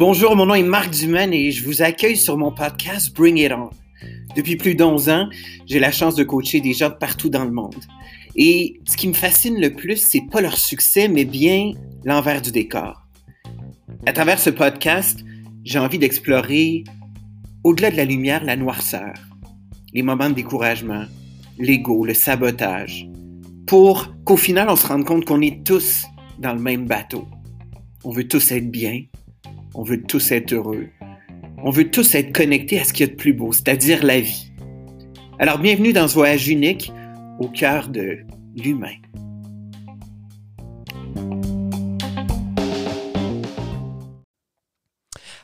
Bonjour, 0.00 0.34
mon 0.34 0.46
nom 0.46 0.54
est 0.54 0.62
Marc 0.62 0.90
Dumaine 0.90 1.34
et 1.34 1.50
je 1.50 1.62
vous 1.62 1.82
accueille 1.82 2.16
sur 2.16 2.38
mon 2.38 2.52
podcast 2.52 3.14
Bring 3.14 3.36
It 3.36 3.52
On. 3.52 3.68
Depuis 4.34 4.56
plus 4.56 4.74
d'11 4.74 5.10
ans, 5.10 5.28
j'ai 5.66 5.78
la 5.78 5.92
chance 5.92 6.14
de 6.14 6.24
coacher 6.24 6.62
des 6.62 6.72
gens 6.72 6.88
de 6.88 6.94
partout 6.94 7.28
dans 7.28 7.44
le 7.44 7.50
monde. 7.50 7.76
Et 8.34 8.80
ce 8.88 8.96
qui 8.96 9.08
me 9.08 9.12
fascine 9.12 9.60
le 9.60 9.74
plus, 9.74 9.98
c'est 9.98 10.22
pas 10.30 10.40
leur 10.40 10.56
succès, 10.56 11.08
mais 11.08 11.26
bien 11.26 11.72
l'envers 12.04 12.40
du 12.40 12.50
décor. 12.50 13.06
À 14.06 14.14
travers 14.14 14.38
ce 14.38 14.48
podcast, 14.48 15.20
j'ai 15.64 15.78
envie 15.78 15.98
d'explorer, 15.98 16.84
au-delà 17.62 17.90
de 17.90 17.96
la 17.96 18.06
lumière, 18.06 18.42
la 18.42 18.56
noirceur, 18.56 19.12
les 19.92 20.02
moments 20.02 20.30
de 20.30 20.34
découragement, 20.34 21.04
l'ego, 21.58 22.06
le 22.06 22.14
sabotage, 22.14 23.06
pour 23.66 24.14
qu'au 24.24 24.36
final, 24.36 24.68
on 24.68 24.76
se 24.76 24.86
rende 24.86 25.04
compte 25.04 25.24
qu'on 25.24 25.40
est 25.40 25.64
tous 25.64 26.04
dans 26.38 26.54
le 26.54 26.60
même 26.60 26.86
bateau. 26.86 27.26
On 28.04 28.10
veut 28.10 28.26
tous 28.26 28.52
être 28.52 28.70
bien, 28.70 29.02
on 29.74 29.82
veut 29.82 30.02
tous 30.02 30.32
être 30.32 30.52
heureux. 30.52 30.88
On 31.62 31.70
veut 31.70 31.90
tous 31.90 32.14
être 32.14 32.32
connectés 32.32 32.80
à 32.80 32.84
ce 32.84 32.92
qu'il 32.92 33.06
y 33.06 33.08
a 33.08 33.12
de 33.12 33.16
plus 33.16 33.34
beau, 33.34 33.52
c'est-à-dire 33.52 34.04
la 34.04 34.20
vie. 34.20 34.50
Alors 35.38 35.58
bienvenue 35.58 35.92
dans 35.92 36.08
ce 36.08 36.14
voyage 36.14 36.48
unique 36.48 36.92
au 37.38 37.48
cœur 37.48 37.88
de 37.88 38.18
l'humain. 38.56 38.96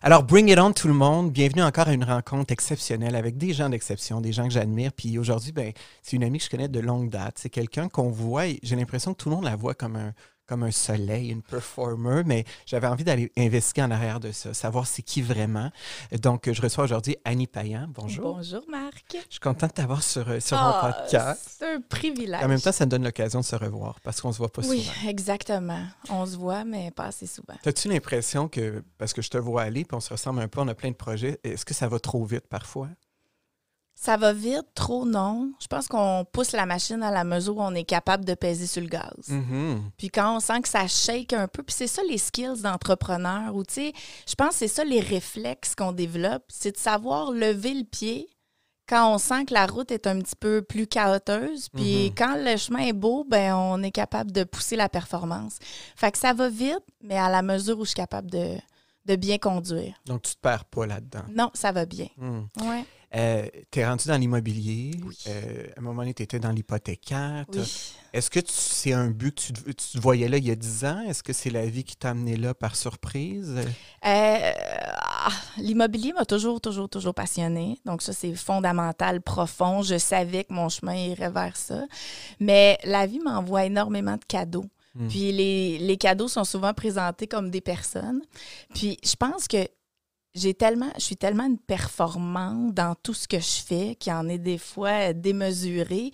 Alors, 0.06 0.23
bring 0.23 0.48
it 0.52 0.59
on 0.60 0.73
tout 0.73 0.87
le 0.87 0.95
monde. 0.95 1.33
Bienvenue 1.33 1.65
encore 1.65 1.88
à 1.88 1.92
une 1.92 2.05
rencontre 2.05 2.52
exceptionnelle 2.52 3.16
avec 3.16 3.37
des 3.38 3.52
gens 3.52 3.69
d'exception, 3.69 4.20
des 4.20 4.33
gens 4.33 4.45
que 4.45 4.52
j'admire. 4.52 4.92
Puis 4.92 5.19
aujourd'hui, 5.19 5.51
ben, 5.51 5.73
c'est 6.01 6.14
une 6.14 6.23
amie 6.23 6.38
que 6.38 6.45
je 6.45 6.51
connais 6.51 6.69
de 6.69 6.78
longue 6.78 7.10
date. 7.10 7.38
C'est 7.41 7.51
quelqu'un 7.51 7.88
qu'on 7.88 8.09
voit, 8.09 8.47
et 8.47 8.61
j'ai 8.62 8.77
l'impression 8.77 9.14
que 9.14 9.19
tout 9.19 9.30
le 9.30 9.34
monde 9.34 9.47
la 9.47 9.56
voit 9.56 9.74
comme 9.74 9.97
un, 9.97 10.12
comme 10.46 10.62
un 10.62 10.70
soleil, 10.70 11.30
une 11.30 11.42
performer, 11.42 12.22
mais 12.25 12.44
j'avais 12.66 12.86
envie 12.86 13.05
d'aller 13.05 13.33
investiguer 13.36 13.83
en 13.83 13.91
arrière 13.91 14.20
de 14.20 14.33
ça, 14.33 14.55
savoir 14.55 14.86
c'est 14.86 15.02
qui 15.02 15.22
vraiment. 15.22 15.70
Donc, 16.22 16.50
je 16.50 16.62
reçois 16.62 16.84
aujourd'hui 16.84 17.16
Annie 17.25 17.47
Payan. 17.47 17.89
Bonjour. 17.89 18.36
Bonjour, 18.36 18.62
Marc. 18.69 19.05
Je 19.12 19.19
suis 19.30 19.41
contente 19.41 19.70
de 19.70 19.74
t'avoir 19.74 20.02
sur, 20.02 20.28
euh, 20.28 20.41
sur 20.41 20.56
mon 20.56 20.64
ah, 20.64 20.92
podcast. 20.92 21.56
C'est 21.58 21.74
un 21.74 21.80
privilège. 21.80 22.42
En 22.42 22.48
même 22.48 22.61
temps, 22.61 22.72
ça 22.72 22.86
me 22.86 22.91
donne 22.91 23.05
l'occasion 23.05 23.41
de 23.41 23.44
se 23.44 23.56
revoir 23.56 24.00
parce 24.00 24.20
qu'on 24.20 24.33
se 24.33 24.39
voit 24.39 24.52
pas 24.52 24.62
souvent. 24.62 24.74
Oui, 24.74 24.89
exactement. 25.06 25.84
On 26.11 26.24
se 26.27 26.36
voit, 26.36 26.64
mais 26.64 26.91
pas 26.91 27.06
assez 27.06 27.27
souvent. 27.27 27.55
As-tu 27.64 27.89
l'impression 27.89 28.48
que, 28.48 28.84
parce 28.98 29.12
que 29.12 29.22
je 29.22 29.30
te 29.30 29.39
vois 29.39 29.62
aller, 29.62 29.84
puis 29.84 29.97
on 29.97 30.00
se 30.00 30.11
ressemble 30.11 30.41
un 30.41 30.48
peu, 30.48 30.61
on 30.61 30.69
a 30.69 30.74
plein 30.74 30.91
de 30.91 30.97
projets, 30.97 31.41
est-ce 31.42 31.64
que 31.64 31.74
ça 31.74 31.89
va 31.89 31.98
trop 31.98 32.24
vite 32.24 32.47
parfois? 32.48 32.89
Ça 33.98 34.19
va 34.19 34.34
vite, 34.34 34.66
trop 34.75 35.06
non. 35.06 35.52
Je 35.58 35.66
pense 35.69 35.89
qu'on 35.89 36.27
pousse 36.30 36.52
la 36.52 36.66
machine 36.66 37.02
à 37.02 37.11
la 37.11 37.25
mesure 37.25 37.56
où 37.56 37.62
on 37.62 37.75
est 37.75 37.84
capable 37.84 38.27
de 38.27 38.34
peser 38.34 38.66
sur 38.66 38.83
le 38.83 38.89
gaz. 38.89 39.11
Mm-hmm. 39.28 39.78
Puis 39.97 40.11
quand 40.11 40.36
on 40.36 40.41
sent 40.41 40.61
que 40.61 40.69
ça 40.69 40.86
shake 40.86 41.33
un 41.33 41.48
peu, 41.48 41.62
puis 41.62 41.75
c'est 41.75 41.86
ça 41.86 42.02
les 42.06 42.19
skills 42.19 42.61
d'entrepreneur, 42.62 43.55
ou 43.55 43.64
tu 43.64 43.74
sais, 43.74 43.92
je 44.28 44.34
pense 44.34 44.50
que 44.50 44.55
c'est 44.56 44.69
ça 44.69 44.84
les 44.84 45.00
réflexes 45.00 45.74
qu'on 45.74 45.92
développe, 45.92 46.44
c'est 46.48 46.72
de 46.72 46.77
savoir 46.77 47.33
lever 47.33 47.72
le 47.72 47.84
pied 47.84 48.28
quand 48.86 49.14
on 49.14 49.19
sent 49.19 49.47
que 49.47 49.55
la 49.55 49.67
route 49.67 49.91
est 49.91 50.06
un 50.06 50.20
petit 50.20 50.36
peu 50.36 50.62
plus 50.62 50.86
chaoteuse, 50.86 51.70
puis 51.70 52.08
mm-hmm. 52.08 52.14
quand 52.17 52.36
le 52.36 52.56
chemin 52.56 52.80
est 52.80 52.92
beau, 52.92 53.24
ben 53.24 53.55
on 53.56 53.83
est 53.83 53.91
capable 53.91 54.30
de 54.30 54.44
pousser 54.44 54.77
la 54.77 54.91
performance. 54.91 55.58
Fait 55.97 56.12
que 56.12 56.19
ça 56.19 56.34
va 56.34 56.50
vite, 56.50 56.84
mais 57.02 57.19
à 57.19 57.30
la 57.30 57.42
mesure 57.42 57.78
où 57.78 57.84
je 57.84 57.91
suis 57.91 57.97
capable 57.97 58.30
de, 58.30 58.56
de 59.06 59.17
bien 59.17 59.39
conduire. 59.39 59.94
Donc 60.05 60.22
tu 60.22 60.34
te 60.34 60.41
perds 60.41 60.67
pas 60.67 60.86
là-dedans. 60.86 61.24
Non, 61.30 61.50
ça 61.55 61.72
va 61.72 61.86
bien. 61.86 62.08
Mm. 62.17 62.42
Ouais. 62.61 62.84
Euh, 63.14 63.46
tu 63.70 63.80
es 63.80 63.86
rendu 63.86 64.08
dans 64.08 64.16
l'immobilier. 64.16 64.92
Euh, 65.28 65.66
à 65.76 65.78
un 65.78 65.82
moment 65.82 66.02
donné, 66.02 66.14
tu 66.14 66.22
étais 66.22 66.38
dans 66.38 66.50
l'hypothécaire. 66.50 67.46
Est-ce 68.12 68.30
que 68.30 68.40
c'est 68.46 68.92
un 68.92 69.10
but 69.10 69.34
que 69.34 69.70
tu, 69.70 69.74
tu, 69.74 69.98
voyais 69.98 70.28
là 70.28 70.38
il 70.38 70.46
y 70.46 70.50
a 70.50 70.54
10 70.54 70.84
ans? 70.84 71.00
Est-ce 71.08 71.22
que 71.22 71.32
c'est 71.32 71.50
la 71.50 71.66
vie 71.66 71.84
qui 71.84 71.96
t'a 71.96 72.10
amené 72.10 72.36
là 72.36 72.54
par 72.54 72.74
surprise? 72.74 73.54
Euh, 73.56 73.62
ah, 74.02 75.30
l'immobilier 75.58 76.12
m'a 76.12 76.24
toujours, 76.24 76.61
toujours, 76.61 76.89
toujours 76.89 77.14
passionné. 77.14 77.78
Donc, 77.84 78.02
ça, 78.02 78.12
c'est 78.12 78.34
fondamental, 78.34 79.20
profond. 79.20 79.83
Je 79.83 79.98
savais 79.98 80.45
que 80.45 80.52
mon 80.52 80.68
chemin 80.68 80.95
irait 80.95 81.30
vers 81.30 81.56
ça. 81.56 81.84
Mais 82.40 82.78
la 82.84 83.06
vie 83.06 83.20
m'envoie 83.20 83.66
énormément 83.66 84.16
de 84.16 84.24
cadeaux. 84.27 84.66
Hmm. 84.95 85.08
Puis 85.08 85.30
les, 85.30 85.78
les, 85.78 85.96
cadeaux 85.96 86.28
sont 86.28 86.45
souvent 86.45 86.72
présentés 86.72 87.27
comme 87.27 87.50
des 87.50 87.61
personnes. 87.61 88.22
Puis 88.74 88.98
je 89.05 89.14
pense 89.14 89.46
que 89.46 89.68
j'ai 90.36 90.55
tellement, 90.55 90.91
je 90.97 91.01
suis 91.02 91.17
tellement 91.17 91.47
une 91.47 91.58
performante 91.58 92.74
dans 92.74 92.95
tout 93.02 93.14
ce 93.14 93.27
que 93.27 93.39
je 93.39 93.63
fais, 93.67 93.97
qui 93.97 94.13
en 94.13 94.29
est 94.29 94.39
des 94.39 94.58
fois 94.58 95.13
démesuré. 95.13 96.13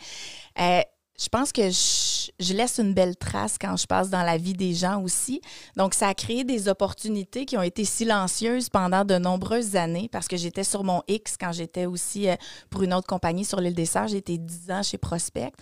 Euh, 0.60 0.80
je 1.20 1.28
pense 1.28 1.52
que 1.52 1.62
je, 1.70 2.54
laisse 2.54 2.78
une 2.78 2.94
belle 2.94 3.16
trace 3.16 3.56
quand 3.60 3.76
je 3.76 3.86
passe 3.86 4.10
dans 4.10 4.22
la 4.22 4.38
vie 4.38 4.54
des 4.54 4.74
gens 4.74 5.02
aussi. 5.02 5.40
Donc, 5.76 5.94
ça 5.94 6.08
a 6.08 6.14
créé 6.14 6.42
des 6.44 6.68
opportunités 6.68 7.44
qui 7.44 7.56
ont 7.56 7.62
été 7.62 7.84
silencieuses 7.84 8.68
pendant 8.68 9.04
de 9.04 9.18
nombreuses 9.18 9.76
années 9.76 10.08
parce 10.10 10.26
que 10.26 10.36
j'étais 10.36 10.64
sur 10.64 10.84
mon 10.84 11.02
X 11.08 11.36
quand 11.38 11.52
j'étais 11.52 11.86
aussi 11.86 12.28
euh, 12.28 12.34
pour 12.70 12.82
une 12.82 12.94
autre 12.94 13.06
compagnie 13.06 13.44
sur 13.44 13.60
l'île 13.60 13.74
des 13.74 13.86
Sœurs. 13.86 14.08
J'étais 14.08 14.38
10 14.38 14.70
ans 14.70 14.82
chez 14.82 14.98
Prospect. 14.98 15.52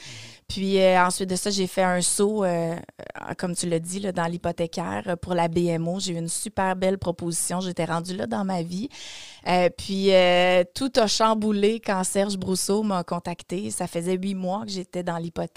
Puis 0.49 0.81
euh, 0.81 1.01
ensuite 1.05 1.29
de 1.29 1.37
ça, 1.37 1.51
j'ai 1.51 1.67
fait 1.67 1.83
un 1.83 2.01
saut, 2.01 2.45
euh, 2.45 2.77
comme 3.37 3.55
tu 3.55 3.69
l'as 3.69 3.79
dit, 3.79 4.01
dans 4.01 4.27
l'hypothécaire 4.27 5.17
pour 5.21 5.35
la 5.35 5.49
BMO. 5.49 6.01
J'ai 6.01 6.15
eu 6.15 6.19
une 6.19 6.29
super 6.29 6.77
belle 6.77 6.99
proposition. 6.99 7.61
J'étais 7.61 7.85
rendue 7.85 8.17
là 8.17 8.27
dans 8.27 8.45
ma 8.45 8.63
vie. 8.63 8.89
Puis 9.77 10.11
tout 10.75 10.93
a 10.97 11.07
chamboulé 11.07 11.81
quand 11.81 12.03
Serge 12.05 12.37
Brousseau 12.37 12.83
m'a 12.83 13.05
contacté. 13.05 13.71
Ça 13.71 13.87
faisait 13.87 14.17
huit 14.17 14.35
mois 14.35 14.65
que 14.65 14.71
j'étais 14.71 15.03
dans 15.03 15.17
l'hypothécaire 15.17 15.51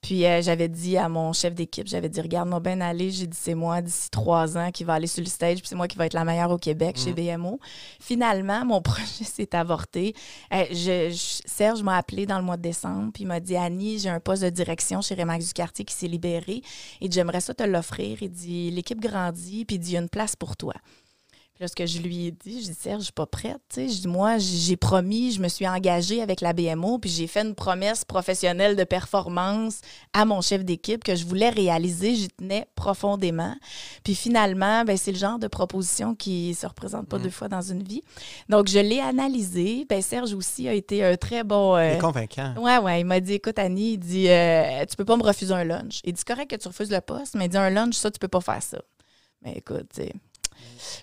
puis 0.00 0.26
euh, 0.26 0.42
j'avais 0.42 0.68
dit 0.68 0.96
à 0.96 1.08
mon 1.08 1.32
chef 1.32 1.54
d'équipe, 1.54 1.86
j'avais 1.86 2.08
dit, 2.08 2.20
regarde-moi 2.20 2.60
bien 2.60 2.80
aller. 2.80 3.10
J'ai 3.10 3.26
dit, 3.26 3.38
c'est 3.40 3.54
moi 3.54 3.80
d'ici 3.80 4.10
trois 4.10 4.56
ans 4.58 4.70
qui 4.70 4.84
va 4.84 4.94
aller 4.94 5.06
sur 5.06 5.22
le 5.22 5.28
stage, 5.28 5.58
puis 5.58 5.68
c'est 5.68 5.74
moi 5.74 5.88
qui 5.88 5.96
va 5.96 6.06
être 6.06 6.14
la 6.14 6.24
meilleure 6.24 6.50
au 6.50 6.58
Québec 6.58 6.96
chez 6.98 7.12
mm. 7.12 7.36
BMO. 7.36 7.60
Finalement, 8.00 8.64
mon 8.64 8.82
projet 8.82 9.24
s'est 9.24 9.54
avorté. 9.54 10.14
Euh, 10.52 10.64
je, 10.70 11.40
Serge 11.46 11.82
m'a 11.82 11.96
appelé 11.96 12.26
dans 12.26 12.38
le 12.38 12.44
mois 12.44 12.56
de 12.56 12.62
décembre, 12.62 13.10
puis 13.12 13.24
il 13.24 13.26
m'a 13.26 13.40
dit, 13.40 13.56
Annie, 13.56 13.98
j'ai 13.98 14.08
un 14.08 14.20
poste 14.20 14.42
de 14.42 14.50
direction 14.50 15.00
chez 15.00 15.14
Remax 15.14 15.48
du 15.48 15.52
quartier 15.52 15.84
qui 15.84 15.94
s'est 15.94 16.08
libéré 16.08 16.62
et 17.00 17.10
j'aimerais 17.10 17.40
ça 17.40 17.54
te 17.54 17.62
l'offrir. 17.62 18.18
Il 18.22 18.30
dit, 18.30 18.70
l'équipe 18.70 19.00
grandit, 19.00 19.64
puis 19.64 19.76
il 19.76 19.78
dit, 19.78 19.90
il 19.90 19.94
y 19.94 19.96
a 19.96 20.00
une 20.00 20.08
place 20.08 20.36
pour 20.36 20.56
toi 20.56 20.74
ce 21.66 21.74
que 21.74 21.86
je 21.86 22.00
lui 22.00 22.26
ai 22.26 22.30
dit, 22.30 22.62
je 22.62 22.68
dis 22.68 22.74
Serge, 22.78 23.00
je 23.00 23.04
suis 23.04 23.12
pas 23.12 23.26
prête. 23.26 23.60
Je 23.76 23.82
dis, 23.82 24.08
moi, 24.08 24.38
j'ai 24.38 24.76
promis, 24.76 25.32
je 25.32 25.40
me 25.40 25.48
suis 25.48 25.66
engagée 25.66 26.22
avec 26.22 26.40
la 26.40 26.52
BMO, 26.52 26.98
puis 26.98 27.10
j'ai 27.10 27.26
fait 27.26 27.42
une 27.42 27.54
promesse 27.54 28.04
professionnelle 28.04 28.76
de 28.76 28.84
performance 28.84 29.80
à 30.12 30.24
mon 30.24 30.40
chef 30.40 30.64
d'équipe 30.64 31.04
que 31.04 31.14
je 31.14 31.24
voulais 31.24 31.50
réaliser. 31.50 32.14
J'y 32.14 32.28
tenais 32.28 32.66
profondément. 32.74 33.54
Puis 34.04 34.14
finalement, 34.14 34.84
ben, 34.84 34.96
c'est 34.96 35.12
le 35.12 35.18
genre 35.18 35.38
de 35.38 35.48
proposition 35.48 36.14
qui 36.14 36.54
se 36.54 36.66
représente 36.66 37.08
pas 37.08 37.18
mm. 37.18 37.22
deux 37.22 37.30
fois 37.30 37.48
dans 37.48 37.62
une 37.62 37.82
vie. 37.82 38.02
Donc, 38.48 38.68
je 38.68 38.78
l'ai 38.78 39.00
analysé. 39.00 39.86
Ben, 39.88 40.02
Serge 40.02 40.34
aussi 40.34 40.68
a 40.68 40.74
été 40.74 41.04
un 41.04 41.16
très 41.16 41.44
bon. 41.44 41.76
Euh... 41.76 41.96
convaincant. 41.98 42.54
Ouais, 42.58 42.78
ouais. 42.78 43.00
Il 43.00 43.04
m'a 43.04 43.20
dit 43.20 43.34
écoute, 43.34 43.58
Annie, 43.58 43.94
il 43.94 43.98
dit 43.98 44.28
euh, 44.28 44.84
tu 44.86 44.96
peux 44.96 45.04
pas 45.04 45.16
me 45.16 45.22
refuser 45.22 45.54
un 45.54 45.64
lunch. 45.64 46.00
Il 46.04 46.12
dit 46.12 46.24
correct 46.24 46.50
que 46.50 46.56
tu 46.56 46.68
refuses 46.68 46.90
le 46.90 47.00
poste, 47.00 47.34
mais 47.34 47.46
il 47.46 47.48
dit 47.48 47.56
un 47.56 47.70
lunch, 47.70 47.94
ça, 47.94 48.10
tu 48.10 48.18
peux 48.18 48.28
pas 48.28 48.40
faire 48.40 48.62
ça. 48.62 48.78
Mais 49.42 49.54
écoute, 49.54 49.86
tu 49.94 50.02
sais 50.02 50.12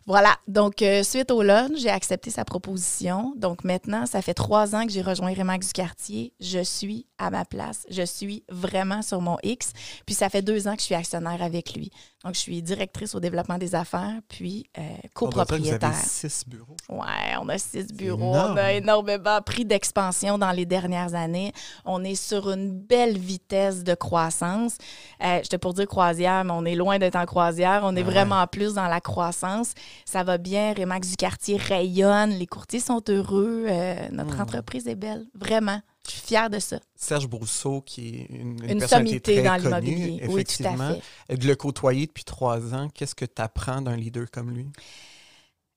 voilà. 0.05 0.35
Donc, 0.47 0.81
euh, 0.81 1.03
suite 1.03 1.31
au 1.31 1.41
lunch, 1.41 1.77
j'ai 1.77 1.89
accepté 1.89 2.29
sa 2.29 2.45
proposition. 2.45 3.33
Donc, 3.35 3.63
maintenant, 3.63 4.05
ça 4.05 4.21
fait 4.21 4.33
trois 4.33 4.75
ans 4.75 4.85
que 4.85 4.91
j'ai 4.91 5.01
rejoint 5.01 5.33
Rémax 5.33 5.67
du 5.67 5.73
quartier. 5.73 6.33
Je 6.39 6.63
suis 6.63 7.05
à 7.17 7.29
ma 7.29 7.45
place. 7.45 7.85
Je 7.89 8.03
suis 8.03 8.43
vraiment 8.49 9.01
sur 9.01 9.21
mon 9.21 9.37
X. 9.43 9.73
Puis, 10.05 10.15
ça 10.15 10.29
fait 10.29 10.41
deux 10.41 10.67
ans 10.67 10.73
que 10.73 10.81
je 10.81 10.85
suis 10.85 10.95
actionnaire 10.95 11.41
avec 11.41 11.73
lui. 11.73 11.91
Donc, 12.25 12.35
je 12.35 12.39
suis 12.39 12.61
directrice 12.61 13.15
au 13.15 13.21
développement 13.21 13.57
des 13.57 13.75
affaires, 13.75 14.19
puis 14.27 14.69
euh, 14.77 14.81
copropriétaire. 15.13 15.89
Vous 15.89 15.95
avez 15.95 16.29
six 16.29 16.43
bureaux. 16.45 16.75
Oui, 16.89 17.07
on 17.41 17.47
a 17.47 17.57
six 17.57 17.93
bureaux. 17.93 18.35
On 18.35 18.57
a 18.57 18.73
énormément 18.73 19.41
pris 19.41 19.63
d'expansion 19.63 20.37
dans 20.37 20.51
les 20.51 20.65
dernières 20.65 21.15
années. 21.15 21.53
On 21.85 22.03
est 22.03 22.15
sur 22.15 22.51
une 22.51 22.77
belle 22.77 23.17
vitesse 23.17 23.85
de 23.85 23.93
croissance. 23.93 24.77
Euh, 25.23 25.39
J'étais 25.43 25.57
pour 25.57 25.73
dire 25.73 25.87
croisière, 25.87 26.43
mais 26.43 26.51
on 26.51 26.65
est 26.65 26.75
loin 26.75 26.99
d'être 26.99 27.15
en 27.15 27.25
croisière. 27.25 27.81
On 27.85 27.95
est 27.95 28.01
ah 28.01 28.11
vraiment 28.11 28.47
plus 28.47 28.73
dans 28.73 28.87
la 28.87 28.99
croissance. 28.99 29.73
Ça 30.03 30.23
va 30.23 30.37
bien. 30.37 30.73
Rémax 30.73 31.11
du 31.11 31.15
quartier 31.15 31.55
rayonne. 31.55 32.31
Les 32.31 32.47
courtiers 32.47 32.81
sont 32.81 33.01
heureux. 33.07 33.65
Euh, 33.67 33.95
notre 34.11 34.35
hmm. 34.35 34.41
entreprise 34.41 34.89
est 34.89 34.95
belle. 34.95 35.25
Vraiment. 35.35 35.79
Je 36.09 36.15
suis 36.15 36.27
fière 36.27 36.49
de 36.49 36.59
ça. 36.59 36.79
Serge 36.95 37.27
Brousseau, 37.27 37.81
qui 37.81 38.09
est 38.09 38.35
une, 38.35 38.63
une, 38.63 38.87
sommité 38.87 39.43
dans 39.43 39.55
l'immobilier. 39.55 40.25
Oui, 40.27 40.43
tout 40.43 40.63
à 40.63 40.75
fait. 40.75 41.37
De 41.37 41.47
le 41.47 41.55
côtoyer 41.55 42.07
depuis 42.07 42.23
trois 42.23 42.73
ans, 42.73 42.89
qu'est-ce 42.89 43.15
que 43.15 43.25
tu 43.25 43.41
apprends 43.41 43.81
d'un 43.81 43.95
leader 43.95 44.29
comme 44.31 44.51
lui? 44.51 44.67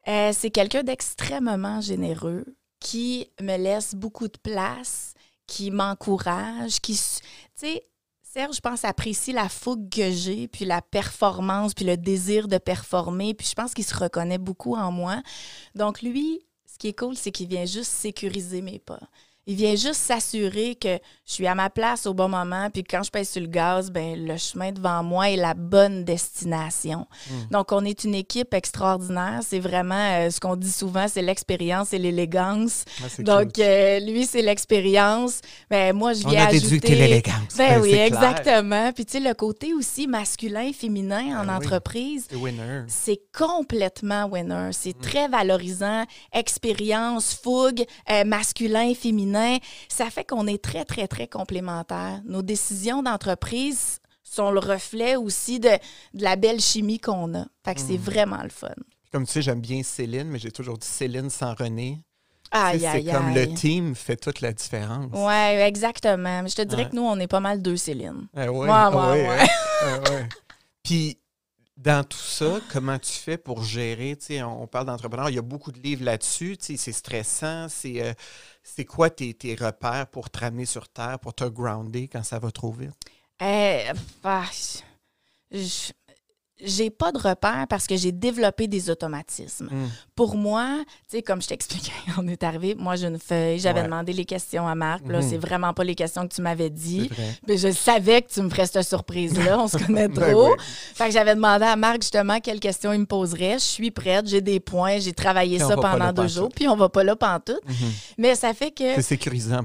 Euh, 0.09 0.33
c'est 0.33 0.51
quelqu'un 0.51 0.83
d'extrêmement 0.83 1.81
généreux 1.81 2.45
qui 2.81 3.29
me 3.41 3.57
laisse 3.57 3.95
beaucoup 3.95 4.27
de 4.27 4.39
place, 4.43 5.15
qui 5.47 5.71
m'encourage, 5.71 6.81
qui. 6.81 6.95
Tu 6.95 7.01
sais, 7.55 7.83
Serge, 8.23 8.57
je 8.57 8.61
pense, 8.61 8.85
apprécie 8.85 9.33
la 9.33 9.51
fougue 9.51 9.91
que 9.91 10.11
j'ai, 10.11 10.49
puis 10.49 10.65
la 10.65 10.81
performance, 10.81 11.75
puis 11.75 11.85
le 11.85 11.99
désir 11.99 12.49
de 12.49 12.57
performer, 12.57 13.35
puis 13.35 13.47
je 13.47 13.55
pense 13.55 13.75
qu'il 13.75 13.85
se 13.85 13.95
reconnaît 13.95 14.39
beaucoup 14.39 14.75
en 14.75 14.91
moi. 14.91 15.23
Donc, 15.75 16.01
lui, 16.01 16.41
ce 16.65 16.79
qui 16.79 16.89
est 16.89 16.99
cool, 16.99 17.15
c'est 17.15 17.31
qu'il 17.31 17.49
vient 17.49 17.67
juste 17.67 17.91
sécuriser 17.91 18.63
mes 18.63 18.79
pas 18.79 19.01
Il 19.47 19.57
vient 19.57 19.75
juste 19.75 19.97
s'assurer 19.97 20.77
que 20.77 20.99
je 21.27 21.33
suis 21.33 21.47
à 21.49 21.55
ma 21.55 21.69
place 21.69 22.07
au 22.07 22.15
bon 22.15 22.29
moment, 22.29 22.69
puis 22.73 22.85
quand 22.85 23.03
je 23.03 23.11
pèse 23.11 23.29
sur 23.31 23.41
le 23.41 23.49
gaz, 23.49 23.91
ben 23.91 24.25
le 24.27 24.37
chemin 24.37 24.71
devant 24.71 25.03
moi 25.03 25.31
est 25.31 25.37
la 25.37 25.55
bonne 25.55 26.05
destination. 26.05 27.07
Hmm. 27.29 27.35
Donc, 27.51 27.73
on 27.73 27.85
est 27.85 28.05
une 28.05 28.15
équipe 28.15 28.55
extraordinaire. 28.55 29.41
C'est 29.45 29.59
vraiment 29.59 29.95
euh, 29.97 30.31
ce 30.31 30.39
qu'on 30.39 30.55
dit 30.55 30.71
souvent, 30.71 31.07
c'est 31.09 31.23
l'expérience 31.23 31.93
et 31.93 31.99
l'élégance. 31.99 32.85
Ah, 33.03 33.23
Donc, 33.23 33.59
euh, 33.59 33.99
lui, 34.01 34.27
c'est 34.27 34.43
l'expérience. 34.43 35.41
Ben, 35.71 35.93
moi, 35.95 36.13
je 36.13 36.25
on 36.27 36.31
viens 36.31 36.47
a 36.47 36.51
déduit 36.51 36.81
que 36.81 36.87
t'es 36.87 36.93
ajouter... 36.93 37.09
l'élégance. 37.09 37.57
Ben 37.59 37.81
Ouais, 37.81 37.89
oui, 37.91 37.95
exactement. 37.95 38.93
Puis, 38.93 39.05
tu 39.07 39.13
sais, 39.13 39.21
le 39.21 39.35
côté 39.35 39.75
aussi 39.75 40.07
masculin, 40.07 40.71
féminin 40.73 41.41
en 41.41 41.47
Ben 41.47 41.51
oui. 41.51 41.57
entreprise, 41.67 42.29
C'est 42.87 43.21
complètement 43.37 44.27
winner. 44.27 44.71
C'est 44.73 44.97
Mm. 44.97 45.01
très 45.01 45.29
valorisant. 45.29 46.05
Expérience, 46.33 47.35
fougue, 47.43 47.85
euh, 48.11 48.25
masculin, 48.25 48.93
féminin. 48.95 49.32
Ça 49.89 50.11
fait 50.11 50.25
qu'on 50.25 50.47
est 50.47 50.63
très, 50.63 50.85
très, 50.85 51.09
très 51.09 51.29
complémentaires. 51.29 52.21
Nos 52.25 52.43
décisions 52.43 53.03
d'entreprise 53.03 53.99
sont 54.23 54.51
le 54.51 54.61
reflet 54.61 55.17
aussi 55.17 55.61
de, 55.61 55.69
de 56.15 56.23
la 56.23 56.37
belle 56.37 56.61
chimie 56.61 56.99
qu'on 56.99 57.35
a. 57.35 57.47
Fait 57.65 57.75
que 57.75 57.81
c'est 57.81 57.99
Mm. 57.99 58.03
vraiment 58.03 58.43
le 58.43 58.49
fun. 58.49 58.69
Comme 59.13 59.27
tu 59.27 59.33
sais, 59.33 59.43
j'aime 59.43 59.61
bien 59.61 59.83
Céline, 59.83 60.29
mais 60.29 60.39
j'ai 60.39 60.51
toujours 60.51 60.79
dit 60.79 60.87
Céline 60.87 61.29
sans 61.29 61.55
René. 61.55 61.99
Tu 62.51 62.59
Aïe, 62.59 62.81
sais, 62.81 62.87
aïe, 62.87 63.05
c'est 63.07 63.13
comme 63.13 63.35
le 63.35 63.55
team 63.55 63.95
fait 63.95 64.17
toute 64.17 64.41
la 64.43 64.53
différence. 64.53 65.11
Ouais, 65.13 65.63
exactement. 65.67 66.43
Mais 66.43 66.49
je 66.49 66.55
te 66.55 66.63
dirais 66.63 66.85
Ouais. 66.85 66.91
que 66.91 66.97
nous, 66.97 67.03
on 67.03 67.19
est 67.19 67.27
pas 67.27 67.41
mal 67.41 67.61
deux 67.63 67.77
Céline. 67.77 68.27
Ah 68.37 68.51
ouais, 68.53 68.59
Ouais, 68.61 68.69
ah 68.71 68.91
ouais, 68.91 69.13
ouais, 69.23 69.29
ouais. 69.29 69.39
hein? 69.41 70.01
Ah. 70.07 70.11
Puis, 70.83 71.19
dans 71.77 72.05
tout 72.05 72.17
ça, 72.19 72.61
comment 72.71 72.99
tu 72.99 73.13
fais 73.13 73.39
pour 73.39 73.63
gérer? 73.65 74.17
On 74.45 74.67
parle 74.67 74.87
d'entrepreneur, 74.87 75.31
il 75.31 75.35
y 75.37 75.39
a 75.39 75.43
beaucoup 75.43 75.73
de 75.73 75.79
livres 75.81 76.05
là-dessus. 76.05 76.57
C'est 76.61 76.77
stressant. 76.93 77.67
C'est 77.69 78.03
euh, 78.03 78.13
c'est 78.63 78.85
quoi 78.85 79.11
tes, 79.11 79.35
tes 79.35 79.55
repères 79.55 80.07
pour 80.09 80.31
te 80.31 80.39
ramener 80.41 80.67
sur 80.67 80.89
Terre, 80.89 81.19
pour 81.19 81.35
te 81.35 81.45
grounder 81.45 82.09
quand 82.09 82.23
ça 82.23 82.39
va 82.39 82.51
trop 82.51 82.73
vite? 82.73 82.93
Euh, 83.43 83.93
bah, 84.23 84.45
je- 85.51 85.93
j'ai 86.65 86.91
pas 86.91 87.13
de 87.13 87.19
repère 87.19 87.67
parce 87.69 87.87
que 87.87 87.97
j'ai 87.97 88.13
développé 88.13 88.69
des 88.69 88.91
automatismes. 88.91 89.67
Hmm. 89.71 89.89
Pour 90.15 90.37
moi, 90.37 90.67
tu 91.11 91.17
sais, 91.17 91.23
comme 91.23 91.43
je 91.43 91.49
t'expliquais, 91.49 91.93
on 92.19 92.27
est 92.29 92.43
arrivé, 92.43 92.75
moi 92.75 92.97
j'ai 92.97 93.07
une 93.09 93.19
feuille, 93.19 93.59
j'avais 93.59 93.81
Ouais. 93.81 93.87
demandé 93.87 94.13
les 94.13 94.25
questions 94.25 94.67
à 94.69 94.75
Marc, 94.75 95.07
là, 95.09 95.21
Mhm. 95.21 95.29
c'est 95.29 95.39
vraiment 95.39 95.73
pas 95.75 95.85
les 95.85 95.95
questions 95.95 96.27
que 96.29 96.35
tu 96.35 96.43
m'avais 96.43 96.71
dit. 96.71 97.11
Mais 97.49 97.57
je 97.57 97.71
savais 97.73 98.23
que 98.23 98.31
tu 98.33 98.41
me 98.43 98.49
ferais 98.51 98.67
cette 98.67 98.83
surprise-là, 98.87 99.59
on 99.59 99.69
se 99.69 99.77
connaît 99.87 100.09
Ben 100.09 100.31
trop. 100.33 100.51
oui. 100.53 100.57
Fait 100.95 101.07
que 101.07 101.13
j'avais 101.13 101.35
demandé 101.35 101.65
à 101.65 101.77
Marc 101.77 102.03
justement 102.03 102.39
quelles 102.41 102.61
questions 102.61 102.93
il 102.93 103.01
me 103.01 103.07
poserait. 103.07 103.55
Je 103.55 103.65
suis 103.65 103.91
prête, 103.91 104.27
j'ai 104.29 104.41
des 104.41 104.61
points, 104.61 104.99
j'ai 104.99 105.13
travaillé 105.13 105.59
Puis 105.59 105.67
ça 105.67 105.77
pendant 105.77 106.13
deux 106.13 106.29
jours, 106.29 106.49
puis 106.55 106.69
on 106.69 106.77
va 106.77 106.89
pas 106.89 107.05
là 107.05 107.17
pantoute. 107.17 107.61
Mhm. 107.67 107.75
Mais 108.19 108.35
ça 108.35 108.53
fait 108.55 108.71
que 108.71 108.95
C'est 108.97 109.03
sécurisant. 109.03 109.63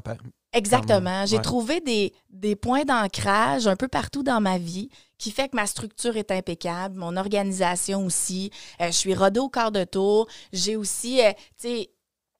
Exactement. 0.53 1.25
J'ai 1.25 1.35
Ouais. 1.37 1.41
trouvé 1.41 1.81
des, 1.81 2.13
des 2.29 2.55
points 2.55 2.83
d'ancrage 2.85 3.67
un 3.67 3.75
peu 3.75 3.87
partout 3.87 4.23
dans 4.23 4.39
ma 4.41 4.57
vie 4.57 4.89
qui 5.17 5.31
fait 5.31 5.49
que 5.49 5.55
ma 5.55 5.65
structure 5.67 6.15
est 6.17 6.31
impeccable, 6.31 6.97
mon 6.97 7.17
organisation 7.17 8.05
aussi. 8.05 8.51
Euh, 8.81 8.87
je 8.87 8.91
suis 8.97 9.13
rodée 9.15 9.39
au 9.39 9.49
quart 9.49 9.71
de 9.71 9.83
tour. 9.83 10.27
J'ai 10.53 10.75
aussi, 10.75 11.21
euh, 11.21 11.31
tu 11.59 11.67
sais, 11.67 11.89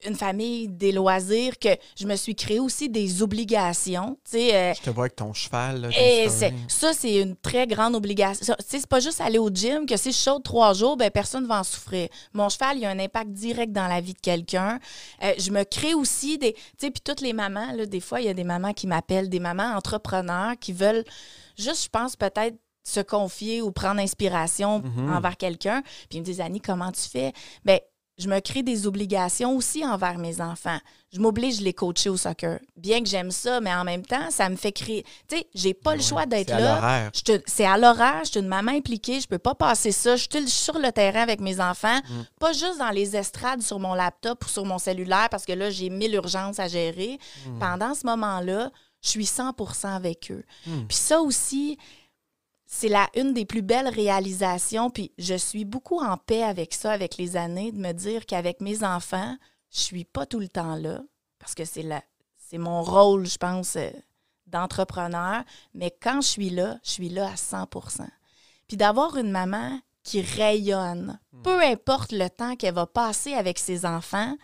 une 0.05 0.15
famille, 0.15 0.67
des 0.67 0.91
loisirs, 0.91 1.57
que 1.59 1.69
je 1.99 2.05
me 2.05 2.15
suis 2.15 2.35
créé 2.35 2.59
aussi 2.59 2.87
des 2.87 3.23
obligations. 3.23 4.17
Tu 4.23 4.31
sais, 4.37 4.55
euh, 4.55 4.73
Je 4.75 4.81
te 4.81 4.89
vois 4.91 5.05
avec 5.05 5.15
ton 5.15 5.33
cheval. 5.33 5.81
Là, 5.81 5.89
et 5.99 6.29
story. 6.29 6.53
ça, 6.67 6.93
c'est 6.93 7.15
une 7.21 7.35
très 7.35 7.65
grande 7.65 7.95
obligation. 7.95 8.45
Ça, 8.45 8.55
tu 8.57 8.63
sais, 8.67 8.79
C'est 8.79 8.87
pas 8.87 8.99
juste 8.99 9.19
aller 9.21 9.39
au 9.39 9.49
gym, 9.49 9.85
que 9.87 9.97
si 9.97 10.11
je 10.11 10.17
saute 10.17 10.43
trois 10.43 10.73
jours, 10.73 10.97
ben, 10.97 11.09
personne 11.09 11.43
ne 11.43 11.47
va 11.47 11.59
en 11.59 11.63
souffrir. 11.63 12.09
Mon 12.33 12.47
cheval, 12.49 12.77
il 12.77 12.85
a 12.85 12.89
un 12.91 12.99
impact 12.99 13.31
direct 13.31 13.71
dans 13.71 13.87
la 13.87 13.99
vie 14.01 14.13
de 14.13 14.19
quelqu'un. 14.19 14.79
Euh, 15.23 15.33
je 15.39 15.49
me 15.51 15.63
crée 15.63 15.93
aussi 15.95 16.37
des. 16.37 16.53
Tu 16.53 16.61
sais, 16.77 16.91
puis 16.91 17.01
toutes 17.03 17.21
les 17.21 17.33
mamans, 17.33 17.71
là, 17.73 17.85
des 17.87 17.99
fois, 17.99 18.21
il 18.21 18.27
y 18.27 18.29
a 18.29 18.33
des 18.35 18.43
mamans 18.43 18.73
qui 18.73 18.85
m'appellent, 18.85 19.29
des 19.29 19.39
mamans 19.39 19.75
entrepreneurs 19.75 20.53
qui 20.59 20.73
veulent 20.73 21.05
juste, 21.57 21.83
je 21.85 21.89
pense, 21.89 22.15
peut-être 22.15 22.55
se 22.83 22.99
confier 23.01 23.61
ou 23.61 23.71
prendre 23.71 23.99
inspiration 23.99 24.79
Mhm. 24.79 25.11
envers 25.13 25.35
quelqu'un. 25.37 25.81
Puis 26.09 26.17
ils 26.17 26.19
me 26.19 26.25
disent, 26.25 26.39
Annie, 26.39 26.61
comment 26.61 26.91
tu 26.91 27.01
fais? 27.01 27.33
Ben, 27.65 27.79
je 28.17 28.27
me 28.27 28.39
crée 28.39 28.63
des 28.63 28.87
obligations 28.87 29.55
aussi 29.55 29.85
envers 29.85 30.17
mes 30.17 30.41
enfants. 30.41 30.79
Je 31.13 31.19
m'oblige 31.19 31.59
de 31.59 31.63
les 31.63 31.73
coacher 31.73 32.09
au 32.09 32.17
soccer. 32.17 32.59
Bien 32.75 33.01
que 33.01 33.07
j'aime 33.07 33.31
ça, 33.31 33.61
mais 33.61 33.73
en 33.73 33.83
même 33.83 34.05
temps, 34.05 34.29
ça 34.31 34.49
me 34.49 34.55
fait 34.55 34.71
créer. 34.71 35.03
Tu 35.27 35.37
sais, 35.37 35.47
j'ai 35.53 35.73
pas 35.73 35.95
le 35.95 36.01
choix 36.01 36.25
d'être 36.25 36.49
c'est 36.49 36.53
à 36.55 36.59
là. 36.59 37.11
C'est 37.45 37.65
à 37.65 37.77
l'horaire, 37.77 38.21
je 38.25 38.31
suis 38.31 38.39
une 38.39 38.47
maman 38.47 38.71
impliquée, 38.71 39.21
je 39.21 39.27
peux 39.27 39.37
pas 39.37 39.55
passer 39.55 39.91
ça. 39.91 40.15
Je 40.15 40.23
suis 40.29 40.49
sur 40.49 40.79
le 40.79 40.91
terrain 40.91 41.21
avec 41.21 41.39
mes 41.39 41.59
enfants, 41.61 41.99
Mm. 42.09 42.21
pas 42.39 42.53
juste 42.53 42.79
dans 42.79 42.89
les 42.89 43.15
estrades 43.15 43.61
sur 43.61 43.79
mon 43.79 43.93
laptop 43.93 44.43
ou 44.45 44.49
sur 44.49 44.65
mon 44.65 44.79
cellulaire 44.79 45.29
parce 45.29 45.45
que 45.45 45.53
là, 45.53 45.69
j'ai 45.69 45.89
mille 45.89 46.13
urgences 46.15 46.59
à 46.59 46.67
gérer. 46.67 47.19
Mm. 47.45 47.59
Pendant 47.59 47.93
ce 47.93 48.05
moment-là, 48.05 48.71
je 49.01 49.09
suis 49.09 49.25
100% 49.25 49.95
avec 49.95 50.31
eux. 50.31 50.43
Mm. 50.65 50.85
Puis 50.87 50.97
ça 50.97 51.21
aussi, 51.21 51.77
c'est 52.67 52.89
la 52.89 53.09
une 53.15 53.33
des 53.33 53.45
plus 53.45 53.61
belles 53.61 53.87
réalisations. 53.87 54.89
Puis 54.89 55.11
je 55.17 55.33
suis 55.33 55.65
beaucoup 55.65 55.99
en 55.99 56.17
paix 56.17 56.43
avec 56.43 56.73
ça, 56.73 56.91
avec 56.91 57.17
les 57.17 57.37
années, 57.37 57.71
de 57.71 57.79
me 57.79 57.93
dire 57.93 58.25
qu'avec 58.25 58.61
mes 58.61 58.83
enfants, 58.83 59.35
je 59.71 59.79
suis 59.79 60.05
pas 60.05 60.25
tout 60.25 60.39
le 60.39 60.49
temps 60.49 60.75
là 60.75 61.01
parce 61.39 61.55
que 61.55 61.65
c'est 61.65 61.81
la, 61.81 62.03
c'est 62.37 62.57
mon 62.57 62.83
rôle, 62.83 63.25
je 63.25 63.37
pense, 63.37 63.77
euh, 63.77 63.89
d'entrepreneur. 64.47 65.43
Mais 65.73 65.95
quand 66.01 66.21
je 66.21 66.27
suis 66.27 66.49
là, 66.49 66.77
je 66.83 66.91
suis 66.91 67.09
là 67.09 67.29
à 67.29 67.35
100% 67.35 68.07
Puis 68.67 68.77
d'avoir 68.77 69.17
une 69.17 69.31
maman 69.31 69.79
qui 70.03 70.21
rayonne, 70.21 71.19
peu 71.43 71.61
importe 71.61 72.13
le 72.13 72.29
temps 72.29 72.55
qu'elle 72.55 72.73
va 72.73 72.85
passer 72.85 73.33
avec 73.33 73.59
ses 73.59 73.85
enfants, 73.85 74.35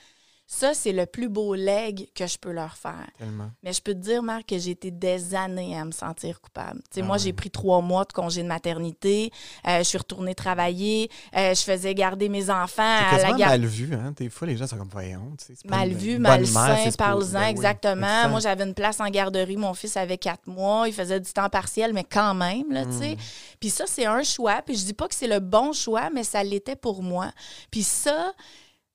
ça, 0.55 0.73
c'est 0.75 0.91
le 0.91 1.05
plus 1.07 1.29
beau 1.29 1.55
leg 1.55 2.07
que 2.13 2.27
je 2.27 2.37
peux 2.37 2.51
leur 2.51 2.75
faire. 2.77 3.07
Tellement. 3.17 3.49
Mais 3.63 3.73
je 3.73 3.81
peux 3.81 3.93
te 3.93 3.99
dire, 3.99 4.21
Marc, 4.21 4.47
que 4.49 4.57
j'ai 4.59 4.71
été 4.71 4.91
des 4.91 5.33
années 5.33 5.75
à 5.77 5.83
me 5.83 5.91
sentir 5.91 6.39
coupable. 6.41 6.79
Tu 6.91 6.95
sais, 6.95 7.01
Ah 7.01 7.05
moi, 7.05 7.17
j'ai 7.17 7.33
pris 7.33 7.49
trois 7.49 7.81
mois 7.81 8.05
de 8.05 8.13
congé 8.13 8.43
de 8.43 8.47
maternité. 8.47 9.31
euh, 9.67 9.79
je 9.79 9.83
suis 9.83 9.97
retournée 9.97 10.35
travailler. 10.35 11.09
euh, 11.35 11.55
je 11.55 11.61
faisais 11.61 11.95
garder 11.95 12.29
mes 12.29 12.49
enfants 12.51 12.83
à 12.83 13.17
la 13.17 13.29
garde. 13.37 13.39
mal 13.61 13.65
vu, 13.65 13.93
hein? 13.95 14.13
Des 14.15 14.29
fois, 14.29 14.47
les 14.47 14.55
gens 14.57 14.67
sont 14.67 14.77
comme, 14.77 14.89
voyons. 14.91 15.35
Mal 15.65 15.89
une 15.91 15.97
vu, 15.97 16.13
bonne 16.13 16.21
mal 16.21 16.41
mère, 16.41 16.51
sain, 16.51 16.77
c'est 16.83 16.97
parle-en, 16.97 17.25
ben 17.31 17.39
oui, 17.45 17.49
exactement. 17.49 18.01
exact. 18.05 18.29
Moi, 18.29 18.39
j'avais 18.39 18.63
une 18.63 18.73
place 18.75 18.99
en 18.99 19.09
garderie. 19.09 19.57
Mon 19.57 19.73
fils 19.73 19.97
avait 19.97 20.17
quatre 20.19 20.45
mois. 20.47 20.87
Il 20.87 20.93
faisait 20.93 21.19
du 21.19 21.31
temps 21.33 21.49
partiel, 21.49 21.93
mais 21.93 22.03
quand 22.03 22.33
même, 22.35 22.71
là, 22.71 22.83
tu 22.83 22.89
Mm. 22.91 22.99
sais. 22.99 23.17
Puis 23.59 23.69
ça, 23.69 23.85
c'est 23.87 24.05
un 24.05 24.21
choix. 24.23 24.61
Puis 24.63 24.75
je 24.75 24.85
dis 24.85 24.93
pas 24.93 25.07
que 25.07 25.15
c'est 25.15 25.27
le 25.27 25.39
bon 25.39 25.73
choix, 25.73 26.09
mais 26.13 26.23
ça 26.23 26.43
l'était 26.43 26.75
pour 26.75 27.01
moi. 27.01 27.31
Puis 27.71 27.83
ça, 27.83 28.33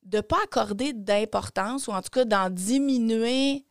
de 0.09 0.21
pas 0.21 0.39
accorder 0.45 0.93
d'importance, 0.93 1.87
ou 1.87 1.93
en 1.93 2.01
tout 2.03 2.11
cas 2.11 2.25
d'en 2.25 2.51
diminuer 2.51 3.65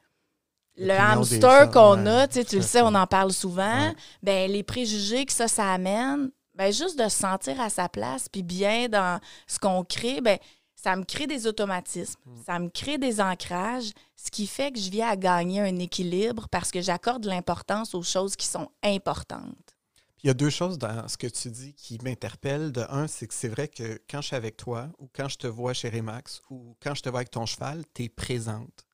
le 0.77 0.91
hamster 0.93 1.71
qu'on 1.71 2.03
ouais, 2.05 2.09
a, 2.11 2.27
tu 2.27 2.35
sais, 2.35 2.43
tu 2.43 2.49
tout 2.51 2.55
le 2.57 2.61
sais, 2.61 2.81
on 2.81 2.93
en 2.93 3.07
parle 3.07 3.33
souvent, 3.33 3.87
Ouais. 3.87 3.95
ben 4.21 4.51
les 4.51 4.61
préjugés 4.63 5.25
que 5.25 5.33
ça, 5.33 5.47
ça 5.47 5.71
amène, 5.73 6.29
ben 6.53 6.71
juste 6.71 6.97
de 6.99 7.09
se 7.09 7.17
sentir 7.17 7.59
à 7.59 7.69
sa 7.69 7.89
place, 7.89 8.29
puis 8.29 8.44
bien 8.44 8.87
dans 8.87 9.19
ce 9.47 9.57
qu'on 9.57 9.83
crée, 9.83 10.21
ben 10.21 10.37
ça 10.75 10.95
me 10.95 11.03
crée 11.03 11.25
des 11.25 11.47
automatismes, 11.47 12.19
Mm. 12.25 12.31
ça 12.45 12.59
me 12.59 12.69
crée 12.69 12.99
des 12.99 13.19
ancrages, 13.19 13.89
ce 14.15 14.29
qui 14.29 14.45
fait 14.45 14.71
que 14.71 14.79
je 14.79 14.91
viens 14.91 15.07
à 15.09 15.15
gagner 15.15 15.61
un 15.61 15.77
équilibre 15.79 16.47
parce 16.51 16.69
que 16.69 16.81
j'accorde 16.81 17.25
l'importance 17.25 17.95
aux 17.95 18.03
choses 18.03 18.35
qui 18.35 18.45
sont 18.45 18.69
importantes. 18.83 19.67
Il 20.24 20.28
y 20.28 20.30
a 20.30 20.33
deux 20.33 20.50
choses 20.50 20.78
dans 20.78 21.07
ce 21.07 21.18
que 21.18 21.28
tu 21.28 21.50
dis 21.50 21.74
qui 21.74 22.00
m'interpellent. 22.04 22.71
De 22.71 22.86
un, 22.90 23.07
c'est 23.07 23.28
que 23.28 23.33
c'est 23.33 23.47
vrai 23.47 23.68
que 23.68 24.02
quand 24.09 24.21
je 24.21 24.28
suis 24.28 24.36
avec 24.36 24.57
toi, 24.57 24.90
ou 24.97 25.09
quand 25.16 25.30
je 25.30 25.38
te 25.38 25.47
vois 25.47 25.74
chez 25.74 25.90
Remax, 25.90 26.42
ou 26.50 26.76
quand 26.81 26.95
je 26.95 27.04
te 27.04 27.09
vois 27.09 27.19
avec 27.19 27.31
ton 27.31 27.45
cheval, 27.45 27.83
tu 27.94 28.04
es 28.04 28.09
présente. 28.09 28.86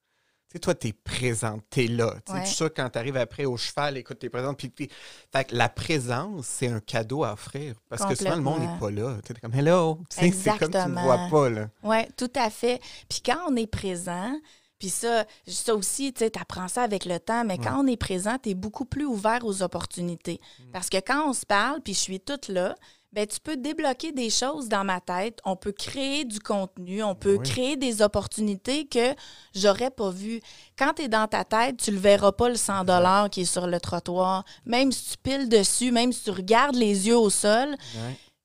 Tu 0.49 0.57
sais, 0.57 0.59
toi, 0.59 0.75
tu 0.75 0.89
es 0.89 0.93
présente, 0.93 1.63
tu 1.71 1.85
es 1.85 1.87
là. 1.87 2.13
Tu 2.25 2.31
sais, 2.31 2.39
Ouais. 2.39 2.45
Ça, 2.45 2.69
quand 2.69 2.89
tu 2.89 2.99
arrives 2.99 3.17
après 3.17 3.45
au 3.45 3.57
cheval, 3.57 3.97
écoute, 3.97 4.19
tu 4.19 4.25
es 4.25 4.29
présente. 4.29 4.57
Puis, 4.57 4.89
fait 5.31 5.45
que 5.45 5.55
la 5.55 5.69
présence, 5.69 6.45
c'est 6.45 6.67
un 6.67 6.79
cadeau 6.79 7.23
à 7.23 7.33
offrir. 7.33 7.75
Parce 7.89 8.05
que 8.05 8.15
souvent, 8.15 8.35
le 8.35 8.41
monde 8.41 8.59
n'est 8.59 8.79
pas 8.79 8.91
là. 8.91 9.17
Tu 9.25 9.31
es 9.31 9.35
comme, 9.35 9.53
hello. 9.55 9.99
Tu 10.09 10.19
sais, 10.19 10.31
C'est 10.31 10.57
comme 10.57 10.69
tu 10.71 10.77
ne 10.77 11.01
vois 11.01 11.27
pas. 11.31 11.49
Là. 11.49 11.69
Oui, 11.83 11.99
tout 12.17 12.31
à 12.35 12.49
fait. 12.49 12.79
Puis 13.09 13.21
quand 13.25 13.39
on 13.49 13.55
est 13.55 13.65
présent, 13.65 14.37
puis 14.83 14.89
ça, 14.89 15.23
ça 15.47 15.75
aussi, 15.75 16.11
tu 16.11 16.25
sais, 16.25 16.37
apprends 16.37 16.67
ça 16.67 16.83
avec 16.83 17.05
le 17.05 17.17
temps, 17.17 17.45
mais 17.45 17.57
quand 17.57 17.81
on 17.81 17.87
est 17.87 17.95
présent, 17.95 18.35
tu 18.37 18.49
es 18.49 18.53
beaucoup 18.53 18.83
plus 18.83 19.05
ouvert 19.05 19.45
aux 19.45 19.63
opportunités. 19.63 20.41
Mm. 20.59 20.71
Parce 20.73 20.89
que 20.89 20.97
quand 20.97 21.29
on 21.29 21.31
se 21.31 21.45
parle, 21.45 21.79
puis 21.79 21.93
je 21.93 21.99
suis 21.99 22.19
toute 22.19 22.49
là, 22.49 22.75
ben 23.13 23.25
tu 23.25 23.39
peux 23.39 23.55
débloquer 23.55 24.11
des 24.11 24.29
choses 24.29 24.67
dans 24.67 24.83
ma 24.83 24.99
tête, 24.99 25.39
on 25.45 25.55
peut 25.55 25.71
créer 25.71 26.25
du 26.25 26.41
contenu, 26.41 27.01
on 27.01 27.15
peut 27.15 27.37
Oui. 27.37 27.49
créer 27.49 27.77
des 27.77 28.01
opportunités 28.01 28.85
que 28.85 29.15
j'aurais 29.55 29.89
pas 29.89 30.09
vues. 30.09 30.41
Quand 30.77 30.91
tu 30.95 31.03
es 31.03 31.07
dans 31.07 31.29
ta 31.29 31.45
tête, 31.45 31.77
tu 31.77 31.91
le 31.91 31.99
verras 31.99 32.33
pas 32.33 32.49
le 32.49 32.55
100 32.55 32.83
dollars 32.83 33.29
qui 33.29 33.43
est 33.43 33.45
sur 33.45 33.67
le 33.67 33.79
trottoir, 33.79 34.43
même 34.65 34.91
si 34.91 35.11
tu 35.11 35.17
piles 35.23 35.47
dessus, 35.47 35.93
même 35.93 36.11
si 36.11 36.25
tu 36.25 36.31
regardes 36.31 36.75
les 36.75 37.07
yeux 37.07 37.15
au 37.17 37.29
sol. 37.29 37.77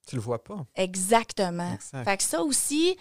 Tu 0.07 0.14
le 0.16 0.23
vois 0.23 0.42
pas. 0.42 0.64
Exactement. 0.76 1.75
Exact. 1.75 2.04
Fait 2.04 2.16
que 2.16 2.23
ça 2.23 2.42
aussi, 2.42 2.97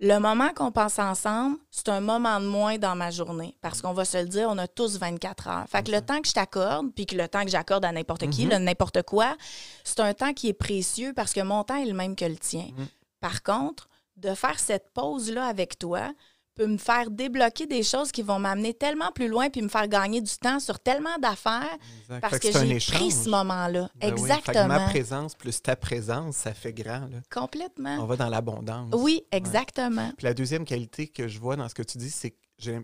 le 0.00 0.18
moment 0.18 0.50
qu'on 0.54 0.70
passe 0.70 0.98
ensemble, 0.98 1.56
c'est 1.70 1.88
un 1.88 2.00
moment 2.00 2.38
de 2.40 2.46
moins 2.46 2.78
dans 2.78 2.94
ma 2.94 3.10
journée. 3.10 3.56
Parce 3.60 3.82
qu'on 3.82 3.92
va 3.92 4.04
se 4.04 4.18
le 4.18 4.28
dire, 4.28 4.48
on 4.48 4.58
a 4.58 4.68
tous 4.68 4.98
24 4.98 5.48
heures. 5.48 5.64
Fait 5.68 5.84
que 5.84 5.90
le 5.90 6.00
temps 6.00 6.20
que 6.20 6.28
je 6.28 6.34
t'accorde, 6.34 6.92
puis 6.94 7.04
que 7.06 7.16
le 7.16 7.26
temps 7.26 7.42
que 7.44 7.50
j'accorde 7.50 7.84
à 7.84 7.90
n'importe 7.90 8.30
qui, 8.30 8.46
là, 8.46 8.58
n'importe 8.58 9.02
quoi, 9.02 9.36
c'est 9.82 10.00
un 10.00 10.14
temps 10.14 10.32
qui 10.32 10.48
est 10.48 10.54
précieux 10.54 11.12
parce 11.14 11.32
que 11.32 11.40
mon 11.40 11.64
temps 11.64 11.76
est 11.76 11.86
le 11.86 11.94
même 11.94 12.14
que 12.14 12.24
le 12.24 12.36
tien. 12.36 12.68
Mhm. 12.76 12.86
Par 13.20 13.42
contre, 13.42 13.88
de 14.16 14.34
faire 14.34 14.58
cette 14.58 14.92
pause-là 14.94 15.46
avec 15.46 15.78
toi 15.78 16.12
peut 16.58 16.66
me 16.66 16.76
faire 16.76 17.10
débloquer 17.10 17.66
des 17.66 17.84
choses 17.84 18.10
qui 18.10 18.22
vont 18.22 18.40
m'amener 18.40 18.74
tellement 18.74 19.12
plus 19.12 19.28
loin 19.28 19.48
puis 19.48 19.62
me 19.62 19.68
faire 19.68 19.86
gagner 19.86 20.20
du 20.20 20.36
temps 20.36 20.58
sur 20.58 20.80
tellement 20.80 21.16
d'affaires 21.22 21.78
parce 22.20 22.40
que, 22.40 22.50
c'est 22.50 22.56
un 22.56 22.78
j'ai 22.78 22.92
pris 22.92 23.12
ce 23.12 23.30
moment-là. 23.30 23.88
Ben 23.94 24.08
oui. 24.08 24.08
Fait 24.08 24.10
que 24.10 24.18
Exactement. 24.18 24.66
ma 24.66 24.88
présence 24.88 25.34
plus 25.36 25.62
ta 25.62 25.76
présence, 25.76 26.36
ça 26.36 26.52
fait 26.54 26.72
grand. 26.72 27.06
Là. 27.06 27.20
Complètement. 27.30 27.98
On 28.00 28.06
va 28.06 28.16
dans 28.16 28.28
l'abondance. 28.28 28.92
Oui, 28.96 29.22
exactement. 29.30 30.10
Puis 30.16 30.24
la 30.24 30.34
deuxième 30.34 30.64
qualité 30.64 31.06
que 31.06 31.28
je 31.28 31.38
vois 31.38 31.54
dans 31.54 31.68
ce 31.68 31.74
que 31.74 31.82
tu 31.82 31.96
dis, 31.96 32.10
c'est 32.10 32.30
que 32.30 32.36
tu 32.58 32.82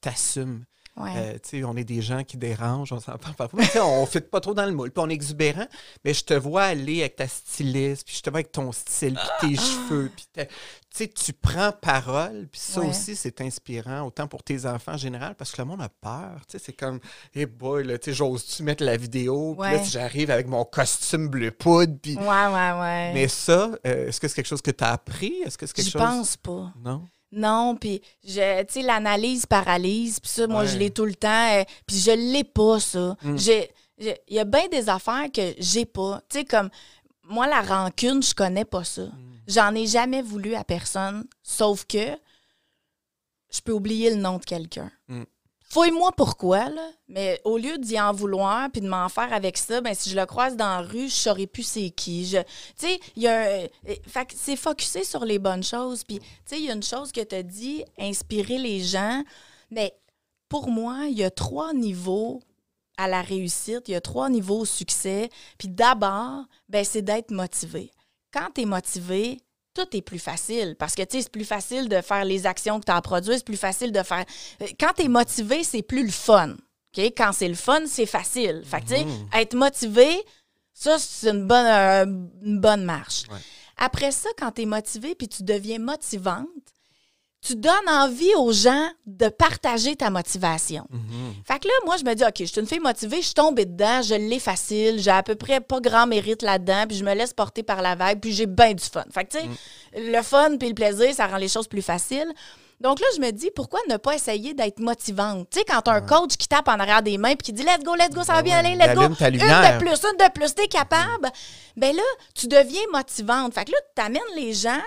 t'assumes. 0.00 0.64
Ouais. 0.94 1.38
Euh, 1.54 1.64
on 1.64 1.74
est 1.76 1.84
des 1.84 2.02
gens 2.02 2.22
qui 2.22 2.36
dérangent, 2.36 2.92
on 2.92 3.00
s'en 3.00 3.16
parle 3.16 3.34
parfois. 3.34 3.60
On 3.82 4.02
ne 4.02 4.06
fit 4.06 4.20
pas 4.20 4.40
trop 4.40 4.52
dans 4.52 4.66
le 4.66 4.72
moule. 4.72 4.90
Puis 4.90 5.02
on 5.02 5.08
est 5.08 5.14
exubérant, 5.14 5.66
mais 6.04 6.12
je 6.12 6.22
te 6.22 6.34
vois 6.34 6.64
aller 6.64 7.00
avec 7.00 7.16
ta 7.16 7.26
styliste, 7.26 8.06
puis 8.06 8.16
je 8.16 8.20
te 8.20 8.28
vois 8.28 8.38
avec 8.40 8.52
ton 8.52 8.70
style, 8.72 9.18
puis 9.40 9.48
tes 9.48 9.56
cheveux. 9.56 10.12
Puis 10.94 11.08
tu 11.08 11.32
prends 11.32 11.72
parole, 11.72 12.46
puis 12.52 12.60
ça 12.60 12.80
Ouais. 12.80 12.88
aussi, 12.90 13.16
c'est 13.16 13.40
inspirant, 13.40 14.02
autant 14.02 14.28
pour 14.28 14.42
tes 14.42 14.66
enfants 14.66 14.92
en 14.92 14.96
général, 14.98 15.34
parce 15.34 15.50
que 15.52 15.62
le 15.62 15.66
monde 15.66 15.80
a 15.80 15.88
peur. 15.88 16.42
C'est 16.46 16.74
comme, 16.76 17.00
hey 17.34 17.46
boy, 17.46 17.98
j'ose-tu 18.08 18.62
mettre 18.62 18.84
la 18.84 18.98
vidéo? 18.98 19.56
Puis 19.58 19.72
là, 19.72 19.82
j'arrive 19.82 20.30
avec 20.30 20.46
mon 20.46 20.64
costume 20.66 21.28
bleu 21.28 21.50
poudre, 21.52 21.94
puis. 22.02 22.16
Ouais, 22.16 22.22
ouais, 22.26 22.72
ouais. 22.80 23.10
Mais 23.14 23.28
ça, 23.28 23.70
euh, 23.86 24.08
est-ce 24.08 24.20
que 24.20 24.28
c'est 24.28 24.34
quelque 24.34 24.46
chose 24.46 24.60
que 24.62 24.70
tu 24.70 24.84
as 24.84 24.92
appris? 24.92 25.36
Est-ce 25.46 25.56
que 25.56 25.64
c'est 25.66 25.72
quelque 25.74 25.86
Je 25.86 25.92
chose? 25.92 26.02
pense 26.02 26.36
pas. 26.36 26.70
Non? 26.84 27.06
Non, 27.32 27.76
puis 27.76 28.02
je 28.24 28.62
tu 28.64 28.72
sais 28.74 28.82
l'analyse 28.82 29.46
paralyse, 29.46 30.20
puis 30.20 30.30
ça 30.30 30.46
moi 30.46 30.60
Ouais. 30.62 30.68
je 30.68 30.76
l'ai 30.78 30.90
tout 30.90 31.06
le 31.06 31.14
temps, 31.14 31.54
euh, 31.58 31.64
puis 31.86 31.96
je 31.98 32.10
l'ai 32.10 32.44
pas 32.44 32.78
ça. 32.78 33.16
Mm. 33.22 33.36
J'ai 33.38 33.70
j'ai- 33.98 34.18
il 34.28 34.36
y 34.36 34.38
a 34.38 34.44
bien 34.44 34.68
des 34.68 34.88
affaires 34.88 35.26
que 35.32 35.54
j'ai 35.58 35.86
pas. 35.86 36.20
Tu 36.28 36.38
sais 36.40 36.44
comme 36.44 36.68
moi 37.24 37.46
la 37.46 37.62
rancune, 37.62 38.22
je 38.22 38.34
connais 38.34 38.64
pas 38.66 38.84
ça. 38.84 39.02
Mm. 39.06 39.40
J'en 39.48 39.74
ai 39.74 39.86
jamais 39.86 40.20
voulu 40.22 40.54
à 40.54 40.62
personne, 40.64 41.26
sauf 41.42 41.84
que 41.86 42.16
je 43.50 43.60
peux 43.60 43.72
oublier 43.72 44.10
le 44.10 44.16
nom 44.16 44.38
de 44.38 44.44
quelqu'un. 44.44 44.90
Mm. 45.08 45.22
Fouille-moi 45.72 46.12
pourquoi, 46.12 46.68
là, 46.68 46.86
mais 47.08 47.40
au 47.44 47.56
lieu 47.56 47.78
d'y 47.78 47.98
en 47.98 48.12
vouloir 48.12 48.68
puis 48.70 48.82
de 48.82 48.88
m'en 48.88 49.08
faire 49.08 49.32
avec 49.32 49.56
ça, 49.56 49.80
ben 49.80 49.94
si 49.94 50.10
je 50.10 50.16
le 50.20 50.26
croise 50.26 50.54
dans 50.54 50.66
la 50.68 50.82
rue, 50.82 51.08
je 51.08 51.14
saurais 51.14 51.46
plus 51.46 51.62
c'est 51.62 51.88
qui. 51.88 52.28
Tu 52.30 52.36
sais, 52.76 53.00
il 53.16 53.22
y 53.22 53.26
a 53.26 53.40
un- 53.40 53.64
euh, 53.88 53.94
fait 54.06 54.26
que 54.26 54.34
c'est 54.36 54.56
focusé 54.56 55.02
sur 55.02 55.24
les 55.24 55.38
bonnes 55.38 55.62
choses. 55.62 56.04
Puis, 56.04 56.18
tu 56.18 56.26
sais, 56.44 56.58
il 56.58 56.66
y 56.66 56.70
a 56.70 56.74
une 56.74 56.82
chose 56.82 57.10
que 57.10 57.22
tu 57.22 57.34
as 57.34 57.42
dit, 57.42 57.86
inspirer 57.98 58.58
les 58.58 58.80
gens. 58.80 59.24
Mais 59.70 59.96
pour 60.50 60.68
moi, 60.68 61.06
il 61.08 61.16
y 61.16 61.24
a 61.24 61.30
trois 61.30 61.72
niveaux 61.72 62.42
à 62.98 63.08
la 63.08 63.22
réussite, 63.22 63.88
il 63.88 63.92
y 63.92 63.94
a 63.94 64.02
trois 64.02 64.28
niveaux 64.28 64.58
au 64.58 64.64
succès. 64.66 65.30
Puis 65.56 65.68
d'abord, 65.68 66.44
ben, 66.68 66.84
c'est 66.84 67.00
d'être 67.00 67.30
motivé. 67.30 67.90
Quand 68.30 68.48
tu 68.54 68.60
es 68.60 68.66
motivé, 68.66 69.40
tout 69.74 69.96
est 69.96 70.02
plus 70.02 70.18
facile 70.18 70.76
parce 70.78 70.94
que 70.94 71.02
tu 71.02 71.16
sais, 71.16 71.22
c'est 71.22 71.32
plus 71.32 71.44
facile 71.44 71.88
de 71.88 72.00
faire 72.00 72.24
les 72.24 72.46
actions 72.46 72.78
que 72.80 72.84
tu 72.86 72.92
as 72.92 72.96
à 72.96 73.02
produire, 73.02 73.34
c'est 73.36 73.44
plus 73.44 73.56
facile 73.56 73.92
de 73.92 74.02
faire. 74.02 74.24
Euh, 74.60 74.66
Quand 74.78 74.92
tu 74.96 75.04
es 75.04 75.08
motivé, 75.08 75.64
c'est 75.64 75.82
plus 75.82 76.04
le 76.04 76.10
fun. 76.12 76.50
OK? 76.96 77.04
Quand 77.16 77.32
c'est 77.32 77.48
le 77.48 77.54
fun, 77.54 77.80
c'est 77.86 78.06
facile. 78.06 78.62
Fait 78.64 78.80
que, 78.80 78.86
tu 78.88 78.94
sais, 78.96 79.04
Mhm. 79.04 79.28
être 79.34 79.54
motivé, 79.54 80.22
ça, 80.74 80.98
c'est 80.98 81.30
une 81.30 81.46
bonne, 81.46 81.66
euh, 81.66 82.04
une 82.42 82.60
bonne 82.60 82.84
marche. 82.84 83.22
Ouais. 83.30 83.38
Après 83.78 84.10
ça, 84.12 84.28
quand 84.38 84.52
tu 84.52 84.62
es 84.62 84.66
motivé 84.66 85.14
puis 85.14 85.28
tu 85.28 85.42
deviens 85.42 85.78
motivante, 85.78 86.46
tu 87.44 87.56
donnes 87.56 87.88
envie 87.88 88.32
aux 88.36 88.52
gens 88.52 88.88
de 89.04 89.28
partager 89.28 89.96
ta 89.96 90.10
motivation. 90.10 90.86
Mhm. 90.90 91.34
Fait 91.44 91.58
que 91.58 91.66
là, 91.66 91.74
moi, 91.84 91.96
je 91.96 92.04
me 92.04 92.14
dis, 92.14 92.22
OK, 92.22 92.34
je 92.38 92.44
suis 92.44 92.60
une 92.60 92.68
fille 92.68 92.78
motivée, 92.78 93.16
je 93.16 93.26
suis 93.26 93.34
tombée 93.34 93.66
dedans, 93.66 94.00
je 94.00 94.14
l'ai 94.14 94.38
facile, 94.38 95.00
j'ai 95.00 95.10
à 95.10 95.24
peu 95.24 95.34
près 95.34 95.60
pas 95.60 95.80
grand 95.80 96.06
mérite 96.06 96.42
là-dedans, 96.42 96.84
puis 96.88 96.96
je 96.96 97.04
me 97.04 97.12
laisse 97.14 97.32
porter 97.32 97.64
par 97.64 97.82
la 97.82 97.96
vague, 97.96 98.20
puis 98.20 98.32
j'ai 98.32 98.46
bien 98.46 98.74
du 98.74 98.84
fun. 98.84 99.04
Fait 99.12 99.24
que, 99.24 99.36
tu 99.36 99.38
sais, 99.38 99.48
le 99.96 100.22
fun 100.22 100.56
puis 100.56 100.68
le 100.68 100.74
plaisir, 100.74 101.12
ça 101.12 101.26
rend 101.26 101.36
les 101.36 101.48
choses 101.48 101.66
plus 101.66 101.82
faciles. 101.82 102.32
Donc 102.80 103.00
là, 103.00 103.06
je 103.16 103.20
me 103.20 103.30
dis, 103.32 103.50
pourquoi 103.54 103.80
ne 103.88 103.96
pas 103.96 104.14
essayer 104.14 104.54
d'être 104.54 104.78
motivante? 104.78 105.48
Tu 105.50 105.58
sais, 105.58 105.64
quand 105.64 105.82
t'as 105.82 105.94
un 105.94 106.00
coach 106.00 106.36
qui 106.36 106.46
tape 106.46 106.68
en 106.68 106.78
arrière 106.78 107.02
des 107.02 107.18
mains 107.18 107.34
puis 107.34 107.46
qui 107.46 107.52
dit, 107.52 107.64
let's 107.64 107.82
go, 107.84 107.94
let's 107.96 108.10
go, 108.10 108.22
ça 108.22 108.34
va 108.34 108.42
Ben 108.42 108.44
bien 108.44 108.58
aller, 108.58 108.74
let's 108.76 108.94
go. 108.94 109.02
Une 109.02 109.10
de 109.10 109.78
plus, 109.78 110.00
une 110.04 110.16
de 110.16 110.32
plus, 110.32 110.54
t'es 110.54 110.68
capable. 110.68 111.30
Ben 111.76 111.94
là, 111.94 112.02
tu 112.34 112.46
deviens 112.46 112.82
motivante. 112.92 113.54
Fait 113.54 113.64
que 113.64 113.72
là, 113.72 113.78
tu 113.96 114.02
amènes 114.02 114.22
les 114.36 114.52
gens 114.52 114.82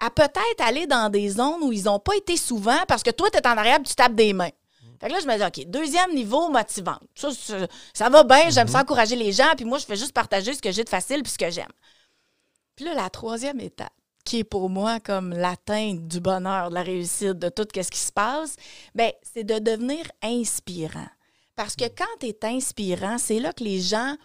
à 0.00 0.10
peut-être 0.10 0.60
aller 0.60 0.86
dans 0.86 1.10
des 1.10 1.28
zones 1.28 1.62
où 1.62 1.72
ils 1.72 1.84
n'ont 1.84 1.98
pas 1.98 2.16
été 2.16 2.36
souvent 2.36 2.78
parce 2.88 3.02
que 3.02 3.10
toi, 3.10 3.30
tu 3.30 3.38
es 3.38 3.46
en 3.46 3.56
arrière 3.56 3.78
et 3.80 3.82
tu 3.82 3.94
tapes 3.94 4.14
des 4.14 4.32
mains. 4.32 4.50
Fait 5.00 5.08
que 5.08 5.12
là, 5.14 5.20
je 5.20 5.26
me 5.26 5.36
dis, 5.36 5.44
OK, 5.44 5.70
deuxième 5.70 6.14
niveau, 6.14 6.50
motivante. 6.50 7.02
Ça, 7.14 7.30
ça, 7.32 7.66
ça 7.94 8.08
va 8.10 8.22
bien, 8.22 8.50
j'aime 8.50 8.68
ça 8.68 8.80
encourager 8.80 9.16
les 9.16 9.32
gens, 9.32 9.52
puis 9.56 9.64
moi, 9.64 9.78
je 9.78 9.86
fais 9.86 9.96
juste 9.96 10.12
partager 10.12 10.52
ce 10.52 10.60
que 10.60 10.72
j'ai 10.72 10.84
de 10.84 10.90
facile 10.90 11.22
puis 11.22 11.32
ce 11.32 11.38
que 11.38 11.50
j'aime. 11.50 11.72
Puis 12.76 12.84
là, 12.84 12.94
la 12.94 13.08
troisième 13.08 13.60
étape, 13.60 13.92
qui 14.24 14.40
est 14.40 14.44
pour 14.44 14.68
moi 14.68 15.00
comme 15.00 15.32
l'atteinte 15.32 16.06
du 16.06 16.20
bonheur, 16.20 16.68
de 16.68 16.74
la 16.74 16.82
réussite, 16.82 17.38
de 17.38 17.48
tout 17.48 17.66
ce 17.74 17.90
qui 17.90 17.98
se 17.98 18.12
passe, 18.12 18.56
ben 18.94 19.10
c'est 19.22 19.44
de 19.44 19.58
devenir 19.58 20.04
inspirant. 20.22 21.08
Parce 21.56 21.76
que 21.76 21.84
quand 21.84 22.04
tu 22.20 22.26
es 22.26 22.38
inspirant, 22.44 23.18
c'est 23.18 23.40
là 23.40 23.52
que 23.52 23.64
les 23.64 23.80
gens 23.80 24.16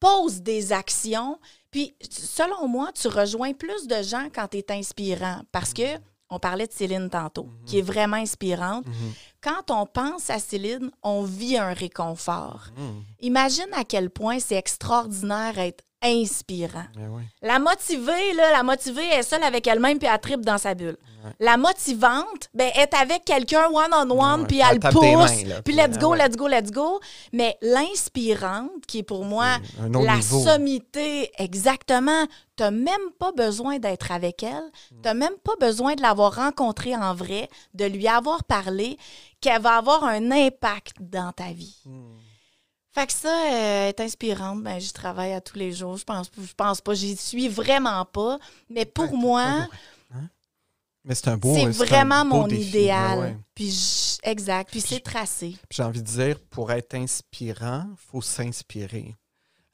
posent 0.00 0.42
des 0.42 0.72
actions. 0.72 1.38
Puis, 1.74 1.92
selon 2.08 2.68
moi, 2.68 2.92
tu 2.94 3.08
rejoins 3.08 3.52
plus 3.52 3.88
de 3.88 4.00
gens 4.00 4.28
quand 4.32 4.46
tu 4.46 4.58
es 4.58 4.70
inspirant. 4.70 5.40
Parce 5.50 5.72
que, 5.74 5.98
on 6.30 6.38
parlait 6.38 6.68
de 6.68 6.72
Céline 6.72 7.10
tantôt, 7.10 7.48
qui 7.66 7.80
est 7.80 7.82
vraiment 7.82 8.16
inspirante. 8.16 8.84
Quand 9.40 9.72
on 9.72 9.84
pense 9.84 10.30
à 10.30 10.38
Céline, 10.38 10.92
on 11.02 11.24
vit 11.24 11.58
un 11.58 11.72
réconfort. 11.72 12.68
Mhm. 12.76 13.02
Imagine 13.22 13.66
à 13.72 13.82
quel 13.82 14.08
point 14.08 14.38
c'est 14.38 14.54
extraordinaire 14.54 15.58
être 15.58 15.82
inspirant. 16.04 16.84
Oui. 16.96 17.22
La 17.42 17.58
motivée, 17.58 18.32
là, 18.34 18.52
la 18.52 18.62
motivée 18.62 19.06
est 19.08 19.22
seule 19.22 19.42
avec 19.42 19.66
elle-même 19.66 19.98
puis 19.98 20.08
elle 20.12 20.20
tripe 20.20 20.40
dans 20.44 20.58
sa 20.58 20.74
bulle. 20.74 20.96
La 21.40 21.56
motivante, 21.56 22.50
ben, 22.52 22.70
est 22.76 22.92
avec 22.92 23.24
quelqu'un 23.24 23.66
one-on-one 23.72 24.46
puis 24.46 24.60
elle 24.60 24.78
pousse, 24.78 25.02
mains, 25.02 25.60
puis 25.64 25.74
let's 25.74 25.98
go, 25.98 26.14
let's 26.14 26.36
go, 26.36 26.46
let's 26.46 26.70
go. 26.70 27.00
Mais 27.32 27.56
l'inspirante, 27.62 28.70
qui 28.86 28.98
est 28.98 29.02
pour 29.02 29.24
moi 29.24 29.56
la 29.78 30.16
niveau. 30.16 30.40
sommité, 30.44 31.30
exactement, 31.38 32.26
t'as 32.56 32.70
même 32.70 33.10
pas 33.18 33.32
besoin 33.32 33.78
d'être 33.78 34.12
avec 34.12 34.42
elle, 34.42 34.70
Mm. 34.92 35.00
t'as 35.02 35.14
même 35.14 35.36
pas 35.42 35.54
besoin 35.58 35.94
de 35.94 36.02
l'avoir 36.02 36.34
rencontrée 36.36 36.94
en 36.94 37.14
vrai, 37.14 37.48
de 37.72 37.86
lui 37.86 38.06
avoir 38.06 38.44
parlé, 38.44 38.98
qu'elle 39.40 39.62
va 39.62 39.76
avoir 39.76 40.04
un 40.04 40.30
impact 40.30 40.96
dans 41.00 41.32
ta 41.32 41.52
vie. 41.52 41.76
Mhm. 41.86 42.16
Fait 42.94 43.06
que 43.08 43.12
ça, 43.12 43.28
euh, 43.52 43.88
est 43.88 44.00
inspirante. 44.00 44.62
Ben, 44.62 44.78
j'y 44.78 44.92
travaille 44.92 45.32
à 45.32 45.40
tous 45.40 45.58
les 45.58 45.72
jours. 45.72 45.96
Je 45.96 46.04
pense, 46.04 46.30
je 46.38 46.54
pense 46.54 46.80
pas. 46.80 46.94
J'y 46.94 47.16
suis 47.16 47.48
vraiment 47.48 48.04
pas. 48.04 48.38
Mais 48.70 48.84
pour 48.84 49.12
Ouais, 49.12 49.18
moi, 49.18 49.42
Hein? 50.12 50.28
Mais 51.06 51.14
c'est 51.14 51.28
un 51.28 51.36
beau 51.36 51.54
c'est 51.54 51.66
vraiment 51.70 52.24
beau 52.24 52.36
mon 52.42 52.46
défi, 52.46 52.68
idéal. 52.68 53.18
ouais. 53.18 53.36
Puis 53.54 53.70
je- 53.70 54.18
exact. 54.30 54.70
Puis 54.70 54.80
c'est 54.80 55.00
tracé. 55.00 55.54
J'ai 55.70 55.82
envie 55.82 56.00
de 56.02 56.06
dire, 56.06 56.40
pour 56.48 56.72
être 56.72 56.94
inspirant, 56.94 57.84
il 57.90 57.96
faut 58.10 58.22
s'inspirer. 58.22 59.14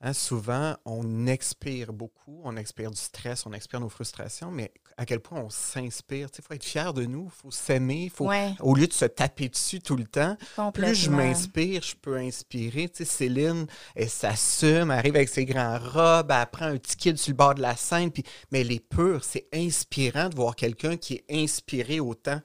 Hein, 0.01 0.13
souvent, 0.15 0.75
on 0.87 1.27
expire 1.27 1.93
beaucoup, 1.93 2.41
on 2.43 2.57
expire 2.57 2.91
du 2.91 2.97
stress, 2.97 3.45
on 3.47 3.53
expire 3.53 3.81
nos 3.81 3.91
frustrations, 3.91 4.51
mais 4.51 4.73
à 5.01 5.07
quel 5.07 5.21
point 5.21 5.41
on 5.41 5.49
s'inspire. 5.49 6.29
Il 6.37 6.45
faut 6.45 6.53
être 6.53 6.63
fier 6.63 6.93
de 6.93 7.07
nous, 7.07 7.25
il 7.35 7.43
faut 7.43 7.51
s'aimer, 7.51 8.13
faut, 8.15 8.27
Ouais, 8.27 8.53
au 8.61 8.75
lieu 8.75 8.87
de 8.87 8.93
se 8.93 9.07
taper 9.07 9.49
dessus 9.49 9.81
tout 9.81 9.97
le 9.97 10.05
temps, 10.05 10.37
plus 10.75 10.95
je 10.95 11.09
m'inspire, 11.09 11.81
je 11.83 11.97
peux 11.97 12.19
inspirer. 12.19 12.91
Céline, 12.93 13.67
elle 13.97 14.11
s'assume, 14.11 14.91
arrive 14.91 15.17
avec 15.17 15.31
ses 15.31 15.47
grands 15.47 15.79
robes, 15.79 16.31
elle 16.31 16.47
prend 16.53 16.67
un 16.67 16.77
petit 16.77 16.97
kid 16.97 17.17
sur 17.17 17.31
le 17.31 17.37
bord 17.37 17.55
de 17.55 17.63
la 17.63 17.77
scène, 17.77 18.11
puis, 18.11 18.25
mais 18.53 18.61
elle 18.61 18.73
est 18.73 18.87
pure. 18.87 19.25
C'est 19.25 19.49
inspirant 19.55 20.29
de 20.29 20.37
voir 20.37 20.55
quelqu'un 20.55 20.99
qui 20.99 21.15
est 21.15 21.25
inspiré 21.31 21.99
autant. 21.99 22.43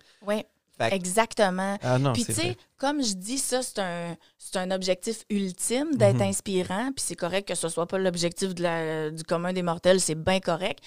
Que- 0.78 0.96
exactement. 0.96 1.78
ah 1.82 2.00
non, 2.00 2.14
Puis 2.14 2.24
c'est 2.24 2.34
tu 2.34 2.42
sais. 2.42 2.58
Comme 2.78 3.02
je 3.04 3.14
dis, 3.14 3.38
ça, 3.38 3.62
c'est 3.62 3.80
un, 3.80 4.16
c'est 4.38 4.58
un 4.58 4.70
objectif 4.72 5.24
ultime 5.30 5.96
d'être 5.96 6.16
Mhm. 6.18 6.22
inspirant. 6.30 6.86
Puis 6.96 7.04
c'est 7.08 7.16
correct 7.16 7.48
que 7.48 7.56
ce 7.56 7.70
soit 7.70 7.86
pas 7.88 7.98
l'objectif 7.98 8.54
du 8.54 9.24
commun 9.28 9.54
des 9.54 9.64
mortels, 9.64 10.00
c'est 10.02 10.16
bien 10.16 10.40
correct. 10.40 10.80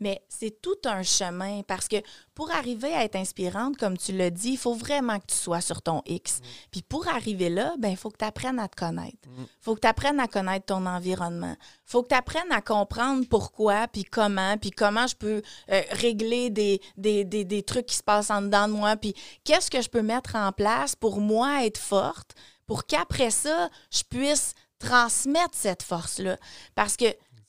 Mais 0.00 0.22
c'est 0.28 0.60
tout 0.60 0.76
un 0.84 1.02
chemin 1.02 1.62
parce 1.62 1.88
que 1.88 1.96
pour 2.34 2.50
arriver 2.50 2.92
à 2.92 3.04
être 3.04 3.16
inspirante, 3.16 3.76
comme 3.78 3.96
tu 3.96 4.12
l'as 4.12 4.30
dit, 4.30 4.50
il 4.50 4.58
faut 4.58 4.74
vraiment 4.74 5.18
que 5.18 5.26
tu 5.28 5.36
sois 5.36 5.60
sur 5.60 5.80
ton 5.82 6.02
X. 6.06 6.40
Puis 6.70 6.82
pour 6.82 7.08
arriver 7.08 7.48
là, 7.48 7.74
ben 7.78 7.88
il 7.90 7.96
faut 7.96 8.10
que 8.10 8.18
tu 8.18 8.24
apprennes 8.24 8.58
à 8.58 8.68
te 8.68 8.76
connaître. 8.76 9.16
Il 9.38 9.46
faut 9.60 9.74
que 9.74 9.80
tu 9.80 9.86
apprennes 9.88 10.20
à 10.20 10.26
connaître 10.28 10.66
ton 10.66 10.84
environnement. 10.84 11.56
Il 11.60 11.90
faut 11.90 12.02
que 12.02 12.08
tu 12.08 12.14
apprennes 12.14 12.50
à 12.50 12.60
comprendre 12.60 13.24
pourquoi, 13.30 13.86
puis 13.88 14.04
comment, 14.04 14.56
puis 14.58 14.70
comment 14.72 15.06
je 15.06 15.14
peux 15.14 15.42
euh, 15.70 15.82
régler 15.92 16.50
des, 16.50 16.80
des, 16.96 17.24
des, 17.24 17.44
des 17.44 17.62
trucs 17.62 17.86
qui 17.86 17.96
se 17.96 18.02
passent 18.02 18.30
en 18.30 18.42
dedans 18.42 18.66
de 18.68 18.72
moi, 18.74 18.96
puis 18.96 19.14
qu'est-ce 19.44 19.70
que 19.70 19.80
je 19.80 19.88
peux 19.88 20.02
mettre 20.02 20.34
en 20.36 20.50
place 20.52 20.94
pour 20.96 21.20
moi 21.20 21.35
être 21.44 21.78
forte, 21.78 22.34
pour 22.66 22.86
qu'après 22.86 23.30
ça, 23.30 23.68
je 23.90 24.02
puisse 24.08 24.54
transmettre 24.78 25.54
cette 25.54 25.82
force-là. 25.82 26.36
Parce 26.74 26.96
que 26.96 27.04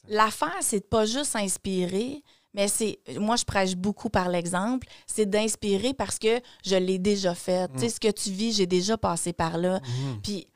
l'affaire, 0.08 0.56
c'est 0.62 0.80
de 0.80 0.86
pas 0.86 1.06
juste 1.06 1.36
inspirer, 1.36 2.24
mais 2.54 2.68
c'est, 2.68 3.00
moi, 3.20 3.36
je 3.36 3.44
prêche 3.46 3.76
beaucoup 3.76 4.10
par 4.10 4.30
l'exemple, 4.30 4.88
c'est 5.06 5.26
d'inspirer 5.30 5.94
parce 5.94 6.18
que 6.18 6.40
je 6.66 6.76
l'ai 6.76 6.98
déjà 7.00 7.36
fait. 7.36 7.70
Tu 7.74 7.80
sais, 7.82 7.90
ce 7.90 8.00
que 8.00 8.12
tu 8.12 8.32
vis, 8.32 8.54
j'ai 8.56 8.66
déjà 8.66 8.98
passé 8.98 9.34
par 9.34 9.58
là. 9.58 9.80
Mhm. 9.82 10.22
Puis 10.24 10.48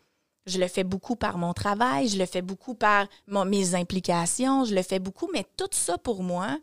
je 0.48 0.58
le 0.60 0.68
fais 0.68 0.84
beaucoup 0.84 1.16
par 1.16 1.38
mon 1.38 1.54
travail, 1.54 2.08
je 2.08 2.18
le 2.18 2.26
fais 2.26 2.42
beaucoup 2.42 2.74
par 2.74 3.08
mon- 3.28 3.46
mes 3.46 3.76
implications, 3.76 4.66
je 4.66 4.74
le 4.74 4.82
fais 4.82 5.00
beaucoup, 5.00 5.30
mais 5.34 5.46
tout 5.58 5.70
ça 5.72 5.98
pour 6.00 6.24
moi, 6.24 6.58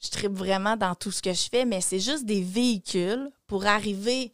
je 0.00 0.08
tripe 0.10 0.32
vraiment 0.32 0.76
dans 0.76 0.94
tout 0.94 1.10
ce 1.10 1.20
que 1.20 1.32
je 1.32 1.48
fais, 1.50 1.64
mais 1.66 1.80
c'est 1.80 2.00
juste 2.00 2.24
des 2.24 2.42
véhicules 2.42 3.30
pour 3.46 3.66
arriver. 3.66 4.32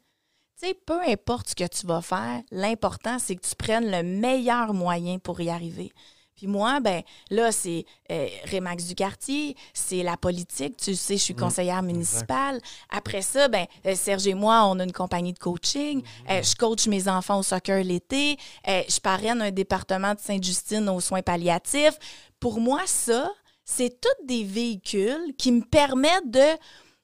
Tu 0.61 0.69
sais, 0.69 0.75
peu 0.75 1.01
importe 1.09 1.51
ce 1.51 1.55
que 1.55 1.67
tu 1.67 1.87
vas 1.87 2.03
faire, 2.03 2.43
l'important, 2.51 3.19
c'est 3.19 3.37
que 3.37 3.47
tu 3.47 3.55
prennes 3.57 3.91
le 3.91 4.03
meilleur 4.03 4.75
moyen 4.75 5.19
pour 5.19 5.41
y 5.41 5.49
arriver. 5.49 5.91
Puis 6.37 6.47
moi, 6.47 6.81
ben 6.81 7.03
là, 7.31 7.51
c'est 7.53 7.85
euh, 8.11 8.29
Rémax 8.45 8.87
du 8.87 8.95
quartier, 8.95 9.57
c'est 9.73 10.03
la 10.03 10.17
politique. 10.17 10.77
Tu 10.77 10.95
sais, 10.95 11.17
je 11.17 11.23
suis 11.23 11.35
conseillère 11.35 11.83
municipale. 11.83 12.61
Après 12.91 13.23
ça, 13.23 13.49
ben 13.49 13.67
euh, 13.87 13.95
Serge 13.95 14.27
et 14.27 14.35
moi, 14.35 14.65
on 14.67 14.79
a 14.81 14.85
une 14.85 14.93
compagnie 14.93 15.33
de 15.33 15.39
coaching. 15.39 16.03
Euh, 16.29 16.43
je 16.43 16.55
coach 16.55 16.87
mes 16.89 17.09
enfants 17.09 17.39
au 17.39 17.43
soccer 17.43 17.83
l'été. 17.83 18.37
Euh, 18.69 18.83
je 18.89 19.01
parraine 19.01 19.41
un 19.41 19.51
département 19.51 20.15
de 20.15 20.21
Sainte-Justine 20.21 20.89
aux 20.89 21.01
soins 21.01 21.23
palliatifs. 21.23 21.99
Pour 22.39 22.61
moi, 22.61 22.83
ça, 22.87 23.31
c'est 23.65 24.01
tous 24.01 24.27
des 24.27 24.45
véhicules 24.45 25.35
qui 25.39 25.53
me 25.53 25.63
permettent 25.63 26.31
de, 26.31 26.59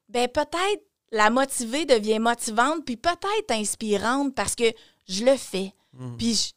ben 0.09 0.29
peut-être 0.29 0.86
la 1.17 1.31
motiver 1.31 1.87
devient 1.87 2.19
motivante, 2.19 2.85
puis 2.85 2.97
peut-être 2.97 3.51
inspirante 3.51 4.35
parce 4.35 4.55
que 4.55 4.65
je 5.09 5.25
le 5.25 5.37
fais. 5.37 5.73
Puis 6.19 6.35
je, 6.35 6.53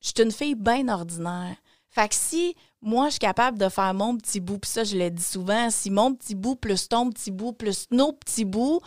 je 0.00 0.08
suis 0.14 0.22
une 0.22 0.32
fille 0.32 0.54
bien 0.54 0.88
ordinaire. 0.88 1.56
Fait 1.88 2.08
que 2.08 2.14
si 2.14 2.54
moi, 2.82 3.06
je 3.06 3.12
suis 3.12 3.18
capable 3.18 3.58
de 3.58 3.68
faire 3.68 3.92
mon 3.94 4.16
petit 4.16 4.38
bout, 4.38 4.58
puis 4.58 4.70
ça, 4.70 4.84
je 4.84 4.96
le 4.96 5.10
dis 5.10 5.22
souvent, 5.22 5.70
si 5.70 5.90
mon 5.90 6.14
petit 6.14 6.34
bout 6.34 6.54
plus 6.54 6.88
ton 6.88 7.10
petit 7.10 7.30
bout 7.32 7.52
plus 7.52 7.86
nos 7.90 8.12
petits 8.12 8.44
bouts 8.44 8.80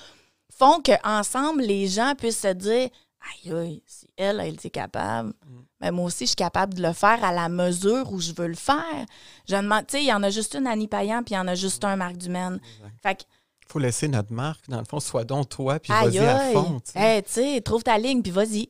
font 0.57 0.81
qu'ensemble, 0.81 1.63
les 1.63 1.87
gens 1.87 2.13
puissent 2.15 2.39
se 2.39 2.53
dire 2.53 2.89
Aïe, 3.21 3.53
aïe, 3.53 3.83
si 3.85 4.07
elle, 4.15 4.39
elle 4.39 4.55
est 4.55 4.69
capable, 4.69 5.33
ben 5.81 5.91
moi 5.91 6.05
aussi, 6.05 6.23
je 6.23 6.29
suis 6.29 6.35
capable 6.35 6.75
de 6.75 6.81
le 6.81 6.93
faire 6.93 7.21
à 7.23 7.33
la 7.33 7.49
mesure 7.49 8.11
où 8.13 8.21
je 8.21 8.31
veux 8.31 8.47
le 8.47 8.55
faire. 8.55 9.05
Je 9.47 9.55
demande, 9.55 9.87
tu 9.87 9.97
sais, 9.97 10.03
il 10.03 10.07
y 10.07 10.13
en 10.13 10.23
a 10.23 10.29
juste 10.29 10.55
une 10.55 10.67
Annie 10.67 10.87
Payan, 10.87 11.23
puis 11.23 11.33
il 11.33 11.37
y 11.37 11.39
en 11.39 11.47
a 11.47 11.55
juste 11.55 11.83
un 11.83 11.97
Marc 11.97 12.15
Dumaine. 12.15 12.61
Fait 13.03 13.15
que, 13.15 13.23
faut 13.71 13.79
laisser 13.79 14.07
notre 14.07 14.33
marque. 14.33 14.67
Dans 14.67 14.79
le 14.79 14.85
fond, 14.85 14.99
sois 14.99 15.23
donc 15.23 15.49
toi, 15.49 15.79
puis 15.79 15.93
vas-y 15.93 16.19
à 16.19 16.51
fond. 16.51 16.79
tu 16.79 16.91
sais. 16.93 17.43
hey, 17.55 17.61
trouve 17.61 17.83
ta 17.83 17.97
ligne, 17.97 18.21
puis 18.21 18.31
vas-y. 18.31 18.69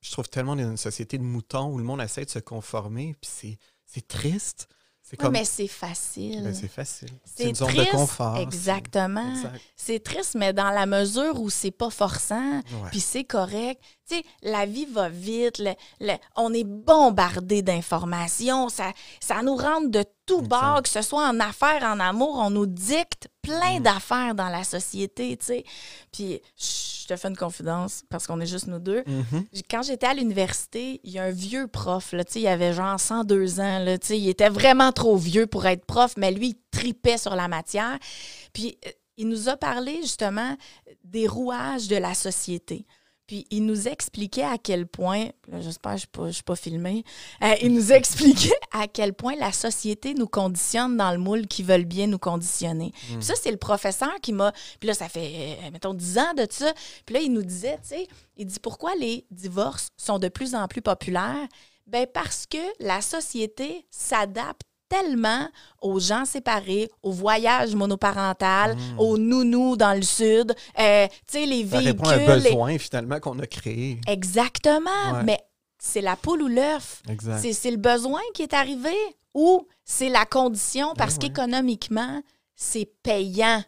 Je 0.00 0.10
trouve 0.10 0.28
tellement 0.28 0.56
dans 0.56 0.62
une 0.62 0.76
société 0.76 1.16
de 1.16 1.22
moutons 1.22 1.72
où 1.72 1.78
le 1.78 1.84
monde 1.84 2.00
essaie 2.00 2.24
de 2.24 2.30
se 2.30 2.40
conformer, 2.40 3.14
puis 3.20 3.58
c'est, 3.86 4.08
triste. 4.08 4.68
C'est 5.00 5.18
Oui, 5.18 5.24
comme. 5.24 5.32
mais 5.32 5.44
c'est 5.44 5.68
facile. 5.68 6.42
Ben, 6.42 6.54
c'est 6.54 6.68
facile. 6.68 7.10
C'est 7.24 7.50
une 7.50 7.54
zone 7.54 7.68
triste, 7.68 7.92
de 7.92 7.96
confort. 7.96 8.36
c'est- 8.36 8.42
exactement. 8.42 9.30
Exact. 9.30 9.60
C'est 9.76 10.02
triste, 10.02 10.34
mais 10.34 10.52
dans 10.52 10.70
la 10.70 10.86
mesure 10.86 11.40
où 11.40 11.50
c'est 11.50 11.70
pas 11.70 11.90
forçant, 11.90 12.62
puis 12.90 13.00
c'est 13.00 13.24
correct. 13.24 13.80
Tu 14.12 14.18
sais, 14.18 14.24
la 14.42 14.66
vie 14.66 14.84
va 14.86 15.08
vite, 15.08 15.58
le- 15.58 15.74
le- 16.00 16.16
on 16.36 16.52
est 16.52 16.64
bombardé 16.64 17.62
d'informations, 17.62 18.68
ça, 18.68 18.92
ça 19.20 19.42
nous 19.42 19.56
rentre 19.56 19.88
de 19.90 20.04
tout 20.26 20.42
bord, 20.42 20.82
que 20.82 20.88
ce 20.88 21.02
soit 21.02 21.26
en 21.28 21.40
affaires, 21.40 21.82
en 21.82 21.98
amour, 21.98 22.36
on 22.38 22.50
nous 22.50 22.66
dicte 22.66 23.28
plein 23.40 23.80
Mm. 23.80 23.82
d'affaires 23.82 24.34
dans 24.34 24.48
la 24.48 24.64
société, 24.64 25.36
tu 25.36 25.46
sais. 25.46 25.64
Puis, 26.12 26.40
je 26.56 27.06
te 27.08 27.16
fais 27.16 27.28
une 27.28 27.36
confidence, 27.36 28.02
parce 28.10 28.26
qu'on 28.26 28.40
est 28.40 28.46
juste 28.46 28.66
nous 28.68 28.78
deux. 28.78 29.02
Mhm. 29.06 29.44
Quand 29.70 29.82
j'étais 29.82 30.06
à 30.06 30.14
l'université, 30.14 31.00
il 31.04 31.10
y 31.12 31.18
a 31.18 31.24
un 31.24 31.30
vieux 31.30 31.66
prof, 31.66 32.12
là, 32.12 32.22
tu 32.24 32.34
sais, 32.34 32.40
il 32.42 32.46
avait 32.48 32.72
genre 32.72 33.00
102 33.00 33.60
ans, 33.60 33.78
là, 33.80 33.98
tu 33.98 34.08
sais, 34.08 34.18
il 34.18 34.28
était 34.28 34.48
vraiment 34.50 34.92
trop 34.92 35.16
vieux 35.16 35.46
pour 35.46 35.66
être 35.66 35.84
prof, 35.86 36.14
mais 36.16 36.30
lui, 36.30 36.48
il 36.50 36.56
tripait 36.70 37.18
sur 37.18 37.34
la 37.34 37.48
matière. 37.48 37.98
Puis 38.52 38.78
euh, 38.86 38.90
il 39.16 39.28
nous 39.28 39.48
a 39.48 39.56
parlé 39.56 39.96
justement 40.02 40.56
des 41.04 41.26
rouages 41.26 41.88
de 41.88 41.96
la 41.96 42.14
société. 42.14 42.86
Puis 43.26 43.46
il 43.50 43.64
nous 43.64 43.88
expliquait 43.88 44.44
à 44.44 44.58
quel 44.58 44.86
point, 44.86 45.28
j'espère 45.60 45.94
que 45.94 46.00
je 46.14 46.20
ne 46.22 46.30
suis 46.32 46.42
pas 46.42 46.56
filmée, 46.56 47.04
euh, 47.42 47.54
il 47.62 47.72
nous 47.72 47.92
expliquait 47.92 48.50
à 48.72 48.86
quel 48.88 49.14
point 49.14 49.34
la 49.36 49.52
société 49.52 50.14
nous 50.14 50.26
conditionne 50.26 50.96
dans 50.96 51.12
le 51.12 51.18
moule 51.18 51.46
qui 51.46 51.62
veulent 51.62 51.84
bien 51.84 52.06
nous 52.06 52.18
conditionner. 52.18 52.92
Puis 53.06 53.22
ça, 53.22 53.34
c'est 53.40 53.50
le 53.50 53.56
professeur 53.56 54.14
qui 54.20 54.32
m'a... 54.32 54.52
Puis 54.80 54.88
là, 54.88 54.94
ça 54.94 55.08
fait, 55.08 55.58
euh, 55.62 55.70
mettons, 55.70 55.94
10 55.94 56.18
ans 56.18 56.34
de 56.36 56.46
ça. 56.50 56.72
Puis 57.06 57.14
là, 57.14 57.20
il 57.20 57.32
nous 57.32 57.42
disait, 57.42 57.78
tu 57.82 57.90
sais, 57.90 58.08
il 58.36 58.46
dit 58.46 58.60
pourquoi 58.60 58.94
les 58.96 59.26
divorces 59.30 59.88
sont 59.96 60.18
de 60.18 60.28
plus 60.28 60.54
en 60.54 60.66
plus 60.68 60.82
populaires? 60.82 61.46
Ben 61.86 62.06
parce 62.12 62.46
que 62.46 62.58
la 62.80 63.00
société 63.00 63.86
s'adapte 63.90 64.62
tellement 64.92 65.48
aux 65.80 65.98
gens 65.98 66.24
séparés, 66.24 66.90
aux 67.02 67.12
voyages 67.12 67.74
monoparentales, 67.74 68.76
aux 68.98 69.16
nounous 69.16 69.76
dans 69.76 69.94
le 69.94 70.02
sud, 70.02 70.54
euh, 70.78 71.06
tu 71.08 71.14
sais, 71.38 71.46
les 71.46 71.64
Mm. 71.64 71.68
Ça 71.70 71.78
véhicules. 71.78 71.86
répond 71.88 72.08
à 72.08 72.12
un 72.14 72.16
les- 72.36 72.42
besoin, 72.50 72.78
finalement, 72.78 73.20
qu'on 73.20 73.38
a 73.38 73.46
créé. 73.46 73.98
Exactement. 74.06 74.90
Ouais. 75.14 75.22
Mais 75.24 75.40
c'est 75.78 76.00
la 76.02 76.16
poule 76.16 76.42
ou 76.42 76.48
l'œuf. 76.48 77.02
C'est 77.52 77.70
le 77.70 77.76
besoin 77.76 78.20
qui 78.34 78.42
est 78.42 78.52
arrivé 78.54 78.94
ou 79.34 79.66
c'est 79.84 80.08
la 80.10 80.26
condition 80.26 80.92
parce 80.96 81.14
ouais. 81.14 81.20
qu'économiquement, 81.20 82.22
c'est 82.54 82.88
payant 83.02 83.62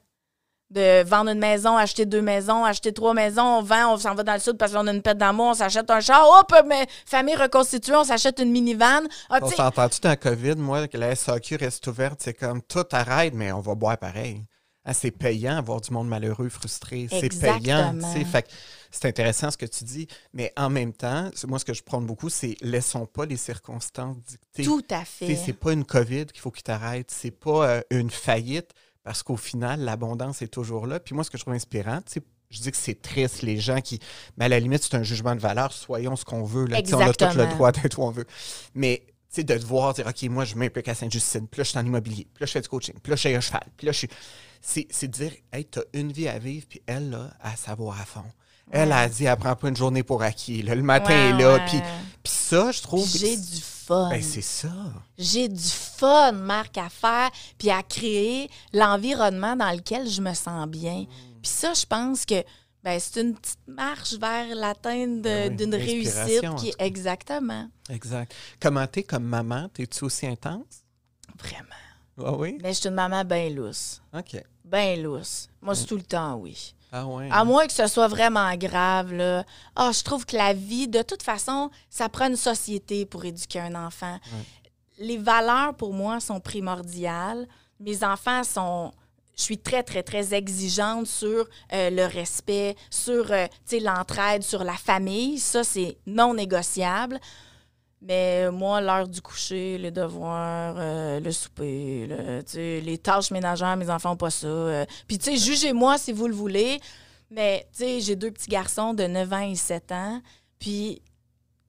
de 0.74 1.04
vendre 1.04 1.30
une 1.30 1.38
maison, 1.38 1.76
acheter 1.76 2.04
deux 2.04 2.20
maisons, 2.20 2.64
acheter 2.64 2.92
trois 2.92 3.14
maisons, 3.14 3.58
on 3.58 3.62
vend, 3.62 3.94
on 3.94 3.96
s'en 3.96 4.14
va 4.14 4.24
dans 4.24 4.34
le 4.34 4.40
sud 4.40 4.58
parce 4.58 4.72
qu'on 4.72 4.86
a 4.86 4.92
une 4.92 5.02
pète 5.02 5.18
d'amour, 5.18 5.46
on 5.46 5.54
s'achète 5.54 5.88
un 5.90 6.00
char, 6.00 6.26
hop, 6.28 6.52
mais 6.66 6.86
famille 7.06 7.36
reconstituée, 7.36 7.94
on 7.94 8.04
s'achète 8.04 8.40
une 8.40 8.50
minivan. 8.50 9.02
Ah, 9.30 9.38
On 9.40 9.48
s'entend-tu 9.48 10.00
dans 10.00 10.16
COVID, 10.16 10.56
moi, 10.56 10.88
que 10.88 10.98
la 10.98 11.14
SAQ 11.14 11.56
reste 11.56 11.86
ouverte, 11.86 12.20
c'est 12.22 12.34
comme 12.34 12.60
tout 12.60 12.84
arrête, 12.90 13.34
mais 13.34 13.52
on 13.52 13.60
va 13.60 13.74
boire 13.74 13.98
pareil. 13.98 14.44
Ah, 14.86 14.92
c'est 14.92 15.12
payant 15.12 15.56
avoir 15.56 15.80
du 15.80 15.90
monde 15.92 16.08
malheureux, 16.08 16.50
frustré. 16.50 17.06
C'est 17.08 17.40
payant. 17.40 17.96
Fait 18.30 18.46
c'est 18.90 19.08
intéressant 19.08 19.50
ce 19.50 19.56
que 19.56 19.66
tu 19.66 19.82
dis, 19.82 20.06
mais 20.34 20.52
en 20.56 20.70
même 20.70 20.92
temps, 20.92 21.30
moi, 21.48 21.58
ce 21.58 21.64
que 21.64 21.72
je 21.72 21.82
prône 21.82 22.06
beaucoup, 22.06 22.28
c'est 22.28 22.56
laissons 22.60 23.06
pas 23.06 23.24
les 23.24 23.36
circonstances 23.36 24.18
dicter. 24.18 24.62
tout 24.62 24.84
à 24.90 25.04
fait. 25.04 25.34
C'est 25.34 25.54
pas 25.54 25.72
une 25.72 25.84
COVID 25.84 26.26
qu'il 26.26 26.40
faut 26.40 26.50
qu'il 26.50 26.62
t'arrête. 26.62 27.10
C'est 27.10 27.32
pas 27.32 27.68
euh, 27.68 27.80
une 27.90 28.10
faillite 28.10 28.70
parce 29.04 29.22
qu'au 29.22 29.36
final, 29.36 29.80
l'abondance 29.80 30.42
est 30.42 30.48
toujours 30.48 30.86
là. 30.86 30.98
Puis 30.98 31.14
moi, 31.14 31.22
ce 31.22 31.30
que 31.30 31.38
je 31.38 31.42
trouve 31.42 31.54
inspirant, 31.54 31.98
tu 31.98 32.14
sais, 32.14 32.22
je 32.50 32.60
dis 32.60 32.70
que 32.70 32.76
c'est 32.76 33.00
triste, 33.00 33.42
les 33.42 33.58
gens 33.58 33.80
qui. 33.80 34.00
Mais 34.36 34.46
à 34.46 34.48
la 34.48 34.58
limite, 34.58 34.82
c'est 34.82 34.96
un 34.96 35.02
jugement 35.02 35.34
de 35.34 35.40
valeur. 35.40 35.72
Soyons 35.72 36.16
ce 36.16 36.24
qu'on 36.24 36.44
veut. 36.44 36.66
Là. 36.66 36.82
Tu 36.82 36.94
On 36.94 37.00
a 37.00 37.12
tout 37.12 37.24
le 37.36 37.46
droit 37.46 37.72
d'être 37.72 37.98
où 37.98 38.02
on 38.02 38.10
veut. 38.10 38.26
Mais 38.74 39.02
tu 39.06 39.40
sais, 39.40 39.44
de 39.44 39.54
te 39.54 39.64
voir 39.64 39.92
dire, 39.92 40.06
OK, 40.06 40.22
moi, 40.24 40.44
je 40.44 40.54
m'implique 40.54 40.88
à 40.88 40.94
Sainte-Justine. 40.94 41.46
Puis 41.48 41.58
là, 41.58 41.64
je 41.64 41.70
suis 41.70 41.78
en 41.78 41.84
immobilier. 41.84 42.26
Puis 42.32 42.42
là, 42.42 42.46
je 42.46 42.52
fais 42.52 42.60
du 42.60 42.68
coaching. 42.68 42.94
Puis 43.02 43.10
là, 43.10 43.16
je 43.16 43.20
suis 43.20 43.34
un 43.34 43.40
cheval. 43.40 43.66
Puis 43.76 43.86
là, 43.86 43.92
je 43.92 43.98
suis. 43.98 44.08
C'est 44.60 44.86
c'est 44.90 45.08
de 45.08 45.12
dire, 45.12 45.32
hey, 45.52 45.66
t'as 45.66 45.82
une 45.92 46.10
vie 46.10 46.28
à 46.28 46.38
vivre. 46.38 46.66
Puis 46.68 46.80
elle, 46.86 47.10
là, 47.10 47.30
elle 47.44 47.56
savoir 47.56 48.00
à 48.00 48.04
fond. 48.04 48.24
Elle 48.70 48.92
a 48.92 49.08
dit, 49.08 49.24
elle 49.24 49.36
prend 49.36 49.54
pas 49.54 49.68
une 49.68 49.76
journée 49.76 50.02
pour 50.02 50.22
acquis. 50.22 50.62
là. 50.62 50.74
le 50.74 50.82
matin 50.82 51.14
est 51.14 51.32
là. 51.32 51.64
Puis, 51.68 51.80
ça, 52.24 52.72
je 52.72 52.80
trouve. 52.82 53.08
J'ai 53.08 53.36
du 53.36 53.60
fun. 53.60 54.08
Ben, 54.10 54.22
c'est 54.22 54.40
ça. 54.42 54.72
J'ai 55.18 55.48
du 55.48 55.68
fun, 55.68 56.32
Marc, 56.32 56.78
à 56.78 56.88
faire, 56.88 57.30
puis 57.58 57.70
à 57.70 57.82
créer 57.82 58.50
l'environnement 58.72 59.56
dans 59.56 59.70
lequel 59.70 60.08
je 60.08 60.20
me 60.20 60.32
sens 60.34 60.66
bien. 60.66 61.00
Mm. 61.00 61.06
Puis 61.42 61.50
ça, 61.50 61.74
je 61.74 61.84
pense 61.84 62.24
que 62.24 62.42
ben, 62.82 63.00
c'est 63.00 63.20
une 63.22 63.34
petite 63.34 63.66
marche 63.66 64.14
vers 64.14 64.54
l'atteinte 64.54 65.22
Ben 65.22 65.50
oui, 65.50 65.56
d'une 65.56 65.74
réussite 65.74 66.54
qui 66.56 66.72
exactement. 66.78 67.68
Exact. 67.88 68.34
Comment 68.60 68.86
t'es 68.86 69.02
comme 69.02 69.24
maman? 69.24 69.70
T'es-tu 69.72 70.04
aussi 70.04 70.26
intense? 70.26 70.84
Vraiment. 71.38 71.68
Ah 72.18 72.32
oui? 72.36 72.58
Mais 72.62 72.74
je 72.74 72.80
suis 72.80 72.88
une 72.88 72.94
maman 72.94 73.24
bien 73.24 73.48
lousse. 73.48 74.02
OK. 74.12 74.42
Bien 74.64 74.96
lousse. 74.96 75.48
Moi, 75.62 75.74
c'est 75.74 75.86
tout 75.86 75.96
le 75.96 76.02
temps 76.02 76.36
oui. 76.36 76.73
Ah 76.96 77.06
ouais. 77.06 77.28
À 77.32 77.44
moins 77.44 77.66
que 77.66 77.72
ce 77.72 77.88
soit 77.88 78.06
vraiment 78.06 78.54
grave, 78.54 79.12
là. 79.12 79.44
Ah, 79.74 79.90
je 79.92 80.04
trouve 80.04 80.24
que 80.24 80.36
la 80.36 80.52
vie, 80.52 80.86
de 80.86 81.02
toute 81.02 81.24
façon, 81.24 81.68
ça 81.90 82.08
prend 82.08 82.28
une 82.28 82.36
société 82.36 83.04
pour 83.04 83.24
éduquer 83.24 83.58
un 83.58 83.74
enfant. 83.74 84.16
Les 84.98 85.18
valeurs, 85.18 85.74
pour 85.74 85.92
moi, 85.92 86.20
sont 86.20 86.38
primordiales. 86.38 87.48
Mes 87.80 88.04
enfants 88.04 88.44
sont. 88.44 88.92
Je 89.36 89.42
suis 89.42 89.58
très, 89.58 89.82
très, 89.82 90.04
très 90.04 90.32
exigeante 90.32 91.08
sur 91.08 91.48
euh, 91.72 91.90
le 91.90 92.06
respect, 92.06 92.76
sur 92.90 93.32
euh, 93.32 93.46
l'entraide, 93.72 94.44
sur 94.44 94.62
la 94.62 94.74
famille. 94.74 95.40
Ça, 95.40 95.64
c'est 95.64 95.98
non 96.06 96.34
négociable. 96.34 97.18
Mais 98.06 98.50
moi, 98.50 98.82
l'heure 98.82 99.08
du 99.08 99.22
coucher, 99.22 99.78
les 99.78 99.90
devoirs, 99.90 100.74
euh, 100.76 101.20
le 101.20 101.32
souper, 101.32 102.06
le- 102.06 102.42
tu 102.42 102.52
sais, 102.52 102.80
les 102.84 102.98
tâches 102.98 103.30
ménagères, 103.30 103.76
mes 103.78 103.88
enfants 103.88 104.10
n'ont 104.10 104.16
pas 104.16 104.28
ça. 104.30 104.46
euh. 104.46 104.84
Puis, 105.08 105.18
tu 105.18 105.24
sais, 105.30 105.36
jugez-moi 105.38 105.96
si 105.96 106.12
vous 106.12 106.28
le 106.28 106.34
voulez. 106.34 106.80
Mais, 107.30 107.66
tu 107.72 107.78
sais, 107.84 108.00
j'ai 108.00 108.14
deux 108.14 108.30
petits 108.30 108.50
garçons 108.50 108.92
de 108.92 109.04
9 109.04 109.32
ans 109.32 109.40
et 109.48 109.54
7 109.54 109.90
ans. 109.92 110.20
Puis, 110.58 111.00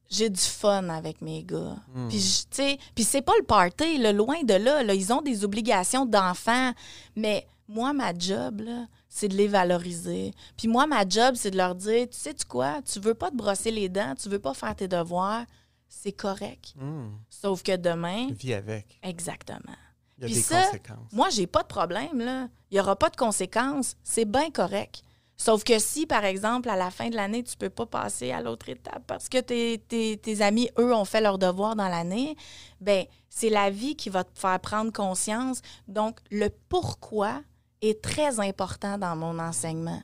j'ai 0.09 0.29
du 0.29 0.41
fun 0.41 0.89
avec 0.89 1.21
mes 1.21 1.41
gars. 1.41 1.77
Hmm. 1.95 2.09
Puis, 2.09 2.17
tu 2.51 2.57
sais, 2.57 2.77
puis 2.93 3.05
c'est 3.05 3.21
pas 3.21 3.33
le 3.39 3.45
party, 3.45 3.97
là, 3.97 4.11
loin 4.11 4.43
de 4.43 4.53
là, 4.55 4.83
là. 4.83 4.93
Ils 4.93 5.13
ont 5.13 5.21
des 5.21 5.45
obligations 5.45 6.05
d'enfants. 6.05 6.71
Mais 7.15 7.47
moi, 7.69 7.93
ma 7.93 8.13
job, 8.13 8.59
là, 8.59 8.87
c'est 9.07 9.29
de 9.29 9.35
les 9.37 9.47
valoriser. 9.47 10.33
Puis 10.57 10.67
moi, 10.67 10.85
ma 10.85 11.07
job, 11.07 11.35
c'est 11.35 11.51
de 11.51 11.57
leur 11.57 11.75
dire, 11.75 12.07
tu 12.09 12.17
sais-tu 12.19 12.45
quoi? 12.45 12.81
Tu 12.81 12.99
veux 12.99 13.13
pas 13.13 13.31
te 13.31 13.35
brosser 13.37 13.71
les 13.71 13.87
dents, 13.87 14.13
tu 14.21 14.27
veux 14.27 14.39
pas 14.39 14.53
faire 14.53 14.75
tes 14.75 14.89
devoirs, 14.89 15.45
c'est 15.87 16.11
correct. 16.13 16.73
Hmm. 16.77 17.09
Sauf 17.29 17.63
que 17.63 17.75
demain, 17.75 18.27
Vis 18.31 18.53
avec. 18.53 18.99
exactement. 19.03 19.75
Il 20.17 20.21
y 20.21 20.23
a 20.23 20.27
Puis 20.27 20.35
des 20.35 20.41
ça, 20.41 20.63
conséquences. 20.63 21.11
Moi, 21.11 21.29
j'ai 21.29 21.47
pas 21.47 21.61
de 21.63 21.67
problème, 21.67 22.19
là. 22.19 22.47
Il 22.71 22.77
y 22.77 22.79
aura 22.79 22.95
pas 22.95 23.09
de 23.09 23.15
conséquences. 23.17 23.95
C'est 24.03 24.25
bien 24.25 24.49
correct. 24.49 25.01
Sauf 25.37 25.65
que 25.65 25.77
si, 25.79 26.05
par 26.05 26.23
exemple, 26.23 26.69
à 26.69 26.77
la 26.77 26.89
fin 26.89 27.09
de 27.09 27.15
l'année, 27.15 27.43
tu 27.43 27.57
peux 27.57 27.69
pas 27.69 27.85
passer 27.85 28.31
à 28.31 28.41
l'autre 28.41 28.69
étape 28.69 29.03
parce 29.05 29.27
que 29.27 29.39
tes, 29.41 29.79
tes- 29.79 30.15
tes 30.17 30.41
amis, 30.41 30.69
eux, 30.79 30.93
ont 30.95 31.03
fait 31.03 31.19
leur 31.19 31.37
devoir 31.37 31.75
dans 31.75 31.89
l'année, 31.89 32.37
ben 32.79 33.05
c'est 33.29 33.49
la 33.49 33.69
vie 33.69 33.97
qui 33.97 34.09
va 34.09 34.23
te 34.23 34.39
faire 34.39 34.57
prendre 34.61 34.93
conscience. 34.93 35.61
Donc, 35.89 36.19
le 36.31 36.47
pourquoi 36.69 37.41
est 37.81 38.01
très 38.01 38.39
important 38.39 38.97
dans 38.97 39.17
mon 39.17 39.37
enseignement. 39.39 40.01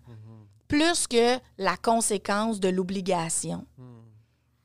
Plus 0.67 1.07
que 1.07 1.37
la 1.57 1.77
conséquence 1.77 2.59
de 2.59 2.67
l'obligation. 2.67 3.65
Fait 3.77 3.83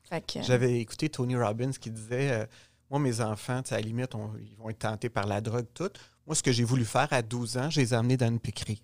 que- 0.09 0.41
J'avais 0.43 0.79
écouté 0.79 1.09
Tony 1.09 1.35
Robbins 1.35 1.71
qui 1.71 1.91
disait 1.91 2.31
euh, 2.31 2.45
Moi, 2.89 2.99
mes 3.01 3.19
enfants, 3.21 3.61
à 3.69 3.75
la 3.75 3.81
limite, 3.81 4.15
on- 4.15 4.31
ils 4.39 4.55
vont 4.57 4.69
être 4.69 4.79
tentés 4.79 5.09
par 5.09 5.27
la 5.27 5.41
drogue, 5.41 5.65
tout. 5.73 5.89
Moi, 6.25 6.35
ce 6.35 6.41
que 6.43 6.51
j'ai 6.53 6.63
voulu 6.63 6.85
faire 6.85 7.07
à 7.11 7.21
12 7.21 7.57
ans, 7.57 7.69
je 7.69 7.81
les 7.81 7.93
ai 7.93 7.97
amenés 7.97 8.15
dans 8.17 8.27
une 8.27 8.39
piquerie. 8.39 8.81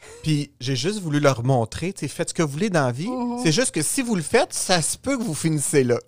Puis 0.24 0.50
j'ai 0.60 0.74
juste 0.76 0.98
voulu 1.00 1.20
leur 1.20 1.44
montrer, 1.44 1.92
tu 1.92 2.00
sais, 2.00 2.08
faites 2.08 2.30
ce 2.30 2.34
que 2.34 2.42
vous 2.42 2.50
voulez 2.52 2.70
dans 2.70 2.86
la 2.86 2.92
vie. 2.92 3.08
Mhm. 3.08 3.38
C'est 3.42 3.52
juste 3.52 3.70
que 3.72 3.82
si 3.82 4.02
vous 4.02 4.16
le 4.16 4.22
faites, 4.22 4.52
ça 4.52 4.82
se 4.82 4.98
peut 4.98 5.16
que 5.16 5.22
vous 5.22 5.34
finissez 5.34 5.84
là. 5.84 5.98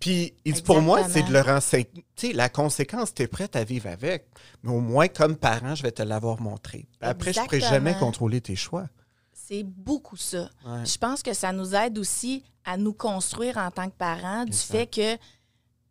Puis 0.00 0.34
il 0.44 0.52
dit, 0.52 0.60
pour 0.62 0.82
moi, 0.82 1.08
c'est 1.08 1.22
de 1.22 1.32
leur 1.32 1.48
enseigner. 1.48 1.88
Tu 2.14 2.26
sais, 2.28 2.32
la 2.34 2.50
conséquence, 2.50 3.14
tu 3.14 3.22
es 3.22 3.26
prête 3.26 3.56
à 3.56 3.64
vivre 3.64 3.88
avec. 3.88 4.26
Mais 4.62 4.70
au 4.70 4.80
moins, 4.80 5.08
comme 5.08 5.36
parent, 5.36 5.74
je 5.74 5.82
vais 5.82 5.92
te 5.92 6.02
l'avoir 6.02 6.40
montré. 6.42 6.86
Après, 7.00 7.32
je 7.32 7.40
ne 7.40 7.44
pourrai 7.44 7.60
jamais 7.60 7.94
contrôler 7.98 8.40
tes 8.42 8.56
choix. 8.56 8.86
C'est 9.32 9.62
beaucoup 9.62 10.16
ça. 10.16 10.50
Ouais. 10.66 10.84
Je 10.84 10.98
pense 10.98 11.22
que 11.22 11.32
ça 11.32 11.52
nous 11.52 11.74
aide 11.74 11.98
aussi 11.98 12.42
à 12.64 12.76
nous 12.76 12.92
construire 12.92 13.58
en 13.58 13.70
tant 13.70 13.88
que 13.88 13.94
parents 13.96 14.44
du 14.44 14.56
fait 14.56 14.86
que 14.86 15.16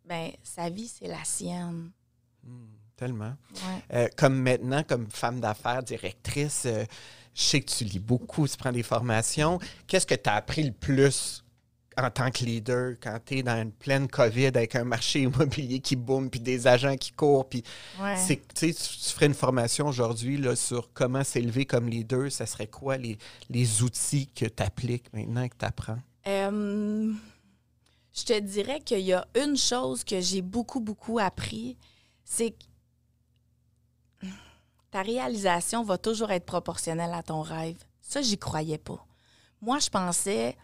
ben, 0.04 0.30
sa 0.42 0.68
vie, 0.68 0.88
c'est 0.88 1.06
la 1.08 1.24
sienne. 1.24 1.90
Hmm, 2.42 2.66
tellement. 2.96 3.34
Ouais. 3.54 3.82
Euh, 3.94 4.08
comme 4.16 4.36
maintenant, 4.36 4.82
comme 4.82 5.08
femme 5.10 5.40
d'affaires, 5.40 5.82
directrice, 5.82 6.64
euh, 6.66 6.84
je 7.34 7.42
sais 7.42 7.60
que 7.60 7.70
tu 7.70 7.84
lis 7.84 7.98
beaucoup, 7.98 8.46
tu 8.46 8.56
prends 8.56 8.72
des 8.72 8.82
formations. 8.82 9.58
Qu'est-ce 9.86 10.06
que 10.06 10.14
tu 10.14 10.28
as 10.28 10.34
appris 10.34 10.62
le 10.64 10.72
plus 10.72 11.42
en 11.96 12.10
tant 12.10 12.28
que 12.32 12.44
leader 12.44 12.96
quand 13.00 13.18
tu 13.24 13.38
es 13.38 13.42
dans 13.44 13.60
une 13.62 13.70
pleine 13.70 14.08
COVID 14.08 14.46
avec 14.48 14.74
un 14.74 14.82
marché 14.84 15.20
immobilier 15.22 15.78
qui 15.80 15.94
boom, 15.96 16.28
puis 16.28 16.40
des 16.40 16.66
agents 16.66 16.96
qui 16.96 17.12
courent, 17.12 17.48
puis 17.48 17.62
Ouais. 18.00 18.16
tu 18.26 18.36
tu 18.74 18.74
ferais 18.74 19.26
une 19.26 19.34
formation 19.34 19.86
aujourd'hui 19.86 20.36
là, 20.36 20.56
sur 20.56 20.92
comment 20.92 21.22
s'élever 21.22 21.66
comme 21.66 21.88
leader, 21.88 22.30
ça 22.32 22.46
serait 22.46 22.66
quoi 22.66 22.96
les, 22.96 23.16
les 23.48 23.82
outils 23.82 24.26
que 24.26 24.44
tu 24.46 24.62
appliques 24.62 25.12
maintenant 25.12 25.42
et 25.42 25.48
que 25.48 25.56
tu 25.56 25.64
apprends? 25.64 25.98
Euh, 26.26 27.12
je 28.12 28.24
te 28.24 28.38
dirais 28.38 28.80
qu'il 28.80 29.00
y 29.00 29.12
a 29.12 29.26
une 29.34 29.56
chose 29.56 30.04
que 30.04 30.20
j'ai 30.20 30.42
beaucoup, 30.42 30.80
beaucoup 30.80 31.18
appris, 31.18 31.76
c'est 32.24 32.52
que 32.52 34.26
ta 34.90 35.02
réalisation 35.02 35.82
va 35.82 35.98
toujours 35.98 36.30
être 36.30 36.46
proportionnelle 36.46 37.12
à 37.12 37.22
ton 37.22 37.42
rêve. 37.42 37.76
Ça, 38.00 38.22
j'y 38.22 38.38
croyais 38.38 38.78
pas. 38.78 39.04
Moi, 39.60 39.78
je 39.80 39.90
pensais 39.90 40.56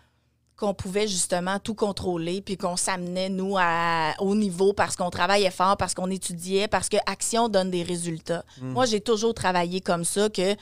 qu'on 0.60 0.74
pouvait 0.74 1.08
justement 1.08 1.58
tout 1.58 1.74
contrôler, 1.74 2.42
puis 2.42 2.58
qu'on 2.58 2.76
s'amenait, 2.76 3.30
nous, 3.30 3.56
à- 3.58 4.12
au 4.18 4.34
niveau 4.34 4.74
parce 4.74 4.94
qu'on 4.94 5.08
travaillait 5.08 5.50
fort, 5.50 5.78
parce 5.78 5.94
qu'on 5.94 6.10
étudiait, 6.10 6.68
parce 6.68 6.90
que 6.90 6.98
action 7.06 7.48
donne 7.48 7.70
des 7.70 7.82
résultats. 7.82 8.44
Moi, 8.60 8.84
j'ai 8.84 9.00
toujours 9.00 9.32
travaillé 9.32 9.80
comme 9.80 10.04
ça, 10.04 10.28
que, 10.28 10.54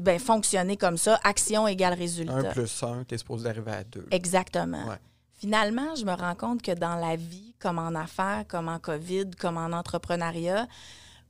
ben, 0.00 0.18
fonctionner 0.18 0.76
comme 0.76 0.98
ça, 0.98 1.20
action 1.22 1.68
égale 1.68 1.94
résultat. 1.94 2.34
Un 2.34 2.42
plus 2.52 2.82
un, 2.82 3.04
tu 3.04 3.14
es 3.14 3.18
supposé 3.18 3.48
arriver 3.48 3.70
à 3.70 3.84
deux. 3.84 4.06
Exactement. 4.10 4.84
Ouais. 4.88 4.98
Finalement, 5.38 5.94
je 5.94 6.04
me 6.04 6.12
rends 6.12 6.34
compte 6.34 6.60
que 6.62 6.72
dans 6.72 6.96
la 6.96 7.14
vie, 7.14 7.54
comme 7.60 7.78
en 7.78 7.94
affaires, 7.94 8.44
comme 8.48 8.68
en 8.68 8.78
COVID, 8.80 9.30
comme 9.38 9.58
en 9.58 9.72
entrepreneuriat, 9.76 10.66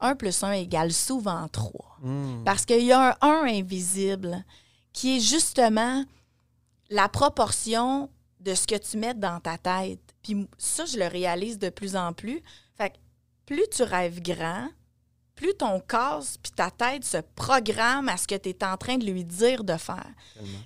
1 0.00 0.14
plus 0.14 0.42
1 0.42 0.52
égale 0.52 0.92
souvent 0.92 1.46
3. 1.48 1.98
Hmm. 2.02 2.44
Parce 2.44 2.64
qu'il 2.64 2.84
y 2.84 2.92
a 2.92 3.10
un 3.20 3.28
1 3.28 3.46
invisible 3.48 4.42
qui 4.92 5.18
est 5.18 5.20
justement 5.20 6.04
la 6.90 7.08
proportion 7.08 8.10
de 8.40 8.54
ce 8.54 8.66
que 8.66 8.76
tu 8.76 8.96
mets 8.96 9.14
dans 9.14 9.40
ta 9.40 9.58
tête. 9.58 10.00
Puis 10.22 10.48
ça, 10.58 10.84
je 10.84 10.98
le 10.98 11.06
réalise 11.06 11.58
de 11.58 11.68
plus 11.68 11.96
en 11.96 12.12
plus. 12.12 12.42
Fait 12.76 12.90
que 12.90 12.96
plus 13.46 13.64
tu 13.70 13.82
rêves 13.82 14.20
grand, 14.20 14.68
plus 15.34 15.54
ton 15.54 15.80
corps 15.86 16.24
puis 16.42 16.52
ta 16.52 16.70
tête 16.70 17.04
se 17.04 17.18
programme 17.34 18.08
à 18.08 18.16
ce 18.16 18.26
que 18.26 18.34
tu 18.34 18.48
es 18.48 18.64
en 18.64 18.76
train 18.76 18.96
de 18.96 19.04
lui 19.04 19.24
dire 19.24 19.64
de 19.64 19.76
faire. 19.76 20.10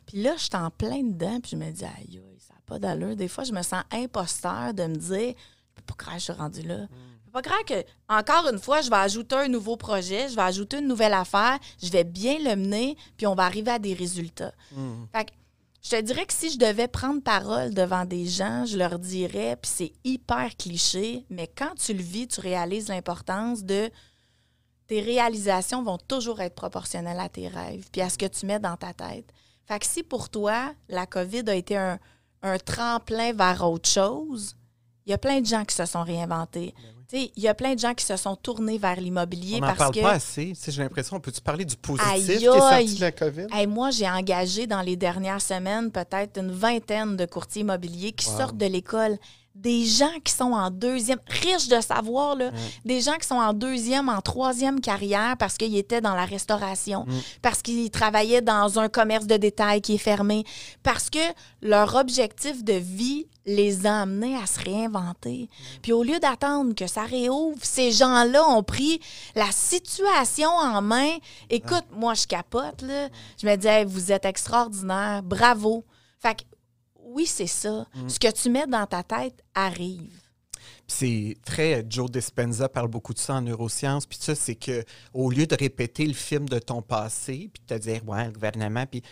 Puis 0.06 0.22
là, 0.22 0.35
je 0.37 0.44
suis 0.44 0.56
en 0.56 0.70
plein 0.70 1.02
dedans, 1.02 1.40
puis 1.40 1.52
je 1.52 1.56
me 1.56 1.70
dis, 1.70 1.85
aïe, 1.85 2.22
ça 2.38 2.54
n'a 2.54 2.61
pas 2.66 2.78
d'allure. 2.78 3.16
Des 3.16 3.28
fois, 3.28 3.44
je 3.44 3.52
me 3.52 3.62
sens 3.62 3.83
imposteur 3.90 4.72
de 4.72 4.85
me 4.85 4.96
dire, 4.96 5.35
je 5.37 5.74
peux 5.74 5.83
pas 5.83 5.94
croire 5.94 6.16
que 6.16 6.20
je 6.20 6.24
suis 6.24 6.33
rendu 6.33 6.62
là. 6.62 6.83
Je 6.83 7.24
peux 7.26 7.33
pas 7.33 7.42
croire 7.42 7.64
que, 7.64 7.85
encore 8.09 8.48
une 8.52 8.59
fois, 8.59 8.80
je 8.80 8.90
vais 8.90 8.96
ajouter 8.96 9.37
un 9.37 9.48
nouveau 9.48 9.76
projet, 9.76 10.28
je 10.28 10.37
vais 10.37 10.42
ajouter 10.42 10.78
une 10.78 10.87
nouvelle 10.88 11.14
affaire, 11.14 11.59
je 11.83 11.90
vais 11.90 12.04
bien 12.04 12.38
le 12.38 12.56
mener, 12.56 12.96
puis 13.16 13.26
on 13.26 13.35
va 13.35 13.44
arriver 13.44 13.72
à 13.72 13.78
des 13.78 13.94
résultats. 13.94 14.52
Hmm. 14.72 15.04
Fait 15.12 15.24
que 15.24 15.33
je 15.83 15.90
te 15.90 16.01
dirais 16.01 16.27
que 16.27 16.33
si 16.33 16.51
je 16.51 16.59
devais 16.59 16.88
prendre 16.88 17.23
parole 17.23 17.73
devant 17.73 18.05
des 18.05 18.27
gens, 18.27 18.64
je 18.66 18.77
leur 18.77 18.99
dirais, 18.99 19.57
puis 19.61 19.71
c'est 19.75 19.93
hyper 20.05 20.57
cliché, 20.57 21.25
mais 21.31 21.47
quand 21.47 21.75
tu 21.75 21.95
le 21.95 22.03
vis, 22.03 22.29
tu 22.29 22.40
réalises 22.40 22.88
l'importance 22.88 23.64
de 23.64 23.90
tes 24.87 25.01
réalisations 25.01 25.83
vont 25.83 25.99
toujours 25.99 26.40
être 26.40 26.55
proportionnelles 26.55 27.21
à 27.21 27.29
tes 27.29 27.49
rêves, 27.49 27.88
puis 27.93 28.03
à 28.03 28.11
ce 28.11 28.19
que 28.19 28.27
tu 28.27 28.45
mets 28.45 28.59
dans 28.59 28.77
ta 28.77 28.93
tête. 28.93 29.33
Fait 29.64 29.79
que 29.79 29.87
si 29.87 30.03
pour 30.03 30.29
toi, 30.29 30.75
la 30.88 31.07
COVID 31.07 31.45
a 31.47 31.55
été 31.55 31.77
un, 31.77 31.99
un 32.43 32.59
tremplin 32.59 33.33
vers 33.33 33.66
autre 33.69 33.88
chose, 33.88 34.57
il 35.07 35.11
y 35.11 35.14
a 35.14 35.19
plein 35.19 35.40
de 35.40 35.47
gens 35.47 35.64
qui 35.64 35.75
se 35.75 35.87
sont 35.87 36.03
réinventés. 36.03 36.75
Sais, 36.77 36.99
Il 37.12 37.42
y 37.42 37.49
a 37.49 37.55
plein 37.55 37.75
de 37.75 37.79
gens 37.81 37.94
qui 37.94 38.05
se 38.05 38.16
sont 38.16 38.37
tournés 38.37 38.79
vers 38.79 39.01
l'immobilier 39.01 39.61
parce 39.61 39.79
parle 39.79 39.94
que... 39.94 40.01
pas 40.01 40.12
assez. 40.12 40.53
J'ai 40.68 40.83
l'impression, 40.83 41.18
peux-tu 41.20 41.40
parler 41.40 41.64
du 41.64 41.77
positif 41.77 42.09
Aïe, 42.12 42.25
qui 42.25 42.33
est 42.33 42.40
sorti 42.44 42.94
de 42.96 43.01
la 43.01 43.12
COVID? 43.12 43.46
Moi, 43.68 43.90
j'ai 43.90 44.09
engagé 44.09 44.66
dans 44.66 44.83
les 44.83 44.96
dernières 44.96 45.40
semaines 45.42 45.90
peut-être 45.90 46.38
une 46.38 46.51
vingtaine 46.53 47.16
de 47.16 47.25
courtiers 47.27 47.62
immobiliers 47.62 48.12
qui 48.12 48.29
Wow. 48.29 48.37
sortent 48.37 48.57
de 48.57 48.66
l'école. 48.66 49.18
Des 49.61 49.85
gens 49.85 50.11
qui 50.25 50.33
sont 50.33 50.53
en 50.53 50.70
deuxième, 50.70 51.18
riches 51.27 51.68
de 51.68 51.81
savoir, 51.81 52.35
là, 52.35 52.51
des 52.85 53.01
gens 53.01 53.16
qui 53.20 53.27
sont 53.27 53.35
en 53.35 53.53
deuxième, 53.53 54.09
en 54.09 54.20
troisième 54.20 54.81
carrière 54.81 55.37
parce 55.38 55.57
qu'ils 55.59 55.77
étaient 55.77 56.01
dans 56.01 56.14
la 56.14 56.25
restauration, 56.25 57.05
Mm. 57.07 57.20
parce 57.42 57.61
qu'ils 57.62 57.90
travaillaient 57.90 58.40
dans 58.42 58.79
un 58.79 58.88
commerce 58.88 59.27
de 59.27 59.37
détail 59.37 59.81
qui 59.83 59.94
est 59.94 59.99
fermé, 59.99 60.44
parce 60.83 61.11
que 61.11 61.18
leur 61.62 61.94
objectif 61.96 62.64
de 62.64 62.73
vie 62.73 63.27
les 63.46 63.87
a 63.87 64.03
amenés 64.03 64.37
à 64.37 64.46
se 64.46 64.61
réinventer. 64.61 65.49
Puis 65.83 65.92
au 65.92 66.03
lieu 66.03 66.18
d'attendre 66.20 66.75
que 66.75 66.87
ça 66.87 67.03
réouvre, 67.03 67.59
ces 67.62 67.90
gens-là 67.90 68.46
ont 68.49 68.62
pris 68.62 69.01
la 69.35 69.51
situation 69.51 70.51
en 70.51 70.81
main. 70.83 71.16
Écoute, 71.49 71.85
moi, 71.92 72.14
je 72.14 72.27
capote, 72.27 72.83
là. 72.83 73.09
Je 73.40 73.46
me 73.46 73.57
disais, 73.57 73.85
vous 73.85 74.12
êtes 74.12 74.25
extraordinaire, 74.25 75.23
bravo. 75.23 75.85
Fait 76.18 76.35
que, 76.35 76.42
oui, 77.14 77.27
c'est 77.27 77.46
ça. 77.46 77.87
Ce 78.09 78.18
que 78.18 78.31
tu 78.31 78.51
mets 78.51 78.66
dans 78.66 78.87
ta 78.87 79.03
tête 79.03 79.42
arrive. 79.55 80.12
c'est 80.87 81.37
très 81.44 81.85
Joe 81.88 82.11
Dispenza 82.11 82.68
parle 82.68 82.88
beaucoup 82.88 83.14
de 83.14 83.18
ça 83.18 83.35
en 83.35 83.42
neurosciences 83.42 84.07
puis 84.07 84.18
ça 84.20 84.35
c'est 84.35 84.57
que 84.57 84.85
au 85.14 85.31
lieu 85.31 85.46
de 85.46 85.55
répéter 85.57 86.05
le 86.07 86.14
film 86.14 86.49
de 86.49 86.59
ton 86.59 86.83
passé 86.83 87.49
puis 87.53 87.62
de 87.68 87.75
te 87.77 87.81
dire 87.81 88.07
ouais 88.09 88.27
le 88.27 88.33
gouvernement 88.33 88.85
puis 88.87 89.03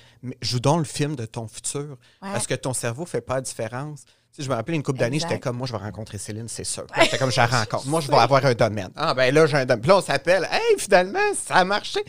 joue 0.42 0.58
donc 0.60 0.78
le 0.78 0.84
film 0.84 1.14
de 1.16 1.24
ton 1.26 1.46
futur 1.46 1.96
Ouais. 2.22 2.32
parce 2.32 2.46
que 2.46 2.54
ton 2.54 2.72
cerveau 2.74 3.06
fait 3.06 3.20
pas 3.20 3.36
la 3.36 3.40
différence 3.42 4.04
Tu 4.04 4.10
sais, 4.32 4.42
je 4.42 4.48
me 4.50 4.54
rappelle 4.56 4.74
une 4.74 4.82
couple 4.82 4.98
d'années, 4.98 5.20
j'étais 5.20 5.38
comme, 5.40 5.56
moi, 5.56 5.66
je 5.66 5.72
vais 5.72 5.78
rencontrer 5.78 6.18
Céline, 6.18 6.48
c'est 6.48 6.64
sûr. 6.64 6.84
J'étais 7.00 7.16
comme, 7.18 7.30
je 7.30 7.36
la 7.38 7.46
rencontre. 7.46 7.86
Moi, 7.88 8.00
je 8.02 8.08
vais 8.08 8.16
avoir 8.16 8.44
un 8.44 8.54
domaine. 8.54 8.90
Ah, 8.94 9.14
ben 9.14 9.32
là, 9.34 9.46
j'ai 9.46 9.56
un 9.56 9.64
domaine. 9.64 9.80
Puis 9.80 9.88
là, 9.88 9.96
on 9.98 10.00
s'appelle. 10.02 10.46
Hey, 10.50 10.78
finalement, 10.78 11.18
ça 11.34 11.54
a 11.56 11.64
marché. 11.64 12.00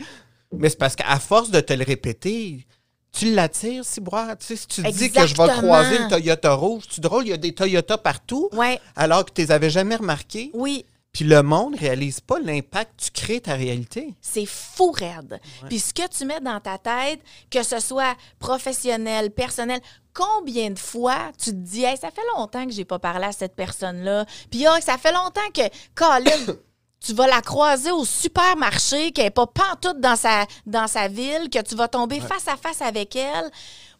Mais 0.52 0.68
c'est 0.68 0.78
parce 0.78 0.94
qu'à 0.96 1.18
force 1.18 1.50
de 1.50 1.60
te 1.60 1.72
le 1.72 1.82
répéter, 1.84 2.66
tu 3.12 3.32
l'attires, 3.34 3.84
Ciboire? 3.84 4.36
Tu 4.38 4.46
sais, 4.46 4.56
si 4.56 4.66
tu 4.66 4.82
dis 4.82 5.10
que 5.10 5.26
je 5.26 5.34
vais 5.36 5.48
croiser 5.58 5.98
le 5.98 6.08
Toyota 6.08 6.54
rouge, 6.54 6.84
c'est 6.90 7.00
drôle, 7.00 7.26
il 7.26 7.30
y 7.30 7.32
a 7.32 7.36
des 7.36 7.52
Toyota 7.54 7.98
partout, 7.98 8.48
Ouais, 8.52 8.80
alors 8.96 9.24
que 9.24 9.32
tu 9.32 9.40
les 9.42 9.50
avais 9.52 9.70
jamais 9.70 9.96
remarqués. 9.96 10.50
oui, 10.54 10.84
Puis 11.12 11.24
le 11.24 11.42
monde 11.42 11.74
réalise 11.74 12.20
pas 12.20 12.38
l'impact 12.38 12.92
que 12.96 13.04
tu 13.04 13.10
crées 13.10 13.40
ta 13.40 13.54
réalité. 13.54 14.14
c'est 14.20 14.46
fou 14.46 14.92
raide. 14.92 15.40
Puis 15.68 15.80
ce 15.80 15.92
que 15.92 16.06
tu 16.08 16.24
mets 16.24 16.40
dans 16.40 16.60
ta 16.60 16.78
tête, 16.78 17.20
que 17.50 17.62
ce 17.64 17.80
soit 17.80 18.14
professionnel, 18.38 19.30
personnel, 19.30 19.80
combien 20.14 20.70
de 20.70 20.78
fois 20.78 21.32
tu 21.38 21.50
te 21.50 21.56
dis, 21.56 21.82
hey, 21.84 21.96
ça 21.96 22.10
fait 22.10 22.22
longtemps 22.36 22.64
que 22.66 22.72
j'ai 22.72 22.84
pas 22.84 22.98
parlé 22.98 23.24
à 23.26 23.32
cette 23.32 23.56
personne-là? 23.56 24.24
Puis 24.50 24.66
ah, 24.66 24.80
ça 24.80 24.98
fait 24.98 25.12
longtemps 25.12 25.40
que, 25.54 25.62
Colin, 25.94 26.54
tu 27.00 27.14
vas 27.14 27.26
la 27.26 27.40
croiser 27.40 27.90
au 27.90 28.04
supermarché, 28.04 29.10
qu'elle 29.12 29.24
n'est 29.24 29.30
pas 29.30 29.46
pantoute 29.46 30.00
dans 30.00 30.16
sa, 30.16 30.46
dans 30.66 30.86
sa 30.86 31.08
ville, 31.08 31.48
que 31.50 31.62
tu 31.62 31.74
vas 31.74 31.88
tomber 31.88 32.20
face 32.20 32.46
à 32.46 32.56
face 32.56 32.82
avec 32.82 33.16
elle. 33.16 33.50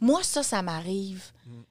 Moi, 0.01 0.23
ça, 0.23 0.43
ça 0.43 0.63
m'arrive. 0.63 1.23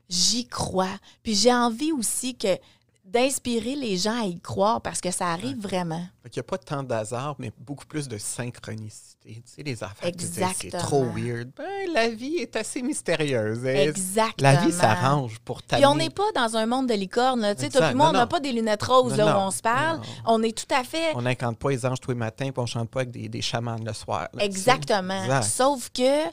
J'y 0.09 0.47
crois. 0.47 0.97
Puis 1.21 1.35
j'ai 1.35 1.53
envie 1.53 1.91
aussi 1.91 2.35
que 2.35 2.57
d'inspirer 3.05 3.75
les 3.75 3.97
gens 3.97 4.21
à 4.21 4.25
y 4.25 4.39
croire 4.39 4.81
parce 4.81 5.01
que 5.01 5.11
ça 5.11 5.27
arrive 5.27 5.59
vraiment. 5.59 6.05
Qu'il 6.31 6.41
n'y 6.41 6.41
a 6.41 6.43
pas 6.43 6.57
tant 6.57 6.83
de 6.83 6.93
hasard, 6.93 7.35
mais 7.39 7.51
beaucoup 7.59 7.85
plus 7.85 8.07
de 8.07 8.17
synchronicité. 8.17 9.18
Sais, 9.45 9.63
les 9.63 9.83
affaires, 9.83 10.11
c'est 10.55 10.69
trop 10.69 11.05
weird. 11.05 11.51
Ben, 11.55 11.65
la 11.93 12.09
vie 12.09 12.35
est 12.37 12.55
assez 12.55 12.81
mystérieuse. 12.81 13.65
Exactement. 13.65 14.51
La 14.51 14.55
vie 14.65 14.71
s'arrange 14.71 15.39
pour 15.39 15.57
Puis 15.57 15.67
t'amener. 15.67 15.85
on 15.87 15.95
n'est 15.95 16.09
pas 16.09 16.31
dans 16.35 16.57
un 16.57 16.65
monde 16.65 16.87
de 16.87 16.93
licorne. 16.93 17.53
Tu 17.55 17.61
sais, 17.63 17.69
toi 17.69 17.87
puis 17.87 17.95
moi, 17.95 18.09
on 18.09 18.13
n'a 18.13 18.27
pas 18.27 18.39
des 18.39 18.51
lunettes 18.51 18.83
roses 18.83 19.11
Non, 19.17 19.25
là, 19.25 19.33
non. 19.33 19.39
où 19.39 19.41
on 19.47 19.51
se 19.51 19.61
parle. 19.61 19.97
Non. 19.97 20.03
On 20.25 20.43
est 20.43 20.57
tout 20.57 20.73
à 20.73 20.83
fait... 20.83 21.13
On 21.15 21.21
n'incante 21.21 21.57
pas 21.57 21.69
les 21.69 21.85
anges 21.85 21.99
tous 21.99 22.11
les 22.11 22.17
matins, 22.17 22.51
puis 22.51 22.59
on 22.61 22.65
chante 22.65 22.89
pas 22.89 23.01
avec 23.01 23.11
des, 23.11 23.29
des 23.29 23.41
chamans 23.41 23.77
le 23.83 23.93
soir. 23.93 24.27
là. 24.33 24.43
Exactement. 24.43 25.23
Exact. 25.23 25.43
Sauf 25.43 25.89
que... 25.89 26.27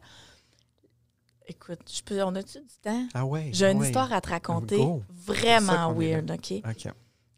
Écoute, 1.48 1.80
je 1.94 2.02
peux... 2.02 2.22
on 2.22 2.35
a-tu 2.35 2.59
du 2.59 2.74
temps? 2.82 3.06
Ah 3.14 3.24
ouais. 3.24 3.50
J'ai 3.52 3.70
une 3.70 3.78
ouais. 3.78 3.87
histoire 3.87 4.12
à 4.12 4.20
te 4.20 4.30
raconter 4.30 4.76
Go. 4.76 5.02
Vraiment 5.14 5.92
weird, 5.92 6.30
OK? 6.30 6.54
OK. 6.68 6.92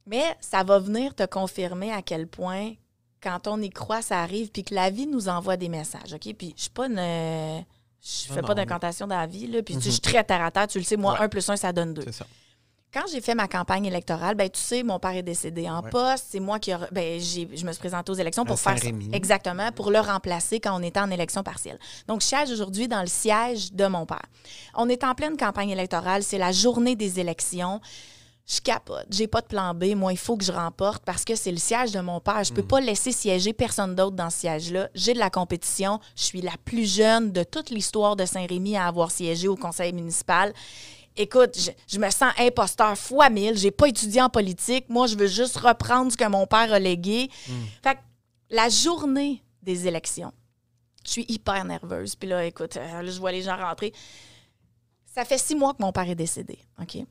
Mais 0.06 0.24
ça 0.40 0.62
va 0.64 0.78
venir 0.78 1.14
te 1.14 1.26
confirmer 1.26 1.92
à 1.92 2.00
quel 2.00 2.26
point 2.26 2.72
quand 3.22 3.46
on 3.48 3.60
y 3.60 3.70
croit, 3.70 4.02
ça 4.02 4.20
arrive, 4.20 4.50
puis 4.50 4.64
que 4.64 4.74
la 4.74 4.90
vie 4.90 5.06
nous 5.06 5.28
envoie 5.28 5.56
des 5.56 5.68
messages, 5.68 6.12
OK? 6.14 6.34
Puis 6.36 6.54
je 6.56 6.62
suis 6.62 6.70
pas 6.70 6.86
une... 6.86 7.64
Je 8.00 8.32
fais 8.32 8.40
non, 8.40 8.46
pas 8.46 8.54
mais- 8.54 8.64
d'incantation 8.64 9.06
dans 9.06 9.18
la 9.18 9.26
vie, 9.26 9.46
là. 9.48 9.62
Puis 9.62 9.74
tu 9.74 9.80
sais, 9.82 9.88
Mhm. 9.88 9.90
je 9.90 9.90
suis 9.90 10.00
très 10.00 10.22
terre 10.24 10.42
à 10.42 10.50
terre. 10.50 10.68
Tu 10.68 10.78
le 10.78 10.84
sais, 10.84 10.96
moi, 10.96 11.14
Ouais. 11.14 11.20
1 11.22 11.28
plus 11.28 11.48
1, 11.48 11.56
ça 11.56 11.72
donne 11.72 11.94
2. 11.94 12.02
C'est 12.04 12.12
ça. 12.12 12.26
Quand 12.94 13.02
j'ai 13.12 13.20
fait 13.20 13.34
ma 13.34 13.48
campagne 13.48 13.84
électorale, 13.84 14.34
ben 14.34 14.48
tu 14.48 14.58
sais, 14.60 14.82
mon 14.82 14.98
père 14.98 15.10
est 15.10 15.22
décédé 15.22 15.68
en 15.68 15.82
Ouais. 15.82 15.90
poste. 15.90 16.26
C'est 16.30 16.40
moi 16.40 16.58
qui 16.58 16.70
ben, 16.90 17.20
je 17.20 17.66
me 17.66 17.72
suis 17.72 17.78
présentée 17.80 18.10
aux 18.10 18.14
élections 18.14 18.46
pour 18.46 18.58
faire 18.58 18.76
exactement 19.12 19.70
pour 19.72 19.90
le 19.90 19.98
remplacer 20.00 20.58
quand 20.58 20.74
on 20.78 20.82
était 20.82 20.98
en 21.00 21.10
élection 21.10 21.42
partielle. 21.42 21.78
Donc, 22.06 22.22
je 22.22 22.26
siège 22.28 22.50
aujourd'hui 22.50 22.88
dans 22.88 23.02
le 23.02 23.06
siège 23.08 23.72
de 23.74 23.86
mon 23.88 24.06
père. 24.06 24.24
On 24.74 24.88
est 24.88 25.04
en 25.04 25.14
pleine 25.14 25.36
campagne 25.36 25.68
électorale. 25.68 26.22
C'est 26.22 26.38
la 26.38 26.50
journée 26.52 26.96
des 26.96 27.20
élections. 27.20 27.80
Je 28.50 28.60
capote. 28.60 29.06
J'ai 29.10 29.26
pas 29.26 29.42
de 29.42 29.46
plan 29.46 29.74
B. 29.74 29.94
Moi, 29.94 30.12
il 30.12 30.18
faut 30.18 30.36
que 30.38 30.44
je 30.44 30.52
remporte 30.52 31.04
parce 31.04 31.22
que 31.24 31.34
c'est 31.34 31.50
le 31.50 31.58
siège 31.58 31.92
de 31.92 32.00
mon 32.00 32.18
père. 32.18 32.42
Je 32.44 32.52
peux 32.54 32.62
pas 32.62 32.80
laisser 32.80 33.12
siéger 33.12 33.52
personne 33.52 33.94
d'autre 33.94 34.16
dans 34.16 34.30
ce 34.30 34.38
siège-là. 34.38 34.88
J'ai 34.94 35.12
de 35.12 35.18
la 35.18 35.28
compétition. 35.28 36.00
Je 36.16 36.22
suis 36.22 36.40
la 36.40 36.54
plus 36.64 36.90
jeune 36.90 37.30
de 37.30 37.42
toute 37.42 37.68
l'histoire 37.68 38.16
de 38.16 38.24
Saint-Rémy 38.24 38.74
à 38.76 38.86
avoir 38.86 39.10
siégé 39.10 39.48
au 39.48 39.56
conseil 39.56 39.92
municipal. 39.92 40.54
Écoute, 41.14 41.58
je, 41.58 41.70
je 41.86 41.98
me 41.98 42.08
sens 42.08 42.32
imposteur 42.38 42.96
fois 42.96 43.28
mille. 43.28 43.54
J'ai 43.58 43.70
pas 43.70 43.86
étudié 43.88 44.22
en 44.22 44.30
politique. 44.30 44.88
Moi, 44.88 45.08
je 45.08 45.16
veux 45.16 45.26
juste 45.26 45.58
reprendre 45.58 46.10
ce 46.10 46.16
que 46.16 46.26
mon 46.26 46.46
père 46.46 46.72
a 46.72 46.78
légué. 46.78 47.28
Fait 47.82 47.96
que 47.96 48.00
la 48.48 48.70
journée 48.70 49.42
des 49.62 49.86
élections, 49.86 50.32
je 51.04 51.10
suis 51.10 51.26
hyper 51.28 51.64
nerveuse. 51.66 52.16
Puis 52.16 52.30
là, 52.30 52.46
écoute, 52.46 52.78
euh, 52.78 53.02
là, 53.02 53.10
je 53.10 53.18
vois 53.18 53.32
les 53.32 53.42
gens 53.42 53.58
rentrer. 53.58 53.92
Ça 55.04 55.26
fait 55.26 55.36
six 55.38 55.54
mois 55.54 55.74
que 55.74 55.82
mon 55.82 55.92
père 55.92 56.08
est 56.08 56.14
décédé, 56.14 56.58
OK? 56.80 57.04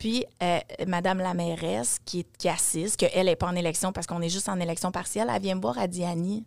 Puis, 0.00 0.24
euh, 0.42 0.58
Madame 0.86 1.18
la 1.18 1.34
mairesse, 1.34 1.98
qui, 2.06 2.24
assiste, 2.46 2.96
qu'elle 2.96 3.26
n'est 3.26 3.36
pas 3.36 3.48
en 3.48 3.54
élection 3.54 3.92
parce 3.92 4.06
qu'on 4.06 4.22
est 4.22 4.30
juste 4.30 4.48
en 4.48 4.58
élection 4.58 4.90
partielle, 4.90 5.30
elle 5.32 5.42
vient 5.42 5.54
me 5.54 5.60
voir, 5.60 5.76
elle 5.76 5.90
dit 5.90 6.04
Annie, 6.04 6.46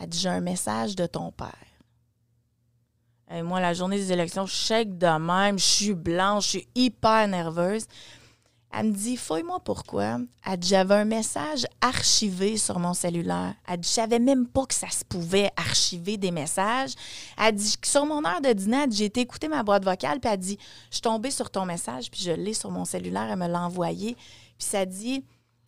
elle 0.00 0.08
dit 0.08 0.20
J'ai 0.20 0.28
un 0.28 0.40
message 0.40 0.94
de 0.94 1.04
ton 1.04 1.32
père. 1.32 1.52
Et 3.28 3.42
moi, 3.42 3.60
la 3.60 3.74
journée 3.74 3.96
des 3.96 4.12
élections, 4.12 4.46
je 4.46 4.54
shake 4.54 4.98
de 4.98 5.18
même, 5.18 5.58
je 5.58 5.64
suis 5.64 5.94
blanche, 5.94 6.44
je 6.44 6.48
suis 6.50 6.68
hyper 6.76 7.26
nerveuse. 7.26 7.86
Elle 8.72 8.86
me 8.86 8.92
dit, 8.92 9.16
fouille-moi 9.16 9.58
pourquoi. 9.60 10.20
Elle 10.46 10.56
dit, 10.58 10.68
j'avais 10.68 10.94
un 10.94 11.04
message 11.04 11.66
archivé 11.80 12.56
sur 12.56 12.78
mon 12.78 12.94
cellulaire. 12.94 13.54
Elle 13.66 13.80
dit, 13.80 13.88
je 13.88 13.94
savais 13.94 14.20
même 14.20 14.46
pas 14.46 14.64
que 14.64 14.74
ça 14.74 14.88
se 14.90 15.04
pouvait 15.04 15.50
archiver 15.56 16.16
des 16.16 16.30
messages. 16.30 16.94
Elle 17.36 17.56
dit, 17.56 17.76
sur 17.84 18.06
mon 18.06 18.24
heure 18.24 18.40
de 18.40 18.52
dîner, 18.52 18.86
j'ai 18.90 19.06
été 19.06 19.20
écouter 19.22 19.48
ma 19.48 19.64
boîte 19.64 19.84
vocale, 19.84 20.20
puis 20.20 20.30
elle 20.32 20.38
dit, 20.38 20.58
je 20.90 20.96
suis 20.96 21.02
tombée 21.02 21.32
sur 21.32 21.50
ton 21.50 21.66
message, 21.66 22.10
puis 22.10 22.22
je 22.22 22.30
l'ai 22.30 22.54
sur 22.54 22.70
mon 22.70 22.84
cellulaire, 22.84 23.28
elle 23.30 23.38
me 23.38 23.48
l'a 23.48 23.62
envoyé. 23.62 24.14
Puis 24.14 24.68
ça 24.68 24.86
dit, 24.86 25.24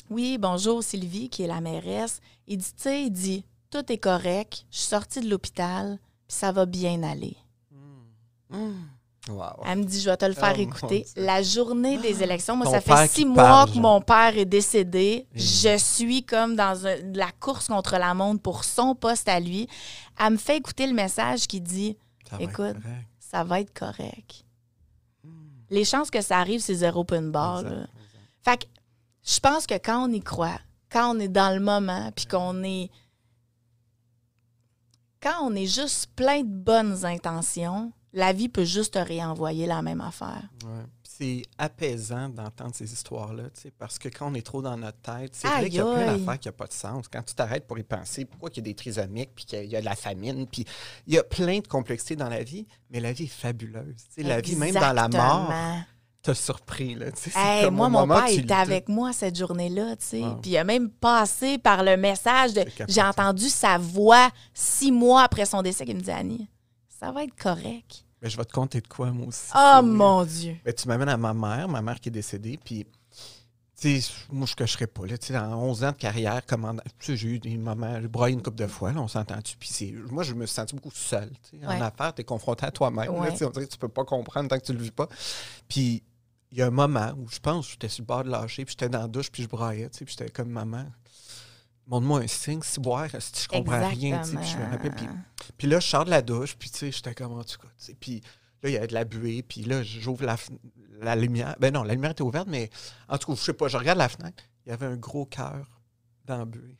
oui, 0.08 0.38
bonjour 0.38 0.84
Sylvie, 0.84 1.28
qui 1.28 1.42
est 1.42 1.48
la 1.48 1.60
mairesse. 1.60 2.20
Il 2.46 2.58
dit, 2.58 2.72
tu 2.72 2.82
sais, 2.82 3.02
il 3.04 3.10
dit, 3.10 3.44
tout 3.70 3.90
est 3.90 3.98
correct, 3.98 4.64
je 4.70 4.78
suis 4.78 4.86
sortie 4.86 5.20
de 5.20 5.28
l'hôpital, 5.28 5.98
puis 6.28 6.36
ça 6.36 6.52
va 6.52 6.66
bien 6.66 7.02
aller. 7.02 7.36
Wow. 9.28 9.62
Elle 9.64 9.78
me 9.78 9.84
dit, 9.84 10.00
je 10.00 10.10
vais 10.10 10.16
te 10.16 10.24
le 10.24 10.32
faire 10.32 10.54
Oh, 10.56 10.60
écouter. 10.60 11.06
La 11.14 11.42
journée 11.42 11.96
des 11.98 12.24
élections, 12.24 12.56
moi, 12.56 12.66
Ton 12.66 12.72
ça 12.72 12.80
fait 12.80 13.06
six 13.08 13.24
mois 13.24 13.36
parle, 13.44 13.72
que 13.72 13.78
mon 13.78 14.00
père 14.00 14.36
est 14.36 14.44
décédé. 14.44 15.28
Je 15.32 15.76
suis 15.78 16.24
comme 16.24 16.56
dans 16.56 16.86
un- 16.88 16.96
la 17.14 17.30
course 17.30 17.68
contre 17.68 17.96
la 17.98 18.14
montre 18.14 18.42
pour 18.42 18.64
son 18.64 18.96
poste 18.96 19.28
à 19.28 19.38
lui. 19.38 19.68
Elle 20.18 20.32
me 20.32 20.36
fait 20.38 20.56
écouter 20.56 20.88
le 20.88 20.92
message 20.94 21.46
qui 21.46 21.60
dit, 21.60 21.96
Ça 22.28 22.36
écoute, 22.40 22.76
ça 23.20 23.44
va 23.44 23.60
être 23.60 23.72
correct. 23.72 24.44
Les 25.70 25.84
chances 25.84 26.10
que 26.10 26.20
ça 26.20 26.38
arrive, 26.38 26.60
c'est 26.60 26.74
zéro 26.74 27.00
open 27.02 27.30
bar. 27.30 27.62
Fait 28.42 28.56
que 28.58 28.66
je 29.24 29.38
pense 29.38 29.66
que 29.68 29.74
quand 29.74 30.08
on 30.08 30.12
y 30.12 30.20
croit, 30.20 30.58
quand 30.90 31.14
on 31.16 31.20
est 31.20 31.28
dans 31.28 31.54
le 31.54 31.60
moment, 31.60 32.10
puis 32.14 32.26
qu'on 32.26 32.62
est. 32.64 32.90
Quand 35.22 35.44
on 35.48 35.54
est 35.54 35.66
juste 35.66 36.10
plein 36.16 36.40
de 36.42 36.48
bonnes 36.48 37.04
intentions, 37.04 37.92
la 38.12 38.32
vie 38.32 38.48
peut 38.48 38.64
juste 38.64 38.94
te 38.94 38.98
réenvoyer 38.98 39.66
la 39.66 39.82
même 39.82 40.00
affaire. 40.00 40.42
Ouais. 40.64 40.84
C'est 41.02 41.42
apaisant 41.58 42.28
d'entendre 42.30 42.74
ces 42.74 42.90
histoires-là, 42.92 43.44
parce 43.78 43.98
que 43.98 44.08
quand 44.08 44.30
on 44.30 44.34
est 44.34 44.44
trop 44.44 44.62
dans 44.62 44.76
notre 44.76 44.98
tête, 44.98 45.30
c'est 45.34 45.46
vrai 45.46 45.64
qu'il 45.64 45.74
y 45.74 45.80
a 45.80 45.84
plein 45.84 46.16
d'affaires 46.16 46.40
qui 46.40 46.48
n'ont 46.48 46.54
pas 46.54 46.66
de 46.66 46.72
sens. 46.72 47.06
Quand 47.06 47.22
tu 47.22 47.34
t'arrêtes 47.34 47.66
pour 47.66 47.78
y 47.78 47.82
penser, 47.82 48.24
pourquoi 48.24 48.50
il 48.52 48.56
y 48.56 48.60
a 48.60 48.62
des 48.62 48.74
trisomiques, 48.74 49.30
puis 49.34 49.44
qu'il 49.44 49.66
y 49.66 49.76
a 49.76 49.80
de 49.80 49.84
la 49.84 49.94
famine, 49.94 50.46
puis 50.46 50.64
il 51.06 51.14
y 51.14 51.18
a 51.18 51.22
plein 51.22 51.58
de 51.58 51.66
complexités 51.68 52.16
dans 52.16 52.28
la 52.30 52.42
vie, 52.42 52.66
mais 52.90 52.98
la 52.98 53.12
vie 53.12 53.24
est 53.24 53.26
fabuleuse. 53.28 53.94
La 54.16 54.40
vie, 54.40 54.56
même 54.56 54.74
dans 54.74 54.92
la 54.92 55.08
mort, 55.08 55.50
Exactement. 55.50 55.84
t'a 56.22 56.34
surpris. 56.34 56.94
Là, 56.94 57.06
Hey, 57.36 57.64
comme 57.64 57.74
moi, 57.74 57.88
mon 57.88 58.08
père 58.08 58.26
était 58.28 58.52
avec 58.54 58.88
moi 58.88 59.12
cette 59.12 59.36
journée-là. 59.36 59.94
Wow. 60.12 60.34
Puis 60.40 60.50
il 60.52 60.56
a 60.56 60.64
même 60.64 60.88
passé 60.88 61.58
par 61.58 61.82
le 61.84 61.96
message 61.96 62.54
de. 62.54 62.64
J'ai 62.88 63.02
entendu 63.02 63.48
sa 63.48 63.76
voix 63.78 64.30
six 64.54 64.90
mois 64.90 65.22
après 65.24 65.44
son 65.44 65.62
décès 65.62 65.84
qui 65.84 65.94
me 65.94 66.00
dit 66.00 66.10
Annie, 66.10 66.48
ça 67.02 67.10
va 67.10 67.24
être 67.24 67.36
correct. 67.36 68.04
Mais 68.20 68.30
je 68.30 68.36
vais 68.36 68.44
te 68.44 68.52
conter 68.52 68.80
de 68.80 68.86
quoi, 68.86 69.10
moi 69.10 69.26
aussi. 69.26 69.50
Oh 69.54 69.80
mon 69.82 70.24
Dieu. 70.24 70.56
Ben, 70.64 70.72
tu 70.72 70.86
m'amènes 70.86 71.08
à 71.08 71.16
ma 71.16 71.34
mère, 71.34 71.68
ma 71.68 71.82
mère 71.82 71.98
qui 71.98 72.08
est 72.08 72.12
décédée, 72.12 72.58
puis 72.62 72.86
moi, 74.30 74.46
je 74.46 74.52
ne 74.52 74.56
cacherais 74.56 74.86
pas. 74.86 75.02
Là, 75.06 75.16
en 75.48 75.56
11 75.56 75.82
ans 75.82 75.90
de 75.90 75.96
carrière, 75.96 76.40
j'ai 77.00 77.28
eu 77.28 77.38
des 77.40 77.56
moments, 77.56 78.00
j'ai 78.00 78.06
broyé 78.06 78.34
une 78.34 78.42
couple 78.42 78.58
de 78.58 78.68
fois, 78.68 78.92
là, 78.92 79.00
on 79.00 79.08
s'entend-tu. 79.08 79.56
Puis 79.56 79.92
moi, 80.08 80.22
je 80.22 80.34
me 80.34 80.46
suis 80.46 80.54
senti 80.54 80.76
beaucoup 80.76 80.92
seul. 80.92 81.30
Ouais. 81.52 81.66
En 81.66 81.80
affaires, 81.80 82.14
tu 82.14 82.20
es 82.20 82.24
confronté 82.24 82.64
à 82.64 82.70
toi-même. 82.70 83.10
Ouais. 83.10 83.30
on 83.42 83.50
dirait 83.50 83.66
que 83.66 83.72
tu 83.72 83.78
peux 83.78 83.88
pas 83.88 84.04
comprendre 84.04 84.48
tant 84.48 84.58
que 84.58 84.64
tu 84.64 84.72
le 84.72 84.78
vis 84.78 84.92
pas. 84.92 85.08
Puis 85.68 86.04
il 86.52 86.58
y 86.58 86.62
a 86.62 86.66
un 86.66 86.70
moment 86.70 87.12
où 87.18 87.28
je 87.28 87.40
pense 87.40 87.66
que 87.66 87.72
j'étais 87.72 87.88
sur 87.88 88.02
le 88.02 88.06
bord 88.06 88.22
de 88.22 88.30
lâcher, 88.30 88.64
puis 88.64 88.72
j'étais 88.78 88.88
dans 88.88 89.00
la 89.00 89.08
douche, 89.08 89.32
puis 89.32 89.42
je 89.42 89.48
broyais, 89.48 89.88
puis 89.88 90.06
j'étais 90.06 90.30
comme 90.30 90.50
maman. 90.50 90.84
Montre-moi 91.86 92.20
un 92.20 92.26
signe, 92.26 92.60
si 92.62 92.78
boire, 92.80 93.08
si 93.18 93.42
je 93.42 93.48
comprends 93.48 93.88
rien. 93.88 94.20
tu 94.22 94.30
sais, 94.30 94.36
Puis 94.36 94.48
je 94.48 94.56
me 94.56 94.70
rappelle, 94.70 94.94
puis 94.94 95.06
puis 95.58 95.66
là, 95.66 95.80
je 95.80 95.86
sors 95.86 96.04
de 96.04 96.10
la 96.10 96.22
douche, 96.22 96.56
puis 96.56 96.70
tu 96.70 96.78
sais, 96.78 96.92
j'étais 96.92 97.14
comme 97.14 97.32
en 97.32 97.42
tout 97.44 97.58
cas. 97.58 97.68
tu 97.78 97.84
sais, 97.86 97.94
Puis 97.98 98.20
là, 98.62 98.68
il 98.70 98.72
y 98.72 98.76
avait 98.76 98.86
de 98.86 98.94
la 98.94 99.04
buée, 99.04 99.42
puis 99.42 99.62
là, 99.64 99.82
j'ouvre 99.82 100.24
la, 100.24 100.36
la 101.00 101.16
lumière. 101.16 101.56
Ben 101.58 101.72
non, 101.74 101.82
la 101.82 101.94
lumière 101.94 102.12
était 102.12 102.22
ouverte, 102.22 102.46
mais 102.48 102.70
en 103.08 103.18
tout 103.18 103.32
cas, 103.32 103.38
je 103.38 103.44
sais 103.44 103.52
pas, 103.52 103.68
je 103.68 103.76
regarde 103.76 103.98
la 103.98 104.08
fenêtre, 104.08 104.42
il 104.64 104.70
y 104.70 104.72
avait 104.72 104.86
un 104.86 104.96
gros 104.96 105.26
cœur 105.26 105.66
dans 106.24 106.38
la 106.38 106.44
buée. 106.44 106.78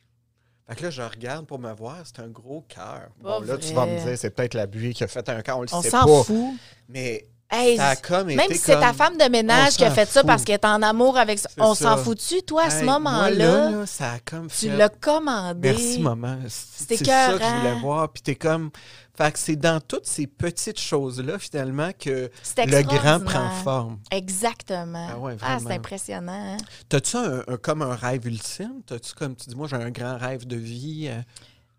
Fait 0.67 0.75
que 0.77 0.83
là, 0.83 0.89
je 0.91 1.01
regarde 1.01 1.45
pour 1.45 1.59
me 1.59 1.73
voir, 1.73 1.97
c'est 2.05 2.19
un 2.21 2.29
gros 2.29 2.61
cœur. 2.61 3.09
Bon, 3.19 3.41
là, 3.41 3.57
tu 3.57 3.73
vas 3.73 3.85
me 3.85 3.99
dire, 4.05 4.17
c'est 4.17 4.29
peut-être 4.29 4.53
la 4.53 4.65
buée 4.65 4.93
qui 4.93 5.03
a 5.03 5.07
fait 5.09 5.27
un 5.27 5.41
cœur, 5.41 5.57
on 5.57 5.63
le 5.63 5.67
On 5.73 5.81
sait 5.81 5.89
s'en 5.89 6.05
pas. 6.05 6.23
fout. 6.23 6.53
Mais 6.87 7.27
Hey, 7.55 7.77
ça 7.77 7.89
a 7.89 7.95
comme 7.95 8.27
même 8.27 8.49
si 8.51 8.57
c'est 8.57 8.79
ta 8.79 8.93
femme 8.93 9.15
de 9.17 9.29
ménage 9.29 9.77
qui 9.77 9.85
a 9.85 9.91
fait 9.91 10.09
ça 10.09 10.23
parce 10.23 10.43
qu'elle 10.43 10.55
est 10.55 10.65
en 10.65 10.81
amour 10.81 11.17
avec 11.17 11.37
ça, 11.37 11.49
on 11.59 11.75
s'en 11.75 11.97
fout-tu, 11.97 12.41
toi, 12.41 12.63
à 12.63 12.69
ce 12.71 12.79
Hey, 12.79 12.85
moment-là? 12.87 13.29
là, 13.37 13.69
là, 13.71 13.85
ça 13.85 14.11
a 14.13 14.19
comme 14.19 14.47
Tu 14.47 14.69
l'as 14.69 14.89
commandé. 14.89 15.59
Merci, 15.67 15.99
maman. 15.99 16.37
C'est 16.47 17.05
ça 17.05 17.37
que 17.37 17.43
je 17.43 17.49
voulais 17.57 17.75
voir. 17.75 18.09
Puis 18.11 18.23
t'es 18.23 18.35
comme. 18.35 18.71
Fait 19.15 19.31
que 19.31 19.37
c'est 19.37 19.55
dans 19.55 19.79
toutes 19.79 20.07
ces 20.07 20.25
petites 20.25 20.79
choses-là, 20.79 21.37
finalement, 21.37 21.91
que 21.97 22.31
le 22.57 22.81
grand 22.81 23.19
prend 23.19 23.49
forme. 23.51 23.99
Exactement. 24.09 25.07
Ah 25.11 25.19
ouais, 25.19 25.37
Ah, 25.43 25.57
c'est 25.59 25.71
impressionnant. 25.73 26.31
hein? 26.33 26.57
T'as-tu 26.89 27.17
un, 27.17 27.43
un- 27.47 27.57
comme 27.57 27.83
un 27.83 27.93
rêve 27.95 28.25
ultime? 28.25 28.81
T'as-tu 28.87 29.13
comme 29.13 29.35
tu 29.35 29.49
dis, 29.49 29.55
moi, 29.55 29.67
j'ai 29.67 29.75
un 29.75 29.91
grand 29.91 30.17
rêve 30.17 30.47
de 30.47 30.55
vie? 30.55 31.09
euh, 31.09 31.21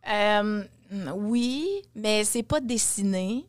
Euh, 0.06 0.62
oui, 1.16 1.66
mais 1.94 2.24
c'est 2.24 2.42
pas 2.42 2.60
dessiné. 2.60 3.46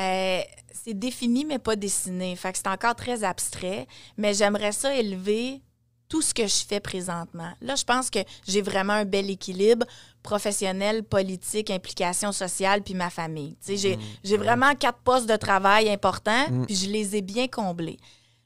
Euh, 0.00 0.40
c'est 0.72 0.94
défini, 0.98 1.44
mais 1.44 1.58
pas 1.58 1.76
dessiné. 1.76 2.34
Fait 2.36 2.52
que 2.52 2.58
c'est 2.58 2.66
encore 2.68 2.94
très 2.94 3.22
abstrait. 3.22 3.86
Mais 4.16 4.32
j'aimerais 4.34 4.72
ça 4.72 4.94
élever 4.94 5.60
tout 6.08 6.22
ce 6.22 6.34
que 6.34 6.46
je 6.46 6.64
fais 6.66 6.80
présentement. 6.80 7.52
Là, 7.60 7.76
je 7.76 7.84
pense 7.84 8.10
que 8.10 8.18
j'ai 8.46 8.62
vraiment 8.62 8.94
un 8.94 9.04
bel 9.04 9.30
équilibre 9.30 9.86
professionnel, 10.22 11.04
politique, 11.04 11.70
implication 11.70 12.32
sociale, 12.32 12.82
puis 12.82 12.94
ma 12.94 13.10
famille. 13.10 13.56
Tu 13.64 13.76
sais, 13.76 13.98
j'ai, 14.24 14.36
Mm, 14.36 14.40
vraiment 14.40 14.74
quatre 14.74 14.98
postes 14.98 15.28
de 15.28 15.36
travail 15.36 15.88
importants, 15.88 16.50
Mm. 16.50 16.66
puis 16.66 16.74
je 16.74 16.88
les 16.90 17.14
ai 17.16 17.22
bien 17.22 17.46
comblés. 17.46 17.98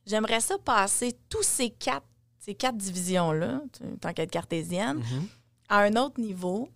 J'aimerais 0.06 0.40
ça 0.40 0.58
passer 0.58 1.16
tous 1.30 1.42
ces 1.42 1.70
quatre, 1.70 2.06
ces 2.38 2.54
quatre 2.54 2.76
divisions-là, 2.76 3.62
tant 4.00 4.12
qu'être 4.12 4.30
cartésienne, 4.30 4.98
mhm. 4.98 5.26
à 5.70 5.78
un 5.78 5.96
autre 5.96 6.20
niveau, 6.20 6.68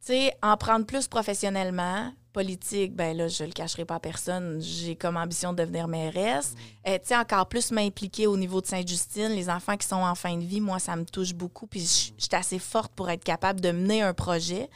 tu 0.00 0.12
sais, 0.12 0.32
en 0.40 0.56
prendre 0.56 0.86
plus 0.86 1.08
professionnellement, 1.08 2.12
politique, 2.40 2.94
ben 2.94 3.16
là, 3.16 3.28
je 3.28 3.44
le 3.44 3.50
cacherai 3.50 3.86
pas 3.86 3.94
à 3.94 4.00
personne, 4.00 4.60
j'ai 4.60 4.94
comme 4.94 5.16
ambition 5.16 5.54
de 5.54 5.58
devenir 5.62 5.88
mairesse. 5.88 6.54
Euh, 6.86 6.98
tu 6.98 7.06
sais, 7.08 7.16
encore 7.16 7.48
plus 7.48 7.70
m'impliquer 7.70 8.26
au 8.26 8.36
niveau 8.36 8.60
de 8.60 8.66
Sainte-Justine, 8.66 9.28
les 9.28 9.48
enfants 9.48 9.78
qui 9.78 9.88
sont 9.88 9.96
en 9.96 10.14
fin 10.14 10.36
de 10.36 10.44
vie, 10.44 10.60
moi, 10.60 10.78
ça 10.78 10.96
me 10.96 11.04
touche 11.06 11.32
beaucoup, 11.32 11.66
puis 11.66 11.80
je 11.80 11.86
suis 12.22 12.34
assez 12.34 12.58
forte 12.58 12.92
pour 12.92 13.08
être 13.08 13.24
capable 13.24 13.62
de 13.62 13.70
mener 13.70 14.02
un 14.02 14.12
projet. 14.12 14.68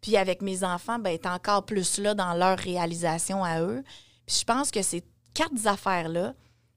Puis 0.00 0.16
avec 0.16 0.40
mes 0.40 0.64
enfants, 0.64 0.98
ben 0.98 1.10
être 1.12 1.26
encore 1.26 1.66
plus 1.66 1.98
là 1.98 2.14
dans 2.14 2.32
leur 2.32 2.58
réalisation 2.58 3.44
à 3.44 3.60
eux. 3.60 3.82
Puis 4.26 4.36
je 4.40 4.44
pense 4.44 4.70
que 4.70 4.80
ces 4.80 5.04
quatre 5.34 5.66
affaires-là 5.66 6.32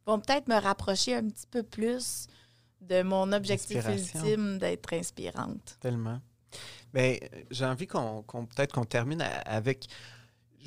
vont 0.05 0.19
peut-être 0.19 0.49
me 0.49 0.59
rapprocher 0.61 1.15
un 1.15 1.23
petit 1.29 1.47
peu 1.49 1.63
plus 1.63 2.27
de 2.81 3.03
mon 3.03 3.31
objectif 3.31 3.77
ultime 3.87 4.57
d'être 4.57 4.91
inspirante. 4.93 5.77
Tellement. 5.79 6.19
Euh, 6.97 7.17
j'ai 7.51 7.65
envie 7.65 7.87
qu'on 7.87 8.21
qu'on- 8.23 8.45
peut-être 8.45 8.73
qu'on 8.73 8.85
termine 8.85 9.21
avec. 9.45 9.87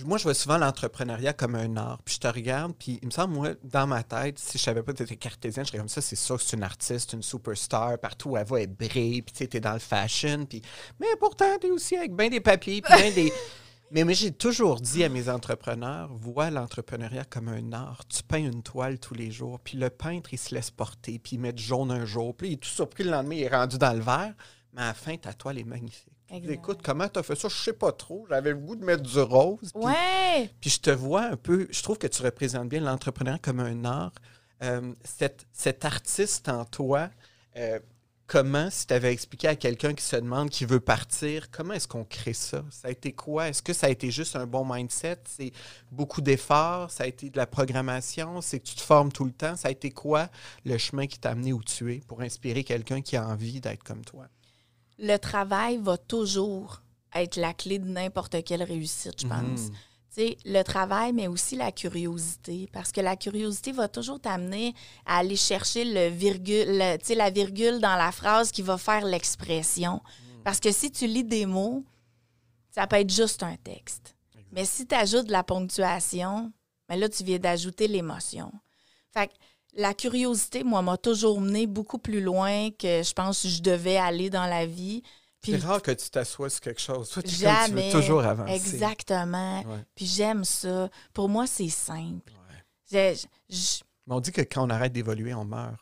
Moi, 0.05 0.19
je 0.19 0.25
vois 0.25 0.35
souvent 0.35 0.59
l'entrepreneuriat 0.59 1.33
comme 1.33 1.55
un 1.55 1.77
art. 1.77 2.01
Puis 2.05 2.17
je 2.17 2.21
te 2.21 2.29
regarde, 2.29 2.75
puis 2.79 2.99
il 3.03 3.07
me 3.07 3.11
semble, 3.11 3.35
moi, 3.35 3.51
dans 3.65 3.87
ma 3.87 4.03
tête, 4.03 4.39
si 4.39 4.59
je 4.59 4.63
savais 4.63 4.83
pas 4.83 4.93
que 4.93 4.99
tu 4.99 5.03
étais 5.03 5.17
cartésienne, 5.17 5.65
je 5.65 5.71
serais 5.71 5.79
comme 5.79 5.89
ça, 5.89 6.01
c'est 6.01 6.17
sûr 6.17 6.37
que 6.37 6.43
c'est 6.43 6.57
une 6.57 6.63
artiste, 6.63 7.13
une 7.13 7.23
superstar. 7.23 7.99
Partout 7.99 8.31
où 8.31 8.37
elle 8.37 8.47
va, 8.47 8.61
elle 8.61 8.69
brille, 8.69 9.23
puis 9.23 9.33
tu 9.33 9.39
sais, 9.39 9.47
t'es 9.49 9.61
dans 9.61 9.73
le 9.73 9.79
fashion. 9.79 10.47
Puis... 10.47 10.63
Mais 11.01 11.09
pourtant, 11.19 11.59
t'es 11.61 11.71
aussi 11.71 11.97
avec 11.97 12.15
bien 12.15 12.29
des 12.29 12.41
papiers, 12.41 12.81
puis 12.83 12.95
bien 12.97 13.11
des. 13.13 13.33
Mais, 13.91 14.05
mais 14.05 14.13
j'ai 14.13 14.33
toujours 14.33 14.83
dit 14.83 15.03
à 15.03 15.09
mes 15.09 15.31
entrepreneurs, 15.31 16.13
vois 16.13 16.51
l'entrepreneuriat 16.51 17.25
comme 17.25 17.49
un 17.49 17.73
art. 17.73 18.03
Tu 18.07 18.23
peins 18.23 18.45
une 18.45 18.63
toile 18.63 18.99
tous 18.99 19.15
les 19.15 19.31
jours, 19.31 19.59
puis 19.61 19.79
le 19.79 19.89
peintre, 19.89 20.35
il 20.35 20.39
se 20.39 20.55
laisse 20.55 20.71
porter, 20.71 21.19
puis 21.19 21.37
il 21.37 21.39
met 21.39 21.57
jaune 21.57 21.91
un 21.91 22.05
jour, 22.05 22.37
puis 22.37 22.49
il 22.49 22.53
est 22.53 22.57
tout 22.57 22.69
surpris 22.69 23.05
le 23.05 23.13
lendemain, 23.13 23.37
il 23.37 23.45
est 23.45 23.49
rendu 23.49 23.79
dans 23.79 23.95
le 23.95 24.01
vert. 24.01 24.35
Mais 24.75 24.83
à 24.83 24.89
la 24.89 24.95
fin, 24.95 25.17
ta 25.17 25.33
toile 25.33 25.59
est 25.59 25.65
magnifique. 25.65 26.18
Exact. 26.31 26.53
Écoute, 26.53 26.81
comment 26.85 27.09
tu 27.09 27.19
as 27.19 27.23
fait 27.23 27.35
ça? 27.37 27.49
Je 27.49 27.57
sais 27.57 27.73
pas 27.73 27.93
trop. 27.93 28.27
J'avais 28.29 28.51
le 28.51 28.57
goût 28.57 28.77
de 28.77 28.85
mettre 28.85 29.03
du 29.03 29.19
rose. 29.21 29.73
puis- 29.75 29.83
Ouais! 29.85 30.51
puis 30.61 30.71
je 30.71 30.81
te 30.81 30.91
vois 30.91 31.23
un 31.23 31.37
peu, 31.37 31.67
je 31.71 31.83
trouve 31.83 31.99
que 31.99 32.07
tu 32.07 32.23
représentes 32.23 32.69
bien 32.69 32.81
l'entrepreneur 32.81 33.41
comme 33.41 33.61
un 33.61 33.85
art. 33.85 34.13
Euh, 34.63 34.93
cet, 35.05 35.47
cet 35.53 35.85
artiste 35.85 36.49
en 36.49 36.65
toi, 36.65 37.09
euh, 37.57 37.79
comment, 38.27 38.69
si 38.71 38.87
tu 38.89 38.93
avais 38.93 39.13
expliqué 39.13 39.49
à 39.49 39.57
quelqu'un 39.57 39.95
qui 39.95 40.05
se 40.05 40.17
demande, 40.17 40.51
qui 40.51 40.65
veut 40.67 40.81
partir, 40.81 41.51
comment 41.51 41.73
est-ce 41.75 41.89
qu'on 41.89 42.05
crée 42.05 42.33
ça? 42.35 42.63
Ça 42.71 42.89
a 42.89 42.91
été 42.91 43.13
quoi? 43.13 43.49
Est-ce 43.49 43.63
que 43.63 43.73
ça 43.73 43.87
a 43.87 43.91
été 43.91 44.11
juste 44.11 44.37
un 44.37 44.47
bon 44.47 44.67
mindset? 44.71 45.19
C'est 45.27 45.53
beaucoup 45.93 46.21
d'efforts? 46.21 46.91
Ça 46.91 47.05
a 47.05 47.07
été 47.07 47.31
de 47.31 47.37
la 47.39 47.47
programmation? 47.47 48.41
C'est 48.43 48.59
que 48.61 48.67
tu 48.67 48.75
te 48.75 48.83
formes 48.83 49.13
tout 49.13 49.25
le 49.25 49.33
temps? 49.33 49.57
Ça 49.57 49.69
a 49.69 49.71
été 49.71 49.91
quoi 49.93 50.29
le 50.67 50.77
chemin 50.77 51.07
qui 51.07 51.19
t'a 51.19 51.31
amené 51.31 51.53
où 51.53 51.63
tu 51.63 51.95
es 51.95 52.01
pour 52.07 52.21
inspirer 52.21 52.65
quelqu'un 52.65 53.01
qui 53.01 53.17
a 53.17 53.27
envie 53.27 53.61
d'être 53.61 53.83
comme 53.85 54.05
toi? 54.05 54.27
Le 54.99 55.17
travail 55.17 55.79
va 55.79 55.97
toujours 55.97 56.83
être 57.15 57.37
la 57.37 57.55
clé 57.55 57.79
de 57.79 57.89
n'importe 57.89 58.43
quelle 58.45 58.63
réussite, 58.63 59.21
je 59.23 59.27
pense. 59.27 59.61
Mhm. 59.69 59.71
Tu 60.15 60.23
sais, 60.23 60.37
le 60.45 60.63
travail, 60.63 61.13
mais 61.13 61.27
aussi 61.29 61.55
la 61.57 61.71
curiosité. 61.73 62.69
Parce 62.73 62.91
que 62.93 63.01
la 63.01 63.17
curiosité 63.17 63.73
va 63.73 63.89
toujours 63.89 64.21
t'amener 64.21 64.75
à 65.07 65.19
aller 65.19 65.37
chercher 65.37 65.85
le 65.85 66.09
virgule, 66.09 66.67
le- 66.79 66.97
tu 66.99 67.07
sais, 67.07 67.15
la 67.15 67.31
virgule 67.31 67.79
dans 67.81 67.95
la 67.97 68.11
phrase 68.13 68.51
qui 68.51 68.63
va 68.63 68.79
faire 68.79 69.05
l'expression. 69.05 70.01
Parce 70.45 70.61
que 70.61 70.73
si 70.73 70.91
tu 70.91 71.07
lis 71.07 71.25
des 71.25 71.47
mots, 71.47 71.85
ça 72.71 72.87
peut 72.87 72.97
être 72.97 73.13
juste 73.13 73.43
un 73.43 73.57
texte. 73.57 74.15
Mais 74.53 74.65
si 74.65 74.87
tu 74.87 74.95
ajoutes 74.95 75.27
de 75.27 75.33
la 75.33 75.45
ponctuation, 75.45 76.53
ben 76.89 76.99
là, 76.99 77.09
tu 77.09 77.23
viens 77.23 77.39
d'ajouter 77.39 77.87
l'émotion. 77.87 78.51
Fait 79.13 79.29
que 79.29 79.33
la 79.79 79.95
curiosité, 79.95 80.65
moi, 80.65 80.83
m'a 80.83 80.97
toujours 80.99 81.41
mené 81.41 81.67
beaucoup 81.67 81.99
plus 81.99 82.21
loin 82.21 82.71
que 82.73 83.03
je 83.03 83.13
pense 83.15 83.43
que 83.43 83.49
je 83.49 83.63
devais 83.63 83.97
aller 83.97 84.29
dans 84.29 84.45
la 84.47 84.67
vie. 84.67 85.03
C'est 85.43 85.57
rare 85.57 85.81
que 85.81 85.93
tu 85.93 86.11
t'assoies 86.11 86.51
sur 86.51 86.61
quelque 86.61 86.81
chose. 86.81 87.09
Toi, 87.11 87.23
tu 87.23 87.35
Jamais. 87.35 87.87
veux 87.93 88.01
toujours 88.01 88.23
avancer. 88.25 88.53
Exactement. 88.55 89.61
Ouais. 89.63 89.85
Puis 89.95 90.05
j'aime 90.05 90.45
ça. 90.45 90.91
Pour 91.15 91.29
moi, 91.29 91.47
c'est 91.47 91.69
simple. 91.69 92.33
Ouais. 92.93 93.15
Je- 93.15 93.27
je- 93.49 93.81
Mais 94.07 94.15
on 94.15 94.21
dit 94.21 94.33
que 94.33 94.41
quand 94.43 94.67
on 94.67 94.71
arrête 94.71 94.93
d'évoluer, 94.93 95.33
on 95.35 95.45
meurt. 95.45 95.77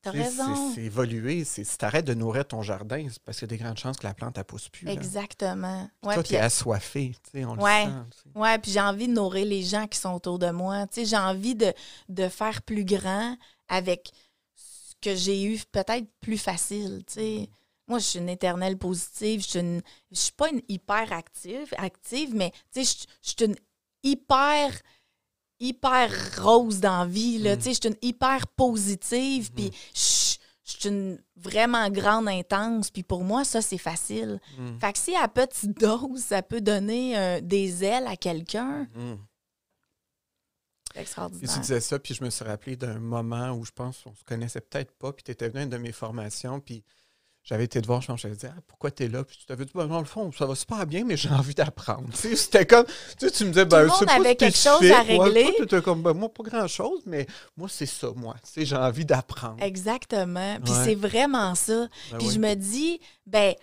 T'as 0.00 0.12
raison. 0.12 0.72
C'est 0.74 0.82
évoluer. 0.82 1.44
Si 1.44 1.64
tu 1.64 1.84
arrêtes 1.84 2.04
de 2.04 2.14
nourrir 2.14 2.46
ton 2.46 2.62
jardin, 2.62 3.06
c'est 3.10 3.20
parce 3.22 3.38
qu'il 3.38 3.50
y 3.50 3.54
a 3.54 3.56
des 3.56 3.62
grandes 3.62 3.78
chances 3.78 3.96
que 3.96 4.06
la 4.06 4.14
plante 4.14 4.36
ne 4.38 4.42
pousse 4.42 4.68
plus. 4.68 4.86
là. 4.86 4.92
Exactement. 4.92 5.88
Puis 6.00 6.08
Ouais, 6.08 6.14
Toi, 6.14 6.22
puis- 6.22 6.30
tu 6.30 6.34
es 6.36 6.38
assoiffé. 6.38 7.16
tu 7.24 7.30
sais, 7.32 7.44
On 7.44 7.56
Ouais. 7.58 7.84
le 7.86 7.90
sent. 7.90 7.96
tu 8.10 8.18
sais. 8.32 8.38
Ouais, 8.38 8.58
puis 8.58 8.70
j'ai 8.70 8.80
envie 8.80 9.08
de 9.08 9.12
nourrir 9.12 9.44
les 9.46 9.62
gens 9.62 9.86
qui 9.88 9.98
sont 9.98 10.12
autour 10.14 10.38
de 10.38 10.50
moi. 10.50 10.86
Tu 10.86 11.00
sais, 11.00 11.06
j'ai 11.06 11.16
envie 11.16 11.54
de, 11.56 11.72
de 12.08 12.28
faire 12.28 12.62
plus 12.62 12.84
grand 12.84 13.36
avec 13.68 14.12
ce 14.54 14.94
que 15.00 15.14
j'ai 15.16 15.42
eu 15.44 15.58
peut-être 15.72 16.06
plus 16.20 16.38
facile. 16.38 17.02
Tu 17.06 17.14
sais. 17.14 17.50
Moi, 17.88 17.98
je 17.98 18.04
suis 18.04 18.18
une 18.18 18.28
éternelle 18.28 18.76
positive. 18.78 19.42
Je 19.42 19.46
suis, 19.48 19.58
une- 19.60 19.82
je 20.12 20.16
suis 20.20 20.32
pas 20.32 20.48
une 20.50 20.62
hyper 20.68 21.12
active, 21.12 21.72
active 21.78 22.34
mais 22.34 22.52
tu 22.72 22.84
sais, 22.84 22.84
je, 22.84 23.06
je 23.22 23.34
suis 23.36 23.44
une 23.46 23.56
hyper 24.04 24.70
hyper 25.60 26.10
rose 26.40 26.80
dans 26.80 27.00
la 27.00 27.06
vie. 27.06 27.38
Là. 27.38 27.56
Mm. 27.56 27.60
Je 27.60 27.70
suis 27.70 27.88
une 27.88 27.96
hyper 28.02 28.46
positive, 28.48 29.52
puis 29.52 29.70
je 29.94 30.70
suis 30.70 30.88
une 30.88 31.18
vraiment 31.36 31.88
grande 31.90 32.28
intense. 32.28 32.90
Puis 32.90 33.02
pour 33.02 33.24
moi, 33.24 33.44
ça, 33.44 33.62
c'est 33.62 33.78
facile. 33.78 34.40
Mm. 34.58 34.78
Fait 34.78 34.92
que 34.92 34.98
si 34.98 35.16
à 35.16 35.28
petite 35.28 35.78
dose, 35.78 36.20
ça 36.20 36.42
peut 36.42 36.60
donner 36.60 37.18
euh, 37.18 37.40
des 37.40 37.84
ailes 37.84 38.06
à 38.06 38.16
quelqu'un, 38.16 38.88
Mm. 38.94 39.16
Puis 40.90 41.00
extraordinaire. 41.02 41.52
tu 41.52 41.60
disais 41.60 41.80
ça, 41.80 41.98
puis 41.98 42.14
je 42.14 42.24
me 42.24 42.30
suis 42.30 42.44
rappelé 42.44 42.74
d'un 42.74 42.98
moment 42.98 43.52
où 43.52 43.64
je 43.64 43.72
pense 43.72 44.02
qu'on 44.02 44.14
se 44.14 44.24
connaissait 44.24 44.60
peut-être 44.60 44.92
pas, 44.92 45.12
puis 45.12 45.22
tu 45.22 45.30
étais 45.30 45.48
venu 45.48 45.60
à 45.60 45.62
une 45.64 45.70
de 45.70 45.76
mes 45.76 45.92
formations, 45.92 46.60
puis 46.60 46.82
j'avais 47.48 47.64
été 47.64 47.80
te 47.80 47.86
voir, 47.86 48.02
je 48.02 48.08
pense, 48.08 48.20
je 48.20 48.28
dit 48.28 48.46
ah, 48.46 48.54
pourquoi 48.66 48.90
tu 48.90 49.04
es 49.04 49.08
là? 49.08 49.24
Puis 49.24 49.38
tu 49.38 49.46
t'avais 49.46 49.64
dit, 49.64 49.72
ben, 49.74 49.86
dans 49.86 50.00
le 50.00 50.04
fond, 50.04 50.30
ça 50.32 50.44
va 50.44 50.54
super 50.54 50.84
bien, 50.86 51.04
mais 51.04 51.16
j'ai 51.16 51.30
envie 51.30 51.54
d'apprendre. 51.54 52.06
C'était 52.12 52.66
comme, 52.66 52.84
tu, 52.84 52.92
sais, 53.26 53.30
tu 53.30 53.44
me 53.44 53.48
disais, 53.50 53.64
ben, 53.64 53.88
c'est 53.98 54.04
pas 54.04 54.34
quelque 54.34 54.54
chose 54.56 54.82
à. 54.90 55.02
Ouais, 55.02 55.18
régler. 55.18 55.54
toi, 55.66 55.80
comme, 55.80 56.02
ben, 56.02 56.12
moi, 56.12 56.28
pas 56.28 56.42
grand-chose, 56.42 57.00
mais 57.06 57.26
moi, 57.56 57.68
c'est 57.70 57.86
ça, 57.86 58.08
moi. 58.14 58.34
Tu 58.44 58.52
sais, 58.52 58.66
j'ai 58.66 58.76
envie 58.76 59.06
d'apprendre. 59.06 59.62
Exactement. 59.62 60.58
Puis 60.62 60.72
Ouais. 60.74 60.84
c'est 60.84 60.94
vraiment 60.94 61.54
ça. 61.54 61.88
Ben 62.10 62.18
Puis 62.18 62.26
oui. 62.28 62.34
je 62.34 62.38
me 62.38 62.54
dis, 62.54 63.00
ben, 63.26 63.54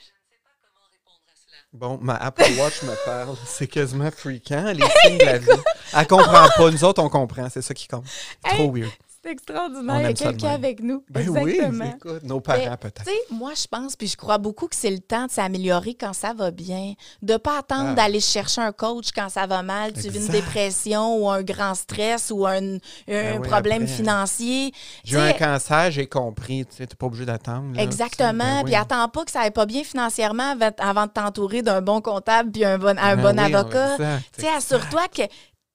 Bon, 1.72 2.00
ma 2.02 2.16
Apple 2.16 2.44
Watch 2.58 2.84
me 2.84 3.06
parle. 3.06 3.36
C'est 3.46 3.68
quasiment 3.68 4.10
freakant, 4.10 4.72
les 4.72 4.86
signes 5.04 5.18
de 5.18 5.26
la 5.26 5.38
vie. 5.40 5.48
Elle 5.94 6.08
comprend 6.08 6.48
pas. 6.56 6.72
Nous 6.72 6.84
autres, 6.86 7.04
on 7.04 7.10
comprend. 7.10 7.50
C'est 7.50 7.62
ça 7.62 7.74
qui 7.74 7.90
compte. 7.90 8.06
Trop 8.42 8.72
weird. 8.72 8.90
C'est 9.26 9.32
extraordinaire. 9.32 10.00
Il 10.02 10.04
y 10.04 10.06
a 10.06 10.14
quelqu'un 10.14 10.50
avec 10.50 10.82
nous. 10.82 11.04
Ben 11.10 11.22
Exactement. 11.22 11.86
oui, 11.86 11.92
écoute, 11.96 12.24
nos 12.24 12.40
parents 12.40 12.60
Ben, 12.66 12.78
peut-être. 12.78 13.04
Tu 13.06 13.12
sais, 13.12 13.18
moi, 13.32 13.52
je 13.56 13.66
pense, 13.68 13.96
puis 13.96 14.08
je 14.08 14.16
crois 14.18 14.38
beaucoup 14.38 14.68
que 14.68 14.76
c'est 14.76 14.92
le 14.92 15.00
temps 15.00 15.26
de 15.26 15.32
s'améliorer 15.32 15.96
quand 15.96 16.14
ça 16.14 16.34
va 16.34 16.52
bien. 16.52 16.94
De 17.22 17.38
pas 17.38 17.60
attendre 17.60 17.90
Ah. 17.92 17.94
d'aller 17.96 18.20
chercher 18.20 18.62
un 18.62 18.72
coach 18.72 19.10
quand 19.16 19.30
ça 19.30 19.46
va 19.48 19.64
mal. 19.64 19.94
Tu 19.94 20.10
vis 20.10 20.26
une 20.28 20.32
dépression 20.32 21.18
ou 21.18 21.30
un 21.30 21.42
grand 21.42 21.74
stress 21.76 22.32
ou 22.32 22.46
un, 22.46 22.58
un 22.58 22.78
Ben 23.08 23.40
oui, 23.42 23.48
problème 23.48 23.84
après. 23.84 23.94
financier. 23.96 24.72
J'ai 25.04 25.18
eu 25.18 25.20
un 25.20 25.34
cancer, 25.34 25.92
j'ai 25.92 26.08
compris. 26.08 26.66
Tu 26.66 26.82
n'es 26.84 26.88
pas 26.88 27.06
obligé 27.06 27.26
d'attendre. 27.26 27.80
Exactement. 27.80 28.34
Ben 28.38 28.58
oui. 28.60 28.64
Puis 28.66 28.76
attends 28.76 29.08
pas 29.10 29.26
que 29.26 29.32
ça 29.32 29.42
aille 29.42 29.52
pas 29.52 29.66
bien 29.66 29.84
financièrement 29.84 30.56
avant, 30.80 31.06
de 31.06 31.12
t'entourer 31.12 31.62
d'un 31.62 31.82
bon 31.82 32.02
comptable 32.02 32.52
puis 32.52 32.66
un 32.66 32.78
bon, 32.78 32.96
un 33.00 33.16
bon 33.18 33.38
avocat. 33.40 33.94
exact, 33.96 34.24
Tu 34.36 34.42
sais, 34.42 34.50
assure-toi 34.50 35.08
que 35.08 35.24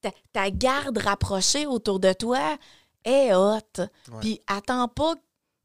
ta, 0.03 0.11
ta 0.33 0.51
garde 0.51 0.99
rapprochée 0.99 1.67
autour 1.67 2.01
de 2.01 2.13
toi 2.13 2.39
est 3.05 3.35
haute. 3.35 3.81
Puis 4.21 4.41
attends 4.47 4.89
pas 4.89 5.15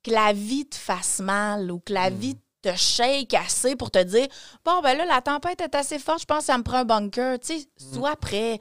que 0.04 0.12
la 0.12 0.34
vie 0.34 0.68
te 0.68 0.76
fasse 0.76 1.20
mal 1.20 1.72
ou 1.72 1.80
que 1.80 1.94
la 1.94 2.10
Mm. 2.10 2.16
vie 2.16 2.38
te 2.62 2.76
shake 2.76 3.34
assez 3.34 3.76
pour 3.76 3.92
te 3.92 4.02
dire 4.04 4.28
Bon, 4.64 4.82
ben 4.82 4.98
là, 4.98 5.06
la 5.06 5.22
tempête 5.22 5.62
est 5.62 5.76
assez 5.76 6.00
forte, 6.00 6.22
je 6.22 6.26
pense 6.26 6.40
que 6.40 6.46
ça 6.46 6.58
me 6.58 6.64
prend 6.64 6.78
un 6.78 6.86
bunker. 6.86 7.40
Tu 7.40 7.60
sais, 7.60 7.68
Mm. 7.82 7.94
sois 7.96 8.16
prêt. 8.16 8.60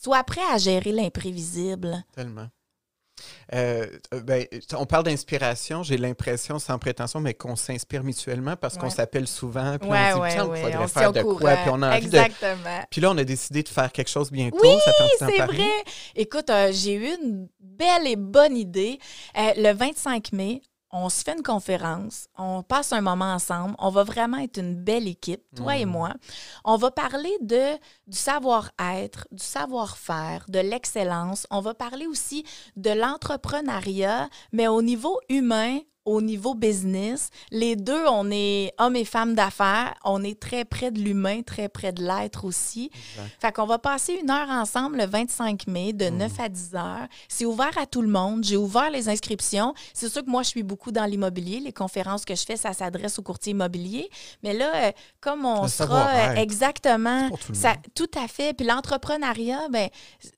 Sois 0.00 0.22
prêt 0.24 0.42
à 0.52 0.58
gérer 0.58 0.92
l'imprévisible. 0.92 2.04
Tellement. 2.14 2.48
Euh, 3.54 3.86
ben, 4.24 4.44
on 4.74 4.86
parle 4.86 5.04
d'inspiration, 5.04 5.82
j'ai 5.82 5.96
l'impression, 5.96 6.58
sans 6.58 6.78
prétention, 6.78 7.20
mais 7.20 7.34
qu'on 7.34 7.56
s'inspire 7.56 8.04
mutuellement 8.04 8.56
parce 8.56 8.76
qu'on 8.76 8.90
s'appelle 8.90 9.26
souvent. 9.26 9.78
Puis 9.78 9.88
Ouais, 9.88 10.12
on 10.12 10.16
dit, 10.16 10.50
ouais, 10.50 10.62
faudrait 10.62 10.76
on 10.76 10.88
se 10.88 10.92
faire 10.92 11.12
de 11.12 11.22
quoi, 11.22 11.56
puis 11.56 11.70
on 11.72 11.82
a 11.82 11.96
envie 11.96 12.08
de. 12.08 12.16
Exactement. 12.16 12.84
Puis 12.90 13.00
là, 13.00 13.10
on 13.10 13.18
a 13.18 13.24
décidé 13.24 13.62
de 13.62 13.68
faire 13.68 13.92
quelque 13.92 14.10
chose 14.10 14.30
bientôt. 14.30 14.58
Oui, 14.62 14.76
c'est 15.18 15.38
vrai. 15.38 15.68
Écoute, 16.14 16.50
euh, 16.50 16.70
j'ai 16.72 16.94
eu 16.94 17.16
une 17.22 17.48
belle 17.60 18.06
et 18.06 18.16
bonne 18.16 18.56
idée. 18.56 18.98
Euh, 19.36 19.52
le 19.56 19.72
25 19.72 20.32
mai, 20.32 20.62
on 20.90 21.08
se 21.10 21.22
fait 21.22 21.34
une 21.36 21.42
conférence, 21.42 22.28
on 22.38 22.62
passe 22.62 22.92
un 22.92 23.00
moment 23.02 23.32
ensemble, 23.34 23.74
on 23.78 23.90
va 23.90 24.04
vraiment 24.04 24.38
être 24.38 24.58
une 24.58 24.74
belle 24.74 25.06
équipe, 25.06 25.42
toi 25.54 25.76
et 25.76 25.84
Mhm. 25.84 25.92
moi. 25.92 26.14
On 26.64 26.76
va 26.76 26.90
parler 26.90 27.32
de 27.42 27.74
du 28.06 28.16
savoir-être, 28.16 29.28
du 29.30 29.42
savoir-faire, 29.44 30.46
de 30.48 30.60
l'excellence. 30.60 31.46
On 31.50 31.60
va 31.60 31.74
parler 31.74 32.06
aussi 32.06 32.44
de 32.76 32.90
l'entrepreneuriat, 32.90 34.28
mais 34.52 34.68
au 34.68 34.82
niveau 34.82 35.18
humain, 35.28 35.78
au 36.08 36.20
niveau 36.20 36.54
business. 36.54 37.30
Les 37.50 37.76
deux, 37.76 38.06
on 38.06 38.30
est 38.30 38.72
hommes 38.78 38.96
et 38.96 39.04
femmes 39.04 39.34
d'affaires. 39.34 39.94
On 40.04 40.24
est 40.24 40.38
très 40.38 40.64
près 40.64 40.90
de 40.90 40.98
l'humain, 40.98 41.42
très 41.42 41.68
près 41.68 41.92
de 41.92 42.02
l'être 42.02 42.44
aussi. 42.44 42.90
Exact. 42.94 43.36
Fait 43.40 43.52
qu'on 43.52 43.66
va 43.66 43.78
passer 43.78 44.14
une 44.14 44.30
heure 44.30 44.48
ensemble 44.48 44.98
le 44.98 45.06
25 45.06 45.66
mai 45.66 45.92
de 45.92 46.08
9 46.08 46.40
à 46.40 46.48
10 46.48 46.74
heures. 46.74 47.06
C'est 47.28 47.44
ouvert 47.44 47.76
à 47.76 47.86
tout 47.86 48.02
le 48.02 48.08
monde. 48.08 48.42
J'ai 48.44 48.56
ouvert 48.56 48.90
les 48.90 49.08
inscriptions. 49.08 49.74
C'est 49.92 50.08
sûr 50.08 50.24
que 50.24 50.30
moi, 50.30 50.42
je 50.42 50.48
suis 50.48 50.62
beaucoup 50.62 50.92
dans 50.92 51.04
l'immobilier. 51.04 51.60
Les 51.60 51.72
conférences 51.72 52.24
que 52.24 52.34
je 52.34 52.44
fais, 52.44 52.56
ça 52.56 52.72
s'adresse 52.72 53.18
aux 53.18 53.22
courtiers 53.22 53.52
immobiliers. 53.52 54.08
Mais 54.42 54.54
là, 54.54 54.88
euh, 54.88 54.92
comme 55.20 55.44
on 55.44 55.62
Le 55.62 55.68
sera 55.68 56.08
euh, 56.08 56.34
exactement, 56.36 57.28
tout 57.30 57.54
ça, 57.54 57.76
tout 57.94 58.10
à 58.16 58.28
fait. 58.28 58.54
Puis 58.54 58.66
l'entrepreneuriat, 58.66 59.68
ben, 59.70 59.88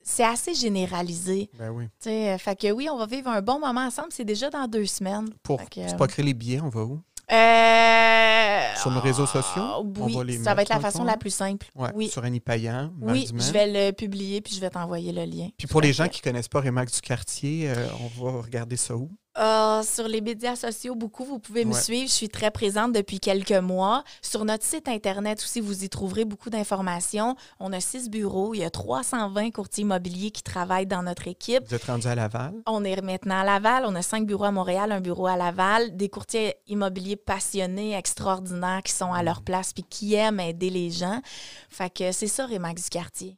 c'est 0.02 0.24
assez 0.24 0.54
généralisé. 0.54 1.50
Ben 1.59 1.70
oui. 1.70 1.85
Euh, 2.07 2.38
fait 2.38 2.57
que 2.57 2.70
oui, 2.72 2.88
on 2.90 2.97
va 2.97 3.07
vivre 3.07 3.28
un 3.28 3.42
bon 3.42 3.61
moment 3.61 3.82
ensemble. 3.82 4.09
C'est 4.11 4.24
déjà 4.24 4.51
dans 4.51 4.66
deux 4.66 4.86
semaines. 4.86 5.28
Pour 5.42 5.59
C'est 5.72 5.96
pas 5.96 6.06
créer 6.06 6.24
les 6.24 6.34
billets, 6.34 6.61
on 6.61 6.68
va 6.68 6.82
où? 6.82 7.00
euh, 7.32 8.74
Sur 8.76 8.90
nos 8.90 9.00
réseaux 9.00 9.26
sociaux? 9.26 9.62
ah, 9.64 9.78
On 9.80 10.04
Oui, 10.04 10.14
va 10.16 10.24
les 10.24 10.32
ça 10.34 10.38
mettre, 10.40 10.56
va 10.56 10.62
être 10.62 10.68
la 10.70 10.80
façon 10.80 11.04
la 11.04 11.16
plus 11.16 11.30
simple. 11.30 11.66
Ouais, 11.76 11.90
oui, 11.94 12.08
Sur 12.08 12.24
Annie 12.24 12.40
Payan, 12.40 12.92
oui 13.00 13.28
je 13.32 13.52
vais 13.52 13.66
le 13.88 13.92
publier 13.92 14.40
puis 14.40 14.54
je 14.54 14.61
vais 14.61 14.70
t'envoyer 14.70 15.12
le 15.12 15.24
lien. 15.24 15.48
Puis 15.56 15.66
pour 15.66 15.80
les 15.80 15.92
gens 15.92 16.08
qui 16.08 16.20
connaissent 16.20 16.48
pas 16.48 16.61
Rémax 16.61 16.94
du 16.94 17.00
quartier, 17.00 17.70
euh, 17.70 17.86
on 18.00 18.24
va 18.32 18.40
regarder 18.42 18.76
ça 18.76 18.96
où? 18.96 19.11
Euh, 19.39 19.83
sur 19.85 20.09
les 20.09 20.20
médias 20.20 20.57
sociaux, 20.57 20.97
beaucoup, 20.97 21.24
vous 21.24 21.39
pouvez 21.39 21.64
me 21.64 21.72
Ouais. 21.72 21.81
suivre. 21.81 22.09
Je 22.09 22.12
suis 22.14 22.28
très 22.28 22.51
présente 22.51 22.93
depuis 22.93 23.20
quelques 23.20 23.53
mois. 23.53 24.03
Sur 24.22 24.45
notre 24.45 24.64
site 24.64 24.89
Internet 24.89 25.39
aussi, 25.41 25.61
vous 25.61 25.85
y 25.85 25.89
trouverez 25.89 26.24
beaucoup 26.24 26.51
d'informations. 26.51 27.37
On 27.61 27.72
a 27.72 27.78
six 27.81 28.11
bureaux. 28.11 28.55
Il 28.55 28.59
y 28.61 28.64
a 28.64 28.70
320 28.70 29.53
courtiers 29.53 29.83
immobiliers 29.83 30.33
qui 30.33 30.43
travaillent 30.43 30.89
dans 30.89 31.05
notre 31.05 31.28
équipe. 31.28 31.62
Vous 31.68 31.74
êtes 31.76 31.85
rendu 31.85 32.09
à 32.09 32.16
Laval? 32.16 32.55
On 32.66 32.85
est 32.85 33.01
maintenant 33.03 33.39
à 33.41 33.45
Laval. 33.45 33.85
On 33.87 33.95
a 33.95 34.03
cinq 34.03 34.26
bureaux 34.26 34.45
à 34.45 34.51
Montréal, 34.51 34.91
un 34.91 35.01
bureau 35.01 35.28
à 35.28 35.37
Laval. 35.37 35.97
Des 35.97 36.09
courtiers 36.09 36.57
immobiliers 36.66 37.16
passionnés, 37.16 37.95
extraordinaires, 37.97 38.83
qui 38.83 38.93
sont 38.93 39.12
à 39.12 39.22
leur 39.22 39.43
place 39.43 39.72
puis 39.72 39.85
qui 39.85 40.14
aiment 40.14 40.41
aider 40.41 40.70
les 40.70 40.91
gens. 40.91 41.20
Fait 41.68 41.89
que 41.89 42.11
c'est 42.11 42.26
ça, 42.26 42.47
Rémax 42.47 42.83
du 42.83 42.89
quartier. 42.91 43.37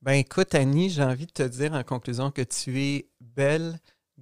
Ben 0.00 0.12
écoute, 0.12 0.54
Annie, 0.54 0.88
j'ai 0.88 1.02
envie 1.04 1.26
de 1.26 1.32
te 1.32 1.42
dire 1.42 1.74
en 1.74 1.82
conclusion 1.82 2.30
que 2.30 2.42
tu 2.42 2.80
es 2.82 3.08
belle, 3.20 3.78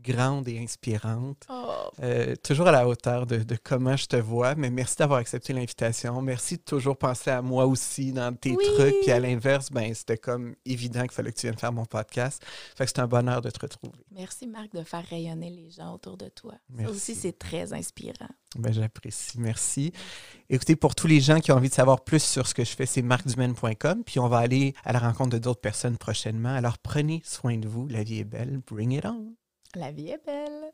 grande 0.06 0.46
et 0.48 0.58
inspirante. 0.58 1.44
Oh, 1.48 1.72
Euh, 2.02 2.34
toujours 2.36 2.66
à 2.68 2.72
la 2.72 2.86
hauteur 2.86 3.26
de, 3.26 3.38
de 3.38 3.56
comment 3.62 3.96
je 3.96 4.06
te 4.06 4.16
vois, 4.16 4.54
mais 4.54 4.70
merci 4.70 4.96
d'avoir 4.96 5.18
accepté 5.18 5.52
l'invitation. 5.52 6.20
Merci 6.22 6.56
de 6.58 6.62
toujours 6.62 6.96
penser 6.96 7.30
à 7.30 7.40
moi 7.42 7.66
aussi 7.66 8.12
dans 8.12 8.34
tes 8.36 8.50
Oui. 8.54 8.64
trucs. 8.76 8.94
Puis 9.02 9.10
à 9.10 9.18
l'inverse, 9.20 9.70
ben 9.70 9.92
c'était 9.94 10.18
comme 10.18 10.54
évident 10.64 11.02
qu'il 11.02 11.12
fallait 11.12 11.32
que 11.32 11.38
tu 11.38 11.46
viennes 11.46 11.58
faire 11.58 11.72
mon 11.72 11.84
podcast. 11.86 12.42
Fait 12.76 12.84
que 12.84 12.90
c'est 12.94 13.00
un 13.00 13.06
bonheur 13.06 13.40
de 13.42 13.50
te 13.50 13.58
retrouver. 13.60 14.04
Merci, 14.12 14.46
Marc, 14.46 14.72
de 14.74 14.82
faire 14.82 15.04
rayonner 15.04 15.50
les 15.50 15.70
gens 15.70 15.94
autour 15.94 16.16
de 16.16 16.28
toi. 16.28 16.54
Merci. 16.70 16.84
Ça 16.84 16.96
aussi, 16.96 17.14
c'est 17.14 17.38
très 17.38 17.72
inspirant. 17.72 18.28
Ben, 18.58 18.72
j'apprécie. 18.72 19.38
Merci. 19.40 19.92
Écoutez, 20.48 20.76
pour 20.76 20.94
tous 20.94 21.06
les 21.06 21.20
gens 21.20 21.40
qui 21.40 21.50
ont 21.52 21.56
envie 21.56 21.68
de 21.68 21.74
savoir 21.74 22.02
plus 22.04 22.22
sur 22.22 22.46
ce 22.46 22.54
que 22.54 22.64
je 22.64 22.70
fais, 22.74 22.86
c'est 22.86 23.02
marcdumaine.com. 23.02 24.02
Puis 24.04 24.18
on 24.20 24.28
va 24.28 24.38
aller 24.38 24.74
à 24.84 24.92
la 24.92 24.98
rencontre 24.98 25.30
de 25.30 25.38
d'autres 25.38 25.60
personnes 25.60 25.96
prochainement. 25.98 26.54
Alors 26.54 26.78
prenez 26.78 27.22
soin 27.24 27.56
de 27.58 27.68
vous. 27.68 27.86
La 27.88 28.02
vie 28.02 28.20
est 28.20 28.24
belle. 28.24 28.60
Bring 28.66 28.92
it 28.92 29.04
on. 29.04 29.34
La 29.76 29.92
vie 29.92 30.08
est 30.08 30.24
belle. 30.24 30.72